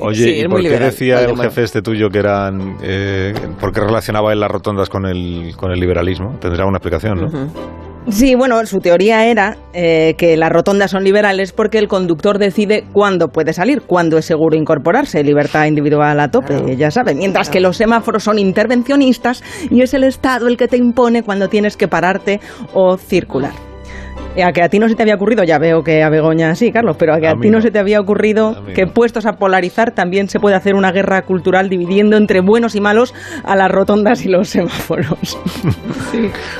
Oye, 0.00 0.38
¿y 0.38 0.48
por 0.48 0.60
qué 0.60 0.78
decía 0.78 1.22
el 1.22 1.36
jefe 1.36 1.64
este 1.64 1.82
tuyo 1.82 2.08
que 2.08 2.18
eran... 2.18 2.76
Eh, 2.82 3.32
¿Por 3.58 3.72
qué 3.72 3.80
relacionaba 3.80 4.32
él 4.32 4.42
las 4.50 4.54
rotondas 4.54 4.88
con 4.88 5.06
el, 5.06 5.54
con 5.56 5.70
el 5.70 5.78
liberalismo? 5.78 6.36
Tendrá 6.40 6.66
una 6.66 6.78
explicación, 6.78 7.20
¿no? 7.20 7.80
Sí, 8.08 8.34
bueno, 8.34 8.64
su 8.64 8.80
teoría 8.80 9.26
era 9.26 9.56
eh, 9.74 10.14
que 10.16 10.36
las 10.36 10.50
rotondas 10.50 10.90
son 10.90 11.04
liberales 11.04 11.52
porque 11.52 11.78
el 11.78 11.86
conductor 11.86 12.38
decide 12.38 12.84
cuándo 12.92 13.28
puede 13.28 13.52
salir, 13.52 13.82
cuándo 13.82 14.16
es 14.16 14.24
seguro 14.24 14.56
incorporarse, 14.56 15.22
libertad 15.22 15.66
individual 15.66 16.18
a 16.18 16.28
tope, 16.28 16.76
ya 16.76 16.90
sabe. 16.90 17.14
Mientras 17.14 17.50
que 17.50 17.60
los 17.60 17.76
semáforos 17.76 18.24
son 18.24 18.38
intervencionistas 18.38 19.44
y 19.70 19.82
es 19.82 19.92
el 19.92 20.04
Estado 20.04 20.48
el 20.48 20.56
que 20.56 20.66
te 20.66 20.78
impone 20.78 21.22
cuando 21.22 21.48
tienes 21.48 21.76
que 21.76 21.88
pararte 21.88 22.40
o 22.72 22.96
circular. 22.96 23.69
Eh, 24.36 24.44
a 24.44 24.52
que 24.52 24.62
a 24.62 24.68
ti 24.68 24.78
no 24.78 24.88
se 24.88 24.94
te 24.94 25.02
había 25.02 25.16
ocurrido, 25.16 25.42
ya 25.42 25.58
veo 25.58 25.82
que 25.82 26.02
a 26.02 26.08
Begoña 26.08 26.54
sí, 26.54 26.70
Carlos, 26.70 26.96
pero 26.98 27.14
a 27.14 27.18
que 27.18 27.26
a, 27.26 27.34
ti 27.34 27.50
no, 27.50 27.60
se 27.60 27.70
te 27.70 27.78
había 27.78 28.00
ocurrido 28.00 28.62
que 28.74 28.86
puestos 28.86 29.26
a 29.26 29.32
polarizar 29.32 29.90
también 29.92 30.28
se 30.28 30.38
puede 30.38 30.54
hacer 30.54 30.74
una 30.74 30.92
guerra 30.92 31.22
cultural 31.22 31.68
dividiendo 31.68 32.16
entre 32.16 32.40
buenos 32.40 32.76
y 32.76 32.80
malos 32.80 33.12
a 33.44 33.56
las 33.56 33.70
rotondas 33.70 34.24
y 34.24 34.28
los 34.28 34.48
semáforos. 34.48 35.18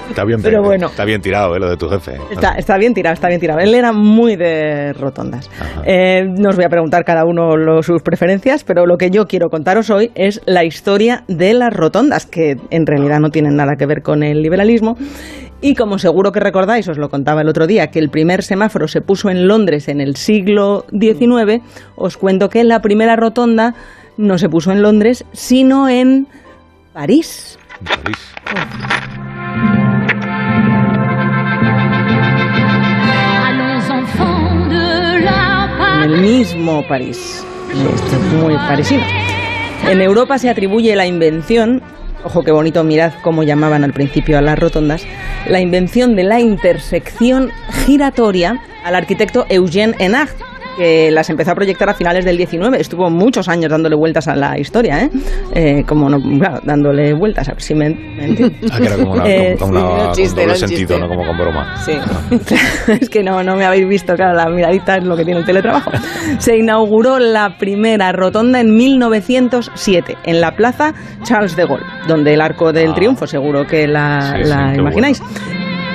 Está 0.08 0.24
bien, 0.24 0.42
pero 0.42 0.62
bueno, 0.62 0.88
está 0.88 1.04
bien 1.04 1.20
tirado 1.20 1.54
eh, 1.54 1.60
lo 1.60 1.70
de 1.70 1.76
tu 1.76 1.88
jefe. 1.88 2.16
Está, 2.30 2.54
está, 2.54 2.76
bien 2.76 2.94
tirado, 2.94 3.14
está 3.14 3.28
bien 3.28 3.40
tirado. 3.40 3.60
Él 3.60 3.74
era 3.74 3.92
muy 3.92 4.36
de 4.36 4.92
rotondas. 4.92 5.48
Eh, 5.84 6.24
no 6.26 6.48
os 6.48 6.56
voy 6.56 6.64
a 6.64 6.68
preguntar 6.68 7.04
cada 7.04 7.24
uno 7.24 7.82
sus 7.82 8.02
preferencias, 8.02 8.64
pero 8.64 8.86
lo 8.86 8.96
que 8.96 9.10
yo 9.10 9.26
quiero 9.26 9.48
contaros 9.48 9.90
hoy 9.90 10.10
es 10.14 10.40
la 10.46 10.64
historia 10.64 11.22
de 11.28 11.54
las 11.54 11.72
rotondas, 11.72 12.26
que 12.26 12.56
en 12.70 12.86
realidad 12.86 13.20
no 13.20 13.30
tienen 13.30 13.54
nada 13.54 13.76
que 13.76 13.86
ver 13.86 14.02
con 14.02 14.22
el 14.22 14.42
liberalismo 14.42 14.96
y 15.60 15.74
como 15.74 15.98
seguro 15.98 16.32
que 16.32 16.40
recordáis, 16.40 16.88
os 16.88 16.98
lo 16.98 17.10
contaba 17.10 17.42
el 17.42 17.48
otro 17.48 17.66
día, 17.66 17.90
que 17.90 17.98
el 17.98 18.10
primer 18.10 18.42
semáforo 18.42 18.88
se 18.88 19.00
puso 19.00 19.30
en 19.30 19.46
Londres 19.46 19.88
en 19.88 20.00
el 20.00 20.16
siglo 20.16 20.86
XIX, 20.90 21.62
os 21.96 22.16
cuento 22.16 22.48
que 22.48 22.64
la 22.64 22.80
primera 22.80 23.16
rotonda 23.16 23.74
no 24.16 24.38
se 24.38 24.48
puso 24.48 24.72
en 24.72 24.82
Londres, 24.82 25.24
sino 25.32 25.88
en 25.88 26.26
París. 26.92 27.58
París. 27.84 28.18
En 36.02 36.10
el 36.10 36.20
mismo 36.22 36.86
París. 36.88 37.44
Esto 37.70 38.16
es 38.16 38.42
muy 38.42 38.54
parecido. 38.54 39.02
En 39.88 40.00
Europa 40.00 40.38
se 40.38 40.50
atribuye 40.50 40.94
la 40.96 41.06
invención 41.06 41.82
ojo 42.24 42.42
qué 42.42 42.52
bonito, 42.52 42.84
mirad 42.84 43.12
cómo 43.22 43.42
llamaban 43.42 43.84
al 43.84 43.92
principio 43.92 44.38
a 44.38 44.42
las 44.42 44.58
rotondas, 44.58 45.04
la 45.48 45.60
invención 45.60 46.16
de 46.16 46.24
la 46.24 46.40
intersección 46.40 47.50
giratoria 47.84 48.60
al 48.84 48.94
arquitecto 48.94 49.46
Eugène 49.48 49.94
Enard, 49.98 50.30
que 50.80 51.10
las 51.10 51.28
empezó 51.28 51.50
a 51.50 51.54
proyectar 51.54 51.90
a 51.90 51.94
finales 51.94 52.24
del 52.24 52.38
19. 52.38 52.80
Estuvo 52.80 53.10
muchos 53.10 53.50
años 53.50 53.70
dándole 53.70 53.94
vueltas 53.96 54.26
a 54.28 54.34
la 54.34 54.58
historia, 54.58 55.04
¿eh? 55.04 55.10
eh 55.54 55.84
como 55.86 56.08
no, 56.08 56.18
dándole 56.64 57.12
vueltas, 57.12 57.50
a 57.50 57.52
ver 57.52 57.60
si 57.60 57.74
me, 57.74 57.88
Ah, 58.70 58.78
que 58.78 58.86
era 58.86 58.96
como 58.96 59.12
una, 59.12 59.26
eh, 59.26 59.56
doble 59.58 60.54
sentido, 60.56 60.98
no 60.98 61.06
como 61.06 61.26
con 61.26 61.36
broma. 61.36 61.76
Sí. 61.84 61.98
es 62.98 63.10
que 63.10 63.22
no, 63.22 63.42
no 63.42 63.56
me 63.56 63.66
habéis 63.66 63.86
visto, 63.86 64.14
claro, 64.14 64.34
la 64.34 64.48
miradita 64.48 64.96
es 64.96 65.04
lo 65.04 65.18
que 65.18 65.24
tiene 65.26 65.40
el 65.40 65.46
teletrabajo. 65.46 65.90
Se 66.38 66.56
inauguró 66.56 67.18
la 67.18 67.58
primera 67.58 68.10
rotonda 68.12 68.60
en 68.60 68.74
1907 68.74 70.16
en 70.24 70.40
la 70.40 70.52
plaza 70.52 70.94
Charles 71.24 71.56
de 71.56 71.66
Gaulle, 71.66 71.84
donde 72.08 72.32
el 72.32 72.40
Arco 72.40 72.72
del 72.72 72.92
ah. 72.92 72.94
Triunfo, 72.94 73.26
seguro 73.26 73.66
que 73.66 73.86
la, 73.86 74.34
imagináis. 74.74 75.22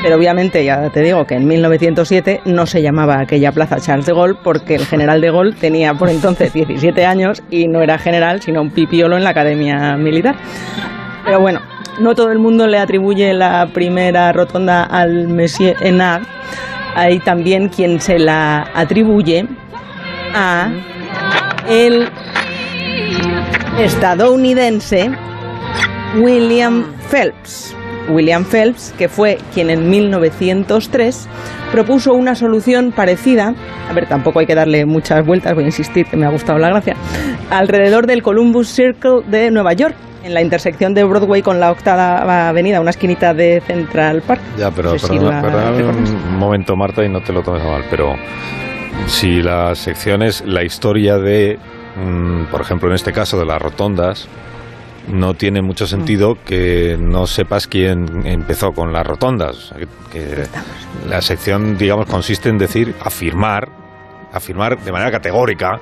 Pero 0.05 0.17
obviamente 0.17 0.63
ya 0.63 0.91
te 0.91 1.01
digo 1.01 1.25
que 1.25 1.33
en 1.33 1.47
1907 1.47 2.41
no 2.45 2.67
se 2.67 2.83
llamaba 2.83 3.19
aquella 3.19 3.51
plaza 3.51 3.79
Charles 3.79 4.05
de 4.05 4.13
Gaulle 4.13 4.37
porque 4.43 4.75
el 4.75 4.85
general 4.85 5.19
de 5.19 5.31
Gaulle 5.31 5.53
tenía 5.53 5.95
por 5.95 6.09
entonces 6.09 6.53
17 6.53 7.07
años 7.07 7.41
y 7.49 7.67
no 7.67 7.81
era 7.81 7.97
general, 7.97 8.39
sino 8.39 8.61
un 8.61 8.69
pipiolo 8.69 9.17
en 9.17 9.23
la 9.23 9.31
academia 9.31 9.97
militar. 9.97 10.35
Pero 11.25 11.39
bueno, 11.39 11.59
no 11.99 12.13
todo 12.13 12.31
el 12.31 12.37
mundo 12.37 12.67
le 12.67 12.77
atribuye 12.77 13.33
la 13.33 13.67
primera 13.73 14.31
rotonda 14.31 14.83
al 14.83 15.27
Monsieur 15.27 15.75
Enard. 15.81 16.21
Hay 16.93 17.17
también 17.17 17.69
quien 17.69 17.99
se 17.99 18.19
la 18.19 18.69
atribuye 18.75 19.47
a 20.35 20.69
el 21.67 22.07
estadounidense 23.79 25.09
William 26.19 26.93
Phelps. 27.09 27.75
William 28.09 28.45
Phelps, 28.45 28.93
que 28.97 29.09
fue 29.09 29.37
quien 29.53 29.69
en 29.69 29.89
1903 29.89 31.27
propuso 31.71 32.13
una 32.13 32.35
solución 32.35 32.91
parecida, 32.91 33.53
a 33.89 33.93
ver, 33.93 34.07
tampoco 34.07 34.39
hay 34.39 34.45
que 34.45 34.55
darle 34.55 34.85
muchas 34.85 35.25
vueltas, 35.25 35.53
voy 35.53 35.63
a 35.63 35.67
insistir 35.67 36.05
que 36.05 36.17
me 36.17 36.25
ha 36.25 36.29
gustado 36.29 36.59
la 36.59 36.69
gracia, 36.69 36.95
alrededor 37.49 38.07
del 38.07 38.23
Columbus 38.23 38.69
Circle 38.69 39.21
de 39.27 39.51
Nueva 39.51 39.73
York, 39.73 39.95
en 40.23 40.33
la 40.33 40.41
intersección 40.41 40.95
de 40.95 41.03
Broadway 41.03 41.43
con 41.43 41.59
la 41.59 41.71
octava 41.71 42.49
avenida, 42.49 42.81
una 42.81 42.89
esquinita 42.89 43.33
de 43.33 43.61
Central 43.61 44.23
Park. 44.23 44.41
Ya, 44.57 44.71
pero 44.71 44.93
un 44.93 46.37
momento, 46.39 46.75
Marta, 46.75 47.03
y 47.05 47.09
no 47.09 47.21
te 47.21 47.31
lo 47.31 47.43
tomes 47.43 47.61
a 47.61 47.65
mal, 47.65 47.83
pero 47.91 48.15
si 49.07 49.43
la 49.43 49.75
sección 49.75 50.23
es 50.23 50.43
la 50.45 50.63
historia 50.63 51.17
de, 51.17 51.59
mm, 51.95 52.45
por 52.45 52.61
ejemplo, 52.61 52.89
en 52.89 52.95
este 52.95 53.13
caso 53.13 53.37
de 53.37 53.45
las 53.45 53.61
rotondas, 53.61 54.27
no 55.07 55.33
tiene 55.33 55.61
mucho 55.61 55.87
sentido 55.87 56.37
que 56.45 56.97
no 56.99 57.27
sepas 57.27 57.67
quién 57.67 58.25
empezó 58.25 58.71
con 58.71 58.91
las 58.91 59.05
rotondas. 59.05 59.73
Que 60.11 60.43
la 61.07 61.21
sección, 61.21 61.77
digamos, 61.77 62.07
consiste 62.07 62.49
en 62.49 62.57
decir, 62.57 62.95
afirmar, 63.01 63.69
afirmar 64.31 64.79
de 64.83 64.91
manera 64.91 65.11
categórica 65.11 65.79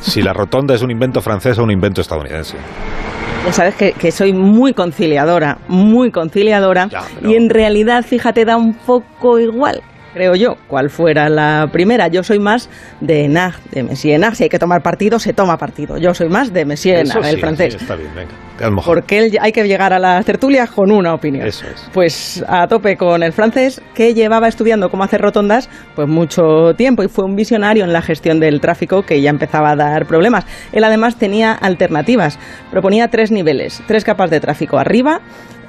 si 0.00 0.22
la 0.22 0.32
rotonda 0.32 0.74
es 0.74 0.82
un 0.82 0.90
invento 0.90 1.20
francés 1.20 1.58
o 1.58 1.64
un 1.64 1.70
invento 1.70 2.00
estadounidense. 2.00 2.56
Ya 3.46 3.52
sabes 3.52 3.74
que, 3.74 4.12
soy 4.12 4.32
muy 4.32 4.74
conciliadora, 4.74 5.58
muy 5.68 6.10
conciliadora, 6.10 6.88
y 7.22 7.36
en 7.36 7.48
realidad, 7.48 8.04
fíjate, 8.04 8.44
da 8.44 8.56
un 8.56 8.74
poco 8.74 9.38
igual 9.38 9.82
creo 10.14 10.34
yo, 10.34 10.56
cuál 10.68 10.90
fuera 10.90 11.28
la 11.28 11.68
primera. 11.72 12.08
Yo 12.08 12.22
soy 12.22 12.38
más 12.38 12.68
de 13.00 13.24
Enag, 13.24 13.60
de 13.70 13.82
Messier 13.82 14.16
Enag. 14.16 14.36
Si 14.36 14.44
hay 14.44 14.48
que 14.48 14.58
tomar 14.58 14.82
partido, 14.82 15.18
se 15.18 15.32
toma 15.32 15.56
partido. 15.56 15.98
Yo 15.98 16.14
soy 16.14 16.28
más 16.28 16.52
de 16.52 16.64
Messier 16.64 17.00
Enag, 17.00 17.24
el 17.24 17.38
francés. 17.38 17.74
está 17.74 17.96
bien, 17.96 18.10
venga. 18.14 18.32
Porque 18.84 19.30
hay 19.40 19.52
que 19.52 19.66
llegar 19.66 19.92
a 19.92 19.98
las 19.98 20.24
tertulias 20.24 20.70
con 20.70 20.92
una 20.92 21.14
opinión. 21.14 21.46
Eso 21.46 21.66
es. 21.66 21.88
Pues 21.92 22.44
a 22.46 22.66
tope 22.68 22.96
con 22.96 23.22
el 23.22 23.32
francés, 23.32 23.80
que 23.94 24.12
llevaba 24.12 24.48
estudiando 24.48 24.90
cómo 24.90 25.02
hacer 25.02 25.20
rotondas 25.20 25.70
pues 25.94 26.06
mucho 26.08 26.74
tiempo 26.74 27.02
y 27.02 27.08
fue 27.08 27.24
un 27.24 27.36
visionario 27.36 27.84
en 27.84 27.92
la 27.92 28.02
gestión 28.02 28.38
del 28.38 28.60
tráfico 28.60 29.02
que 29.02 29.20
ya 29.22 29.30
empezaba 29.30 29.70
a 29.70 29.76
dar 29.76 30.06
problemas. 30.06 30.44
Él 30.72 30.84
además 30.84 31.16
tenía 31.16 31.52
alternativas. 31.52 32.38
Proponía 32.70 33.08
tres 33.08 33.30
niveles, 33.30 33.82
tres 33.86 34.04
capas 34.04 34.30
de 34.30 34.40
tráfico. 34.40 34.78
Arriba, 34.78 35.20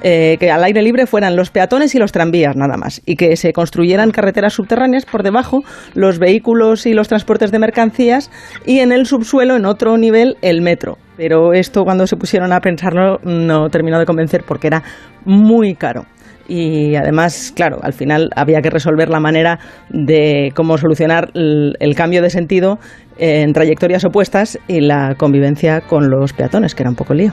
eh, 0.02 0.36
que 0.38 0.50
al 0.50 0.64
aire 0.64 0.82
libre 0.82 1.06
fueran 1.06 1.36
los 1.36 1.50
peatones 1.50 1.94
y 1.94 1.98
los 1.98 2.12
tranvías 2.12 2.56
nada 2.56 2.76
más, 2.76 3.02
y 3.06 3.16
que 3.16 3.36
se 3.36 3.52
construyeran 3.52 4.10
carreteras 4.10 4.54
subterráneas 4.54 5.04
por 5.04 5.22
debajo, 5.22 5.62
los 5.94 6.18
vehículos 6.18 6.86
y 6.86 6.94
los 6.94 7.08
transportes 7.08 7.50
de 7.52 7.58
mercancías, 7.58 8.30
y 8.66 8.80
en 8.80 8.92
el 8.92 9.06
subsuelo, 9.06 9.56
en 9.56 9.64
otro 9.64 9.96
nivel, 9.96 10.36
el 10.42 10.60
metro. 10.60 10.98
Pero 11.16 11.52
esto 11.52 11.84
cuando 11.84 12.06
se 12.06 12.16
pusieron 12.16 12.52
a 12.52 12.60
pensarlo 12.60 13.18
no 13.22 13.68
terminó 13.70 13.98
de 13.98 14.06
convencer 14.06 14.44
porque 14.46 14.66
era 14.66 14.82
muy 15.24 15.74
caro 15.74 16.04
y 16.48 16.96
además, 16.96 17.52
claro, 17.54 17.78
al 17.82 17.92
final 17.92 18.30
había 18.36 18.60
que 18.60 18.70
resolver 18.70 19.08
la 19.08 19.20
manera 19.20 19.58
de 19.88 20.52
cómo 20.54 20.76
solucionar 20.76 21.30
el, 21.34 21.94
cambio 21.96 22.22
de 22.22 22.30
sentido 22.30 22.78
en 23.18 23.52
trayectorias 23.52 24.04
opuestas 24.04 24.58
y 24.68 24.80
la 24.80 25.14
convivencia 25.16 25.80
con 25.82 26.08
los 26.10 26.32
peatones, 26.32 26.74
que 26.74 26.82
era 26.82 26.90
un 26.90 26.96
poco 26.96 27.14
lío. 27.14 27.32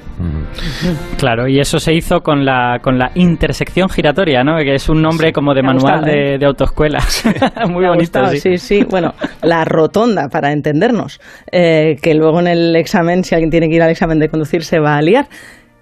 Claro, 1.18 1.48
y 1.48 1.60
eso 1.60 1.80
se 1.80 1.94
hizo 1.94 2.22
con 2.22 2.46
la, 2.46 2.80
con 2.82 2.98
la 2.98 3.12
intersección 3.16 3.90
giratoria, 3.90 4.44
¿no? 4.44 4.58
Que 4.58 4.76
es 4.76 4.90
un 4.90 5.02
nombre 5.02 5.32
como 5.32 5.54
de 5.54 5.64
manual 5.64 6.04
de, 6.04 6.36
¿eh? 6.36 6.38
de, 6.38 6.46
autoescuela. 6.46 7.00
Muy 7.70 7.86
bonito. 7.86 8.26
sí. 8.30 8.58
sí, 8.58 8.84
Bueno, 8.90 9.14
la 9.42 9.66
rotonda, 9.66 10.30
para 10.30 10.52
entendernos, 10.52 11.20
eh, 11.52 11.96
que 12.02 12.14
luego 12.14 12.40
en 12.40 12.48
el 12.48 12.76
examen, 12.76 13.24
si 13.24 13.36
alguien 13.36 13.50
tiene 13.52 13.70
que 13.70 13.76
ir 13.76 13.82
al 13.82 13.92
examen 13.92 14.20
de 14.20 14.30
conducir, 14.30 14.64
se 14.64 14.80
va 14.80 14.98
a 14.98 15.02
liar. 15.02 15.28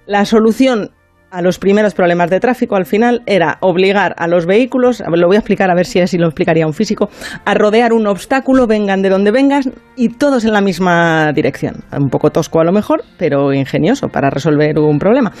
La 0.06 0.24
solución 0.24 0.90
a 1.30 1.42
los 1.42 1.58
primeros 1.58 1.94
problemas 1.94 2.30
de 2.30 2.40
tráfico 2.40 2.76
al 2.76 2.86
final 2.86 3.22
era 3.26 3.58
obligar 3.60 4.14
a 4.18 4.26
los 4.26 4.46
vehículos, 4.46 5.02
lo 5.06 5.26
voy 5.26 5.36
a 5.36 5.40
explicar 5.40 5.70
a 5.70 5.74
ver 5.74 5.86
si 5.86 6.00
así 6.00 6.16
lo 6.16 6.26
explicaría 6.26 6.66
un 6.66 6.72
físico, 6.72 7.10
a 7.44 7.54
rodear 7.54 7.92
un 7.92 8.06
obstáculo, 8.06 8.66
vengan 8.66 9.02
de 9.02 9.10
donde 9.10 9.30
vengan 9.30 9.62
y 9.96 10.10
todos 10.10 10.44
en 10.44 10.52
la 10.52 10.60
misma 10.60 11.32
dirección. 11.32 11.84
Un 11.92 12.08
poco 12.08 12.30
tosco 12.30 12.60
a 12.60 12.64
lo 12.64 12.72
mejor, 12.72 13.02
pero 13.18 13.52
ingenioso 13.52 14.08
para 14.08 14.30
resolver 14.30 14.78
un 14.78 14.98
problema 14.98 15.32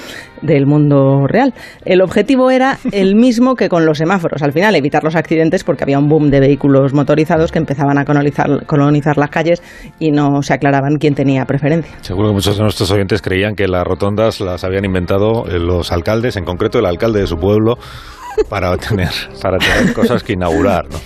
del 0.42 0.66
mundo 0.66 1.26
real. 1.26 1.54
El 1.84 2.02
objetivo 2.02 2.50
era 2.50 2.78
el 2.92 3.14
mismo 3.28 3.54
que 3.54 3.68
con 3.68 3.86
los 3.86 3.98
semáforos, 3.98 4.42
al 4.42 4.52
final 4.52 4.74
evitar 4.74 5.04
los 5.04 5.14
accidentes 5.14 5.64
porque 5.64 5.84
había 5.84 5.98
un 5.98 6.08
boom 6.08 6.30
de 6.30 6.40
vehículos 6.40 6.92
motorizados 6.92 7.52
que 7.52 7.58
empezaban 7.58 7.98
a 7.98 8.04
colonizar, 8.04 8.66
colonizar 8.66 9.16
las 9.16 9.30
calles 9.30 9.62
y 9.98 10.10
no 10.10 10.42
se 10.42 10.54
aclaraban 10.54 10.96
quién 10.96 11.14
tenía 11.14 11.44
preferencia. 11.44 11.96
Seguro 12.02 12.28
que 12.28 12.34
muchos 12.34 12.56
de 12.56 12.62
nuestros 12.62 12.90
oyentes 12.90 13.22
creían 13.22 13.54
que 13.54 13.68
las 13.68 13.84
rotondas 13.86 14.40
las 14.40 14.64
habían 14.64 14.84
inventado 14.84 15.44
los 15.46 15.77
los 15.78 15.92
alcaldes, 15.92 16.36
en 16.36 16.44
concreto 16.44 16.78
el 16.78 16.86
alcalde 16.86 17.20
de 17.20 17.26
su 17.26 17.38
pueblo, 17.38 17.78
para 18.48 18.76
tener, 18.76 19.10
para 19.40 19.58
tener 19.58 19.92
cosas 19.94 20.22
que 20.22 20.34
inaugurar. 20.34 20.86
¿no? 20.88 20.98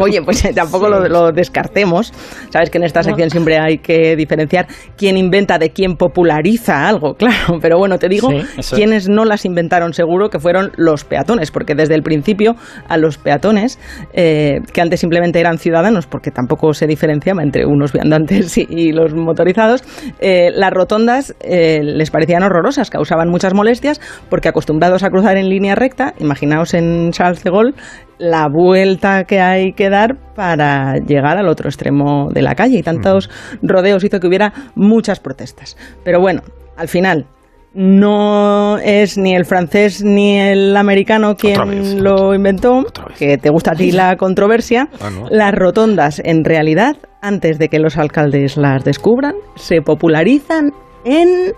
oye, 0.00 0.22
pues 0.22 0.44
eh, 0.44 0.52
tampoco 0.54 0.88
lo, 0.88 1.32
descartemos. 1.32 2.12
Sabes 2.50 2.70
que 2.70 2.78
en 2.78 2.84
esta 2.84 3.02
sección 3.02 3.30
siempre 3.30 3.58
hay 3.58 3.78
que 3.78 4.16
diferenciar 4.16 4.66
quién 4.96 5.16
inventa 5.16 5.58
de 5.58 5.70
quién 5.70 5.96
populariza 5.96 6.88
algo, 6.88 7.14
claro. 7.18 7.58
Pero 7.60 7.78
bueno, 7.78 7.98
te 7.98 8.08
digo, 8.08 8.28
quienes 8.74 9.08
no 9.08 9.24
las 9.24 9.44
inventaron 9.44 9.92
seguro 9.92 10.30
que 10.30 10.38
fueron 10.38 10.72
los 10.76 11.04
peatones, 11.04 11.50
porque 11.50 11.74
desde 11.74 11.94
el 11.94 12.02
principio 12.02 12.56
a 12.88 12.96
los 12.96 13.18
peatones, 13.18 13.78
eh, 14.12 14.60
que 14.72 14.80
antes 14.80 15.00
simplemente 15.00 15.40
eran 15.40 15.58
ciudadanos, 15.58 16.06
porque 16.06 16.30
tampoco 16.30 16.72
se 16.72 16.86
diferenciaba 16.86 17.42
entre 17.42 17.66
unos 17.66 17.92
viandantes 17.92 18.56
y, 18.58 18.92
los 18.92 19.14
motorizados, 19.14 19.82
eh, 20.20 20.50
las 20.54 20.72
rotondas 20.72 21.34
les 21.40 22.10
parecían 22.10 22.42
horrorosas, 22.42 22.90
causaban 22.90 23.28
muchas 23.28 23.54
molestias, 23.54 24.00
porque 24.28 24.48
acostumbrados 24.48 25.02
a 25.02 25.10
cruzar 25.10 25.36
en 25.36 25.48
línea 25.48 25.74
recta, 25.74 26.14
imaginaos 26.28 26.74
en 26.74 27.10
Charles 27.10 27.42
de 27.42 27.50
Gaulle 27.50 27.74
la 28.18 28.48
vuelta 28.48 29.24
que 29.24 29.40
hay 29.40 29.72
que 29.72 29.90
dar 29.90 30.16
para 30.34 30.96
llegar 30.98 31.38
al 31.38 31.48
otro 31.48 31.68
extremo 31.68 32.28
de 32.32 32.42
la 32.42 32.54
calle 32.54 32.78
y 32.78 32.82
tantos 32.82 33.30
rodeos 33.62 34.04
hizo 34.04 34.20
que 34.20 34.26
hubiera 34.26 34.52
muchas 34.74 35.20
protestas. 35.20 35.76
Pero 36.04 36.20
bueno, 36.20 36.42
al 36.76 36.88
final 36.88 37.26
no 37.74 38.78
es 38.78 39.18
ni 39.18 39.34
el 39.34 39.44
francés 39.44 40.02
ni 40.02 40.38
el 40.38 40.76
americano 40.76 41.36
quien 41.36 42.02
lo 42.02 42.34
inventó, 42.34 42.84
que 43.18 43.38
te 43.38 43.50
gusta 43.50 43.72
a 43.72 43.74
ti 43.74 43.92
la 43.92 44.16
controversia. 44.18 44.88
Ah, 45.00 45.10
las 45.30 45.54
rotondas, 45.54 46.20
en 46.24 46.44
realidad, 46.44 46.96
antes 47.22 47.58
de 47.58 47.68
que 47.68 47.78
los 47.78 47.96
alcaldes 47.96 48.56
las 48.56 48.84
descubran, 48.84 49.34
se 49.54 49.80
popularizan 49.80 50.72
en... 51.04 51.52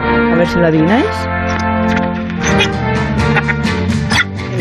A 0.00 0.36
ver 0.36 0.46
si 0.46 0.58
lo 0.58 0.66
adivináis. 0.66 1.06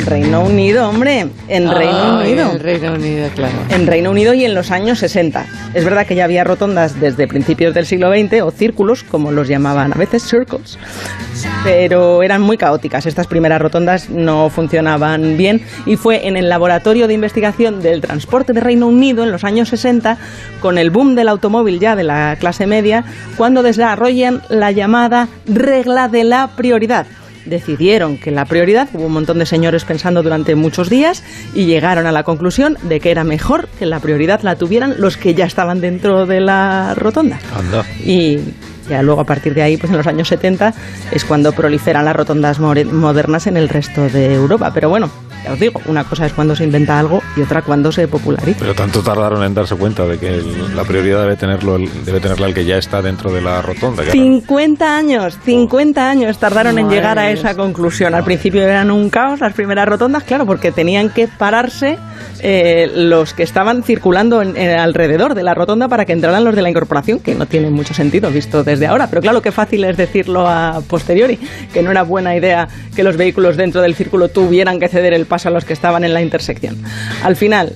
Reino 0.07 0.41
Unido, 0.41 0.87
hombre, 0.87 1.27
en 1.49 1.69
Reino 1.69 2.19
Unido. 2.19 2.51
En 2.53 2.59
Reino 2.59 2.93
Unido, 2.93 3.27
claro. 3.35 3.55
En 3.69 3.85
Reino 3.87 4.09
Unido 4.09 4.33
y 4.33 4.45
en 4.45 4.55
los 4.55 4.71
años 4.71 4.99
60. 4.99 5.45
Es 5.73 5.83
verdad 5.83 6.07
que 6.07 6.15
ya 6.15 6.23
había 6.23 6.45
rotondas 6.45 6.97
desde 7.01 7.27
principios 7.27 7.73
del 7.73 7.85
siglo 7.85 8.09
XX, 8.09 8.41
o 8.41 8.51
círculos, 8.51 9.03
como 9.03 9.33
los 9.33 9.49
llamaban 9.49 9.91
a 9.91 9.97
veces, 9.97 10.23
circles, 10.23 10.79
pero 11.65 12.23
eran 12.23 12.41
muy 12.41 12.57
caóticas. 12.57 13.05
Estas 13.05 13.27
primeras 13.27 13.61
rotondas 13.61 14.09
no 14.09 14.49
funcionaban 14.49 15.35
bien 15.35 15.61
y 15.85 15.97
fue 15.97 16.25
en 16.25 16.37
el 16.37 16.47
Laboratorio 16.47 17.09
de 17.09 17.13
Investigación 17.13 17.81
del 17.81 17.99
Transporte 17.99 18.53
de 18.53 18.61
Reino 18.61 18.87
Unido 18.87 19.25
en 19.25 19.31
los 19.31 19.43
años 19.43 19.67
60, 19.67 20.17
con 20.61 20.77
el 20.77 20.89
boom 20.89 21.15
del 21.15 21.27
automóvil 21.27 21.81
ya 21.81 21.97
de 21.97 22.05
la 22.05 22.37
clase 22.39 22.65
media, 22.65 23.03
cuando 23.35 23.61
desarrollan 23.61 24.41
la 24.47 24.71
llamada 24.71 25.27
regla 25.47 26.07
de 26.07 26.23
la 26.23 26.47
prioridad 26.55 27.07
decidieron 27.47 28.17
que 28.17 28.31
la 28.31 28.45
prioridad, 28.45 28.89
hubo 28.93 29.05
un 29.05 29.13
montón 29.13 29.39
de 29.39 29.45
señores 29.45 29.85
pensando 29.85 30.23
durante 30.23 30.55
muchos 30.55 30.89
días 30.89 31.23
y 31.53 31.65
llegaron 31.65 32.05
a 32.05 32.11
la 32.11 32.23
conclusión 32.23 32.77
de 32.83 32.99
que 32.99 33.11
era 33.11 33.23
mejor 33.23 33.67
que 33.79 33.85
la 33.85 33.99
prioridad 33.99 34.41
la 34.41 34.55
tuvieran 34.55 34.95
los 34.97 35.17
que 35.17 35.33
ya 35.33 35.45
estaban 35.45 35.81
dentro 35.81 36.25
de 36.25 36.41
la 36.41 36.93
rotonda. 36.95 37.39
Y 38.05 38.39
ya 38.89 39.01
luego 39.01 39.21
a 39.21 39.25
partir 39.25 39.53
de 39.53 39.61
ahí, 39.61 39.77
pues 39.77 39.91
en 39.91 39.97
los 39.97 40.07
años 40.07 40.27
70 40.27 40.73
es 41.11 41.25
cuando 41.25 41.51
proliferan 41.51 42.05
las 42.05 42.15
rotondas 42.15 42.59
modernas 42.59 43.47
en 43.47 43.57
el 43.57 43.69
resto 43.69 44.07
de 44.09 44.33
Europa. 44.33 44.71
Pero 44.73 44.89
bueno, 44.89 45.09
ya 45.43 45.53
os 45.53 45.59
digo, 45.59 45.81
una 45.85 46.03
cosa 46.03 46.25
es 46.25 46.33
cuando 46.33 46.55
se 46.55 46.63
inventa 46.63 46.99
algo 46.99 47.21
y 47.35 47.41
otra 47.41 47.61
cuando 47.61 47.91
se 47.91 48.07
populariza. 48.07 48.59
Pero 48.59 48.75
tanto 48.75 49.01
tardaron 49.01 49.43
en 49.43 49.53
darse 49.53 49.75
cuenta 49.75 50.05
de 50.05 50.17
que 50.17 50.41
la 50.75 50.83
prioridad 50.83 51.21
debe 51.21 51.35
tenerlo 51.35 51.77
debe 51.77 52.19
tenerla 52.19 52.47
el 52.47 52.53
que 52.53 52.65
ya 52.65 52.77
está 52.77 53.01
dentro 53.01 53.31
de 53.31 53.41
la 53.41 53.61
rotonda. 53.61 54.03
50 54.03 54.97
años, 54.97 55.37
50 55.43 56.09
años 56.09 56.37
tardaron 56.37 56.79
en 56.79 56.89
llegar 56.89 57.19
a 57.19 57.29
esa 57.31 57.55
conclusión. 57.55 58.13
Al 58.15 58.23
principio 58.23 58.63
eran 58.63 58.91
un 58.91 59.09
caos 59.09 59.39
las 59.39 59.53
primeras 59.53 59.87
rotondas, 59.87 60.23
claro, 60.23 60.45
porque 60.45 60.71
tenían 60.71 61.09
que 61.09 61.27
pararse 61.27 61.97
eh, 62.39 62.89
los 62.93 63.33
que 63.33 63.43
estaban 63.43 63.83
circulando 63.83 64.39
alrededor 64.39 65.35
de 65.35 65.43
la 65.43 65.53
rotonda 65.53 65.87
para 65.87 66.05
que 66.05 66.13
entraran 66.13 66.43
los 66.43 66.55
de 66.55 66.61
la 66.61 66.69
incorporación, 66.69 67.19
que 67.19 67.35
no 67.35 67.45
tiene 67.45 67.69
mucho 67.69 67.93
sentido 67.93 68.29
visto 68.31 68.63
desde 68.63 68.87
ahora. 68.87 69.07
Pero 69.07 69.21
claro, 69.21 69.41
qué 69.41 69.51
fácil 69.51 69.83
es 69.83 69.97
decirlo 69.97 70.47
a 70.47 70.81
posteriori, 70.87 71.39
que 71.73 71.81
no 71.81 71.91
era 71.91 72.03
buena 72.03 72.35
idea 72.35 72.67
que 72.95 73.03
los 73.03 73.17
vehículos 73.17 73.57
dentro 73.57 73.81
del 73.81 73.95
círculo 73.95 74.29
tuvieran 74.29 74.79
que 74.79 74.87
ceder 74.87 75.13
el 75.13 75.25
paso 75.25 75.49
a 75.49 75.51
los 75.51 75.65
que 75.65 75.73
estaban 75.73 76.03
en 76.03 76.13
la 76.13 76.21
intersección. 76.21 76.77
Al 77.23 77.35
final, 77.35 77.75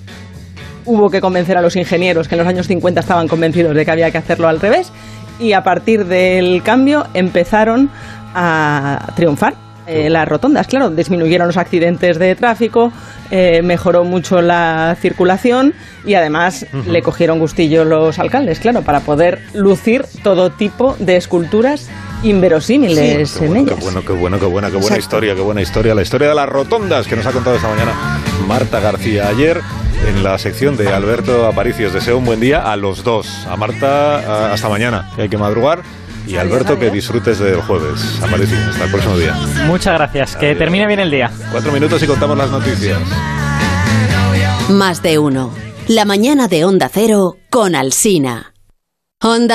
hubo 0.86 1.10
que 1.10 1.22
convencer 1.22 1.58
a 1.58 1.62
los 1.62 1.76
ingenieros 1.76 2.28
que 2.28 2.36
en 2.36 2.40
los 2.40 2.48
años 2.48 2.68
50 2.68 3.00
estaban 3.00 3.28
convencidos 3.28 3.76
de 3.76 3.86
que 3.86 3.92
había 3.92 4.12
que 4.12 4.18
hacerlo 4.18 4.48
al 4.48 4.60
revés 4.60 4.92
y 5.40 5.54
a 5.54 5.64
partir 5.64 6.06
del 6.06 6.62
cambio 6.64 7.06
empezaron 7.14 7.90
a 8.34 9.12
triunfar. 9.16 9.71
Eh, 9.92 10.10
las 10.10 10.28
rotondas, 10.28 10.68
claro, 10.68 10.90
disminuyeron 10.90 11.48
los 11.48 11.58
accidentes 11.58 12.18
de 12.18 12.36
tráfico, 12.36 12.94
eh, 13.30 13.62
mejoró 13.62 14.04
mucho 14.06 14.42
la 14.42 14.96
circulación 15.00 15.74
y 16.06 16.14
además 16.14 16.66
le 16.88 17.02
cogieron 17.02 17.40
gustillo 17.40 17.84
los 17.84 18.18
alcaldes, 18.18 18.60
claro, 18.60 18.84
para 18.84 19.02
poder 19.02 19.42
lucir 19.54 20.06
todo 20.24 20.50
tipo 20.52 20.96
de 21.00 21.18
esculturas 21.18 21.90
inverosímiles 22.24 23.42
en 23.42 23.58
ellas. 23.58 23.76
Qué 23.76 23.84
bueno, 23.84 24.02
qué 24.06 24.14
bueno, 24.14 24.40
qué 24.40 24.46
buena, 24.46 24.72
qué 24.72 24.78
buena 24.78 24.98
historia, 24.98 25.36
qué 25.36 25.42
buena 25.42 25.62
historia. 25.62 25.94
La 25.94 26.02
historia 26.04 26.30
de 26.30 26.36
las 26.36 26.48
rotondas 26.48 27.08
que 27.08 27.16
nos 27.16 27.26
ha 27.26 27.32
contado 27.32 27.58
esta 27.58 27.68
mañana 27.68 27.92
Marta 28.48 28.80
García. 28.80 29.28
Ayer 29.28 29.62
en 30.08 30.24
la 30.24 30.38
sección 30.38 30.78
de 30.78 30.90
Alberto 30.90 31.46
Aparicio. 31.46 31.88
Os 31.88 31.94
deseo 31.94 32.18
un 32.18 32.26
buen 32.26 32.40
día 32.40 32.72
a 32.72 32.76
los 32.76 33.04
dos. 33.04 33.46
A 33.48 33.56
Marta, 33.56 34.54
hasta 34.54 34.70
mañana, 34.70 35.10
que 35.16 35.24
hay 35.24 35.30
que 35.30 35.38
madrugar. 35.38 35.84
Y 36.28 36.38
Alberto, 36.38 36.78
que 36.78 36.90
disfrutes 36.90 37.40
del 37.40 37.62
jueves. 37.62 38.22
Aparicio, 38.22 38.58
hasta 38.70 38.86
el 38.86 38.92
próximo 38.92 39.18
día. 39.18 39.36
Muchas 39.66 39.94
gracias, 39.94 40.36
que 40.36 40.56
termine 40.56 40.88
bien 40.88 41.00
el 41.00 41.12
día. 41.12 41.32
Cuatro 41.52 41.72
minutos 41.72 42.02
y 42.04 42.08
contamos 42.08 42.38
las 42.38 42.50
noticias. 42.50 43.00
Más 44.70 45.02
de 45.02 45.18
uno. 45.18 45.52
La 45.88 46.06
mañana 46.06 46.48
de 46.48 46.64
Onda 46.64 46.90
Cero 46.94 47.38
con 47.50 47.76
Alsina. 47.76 48.54
Onda 49.24 49.50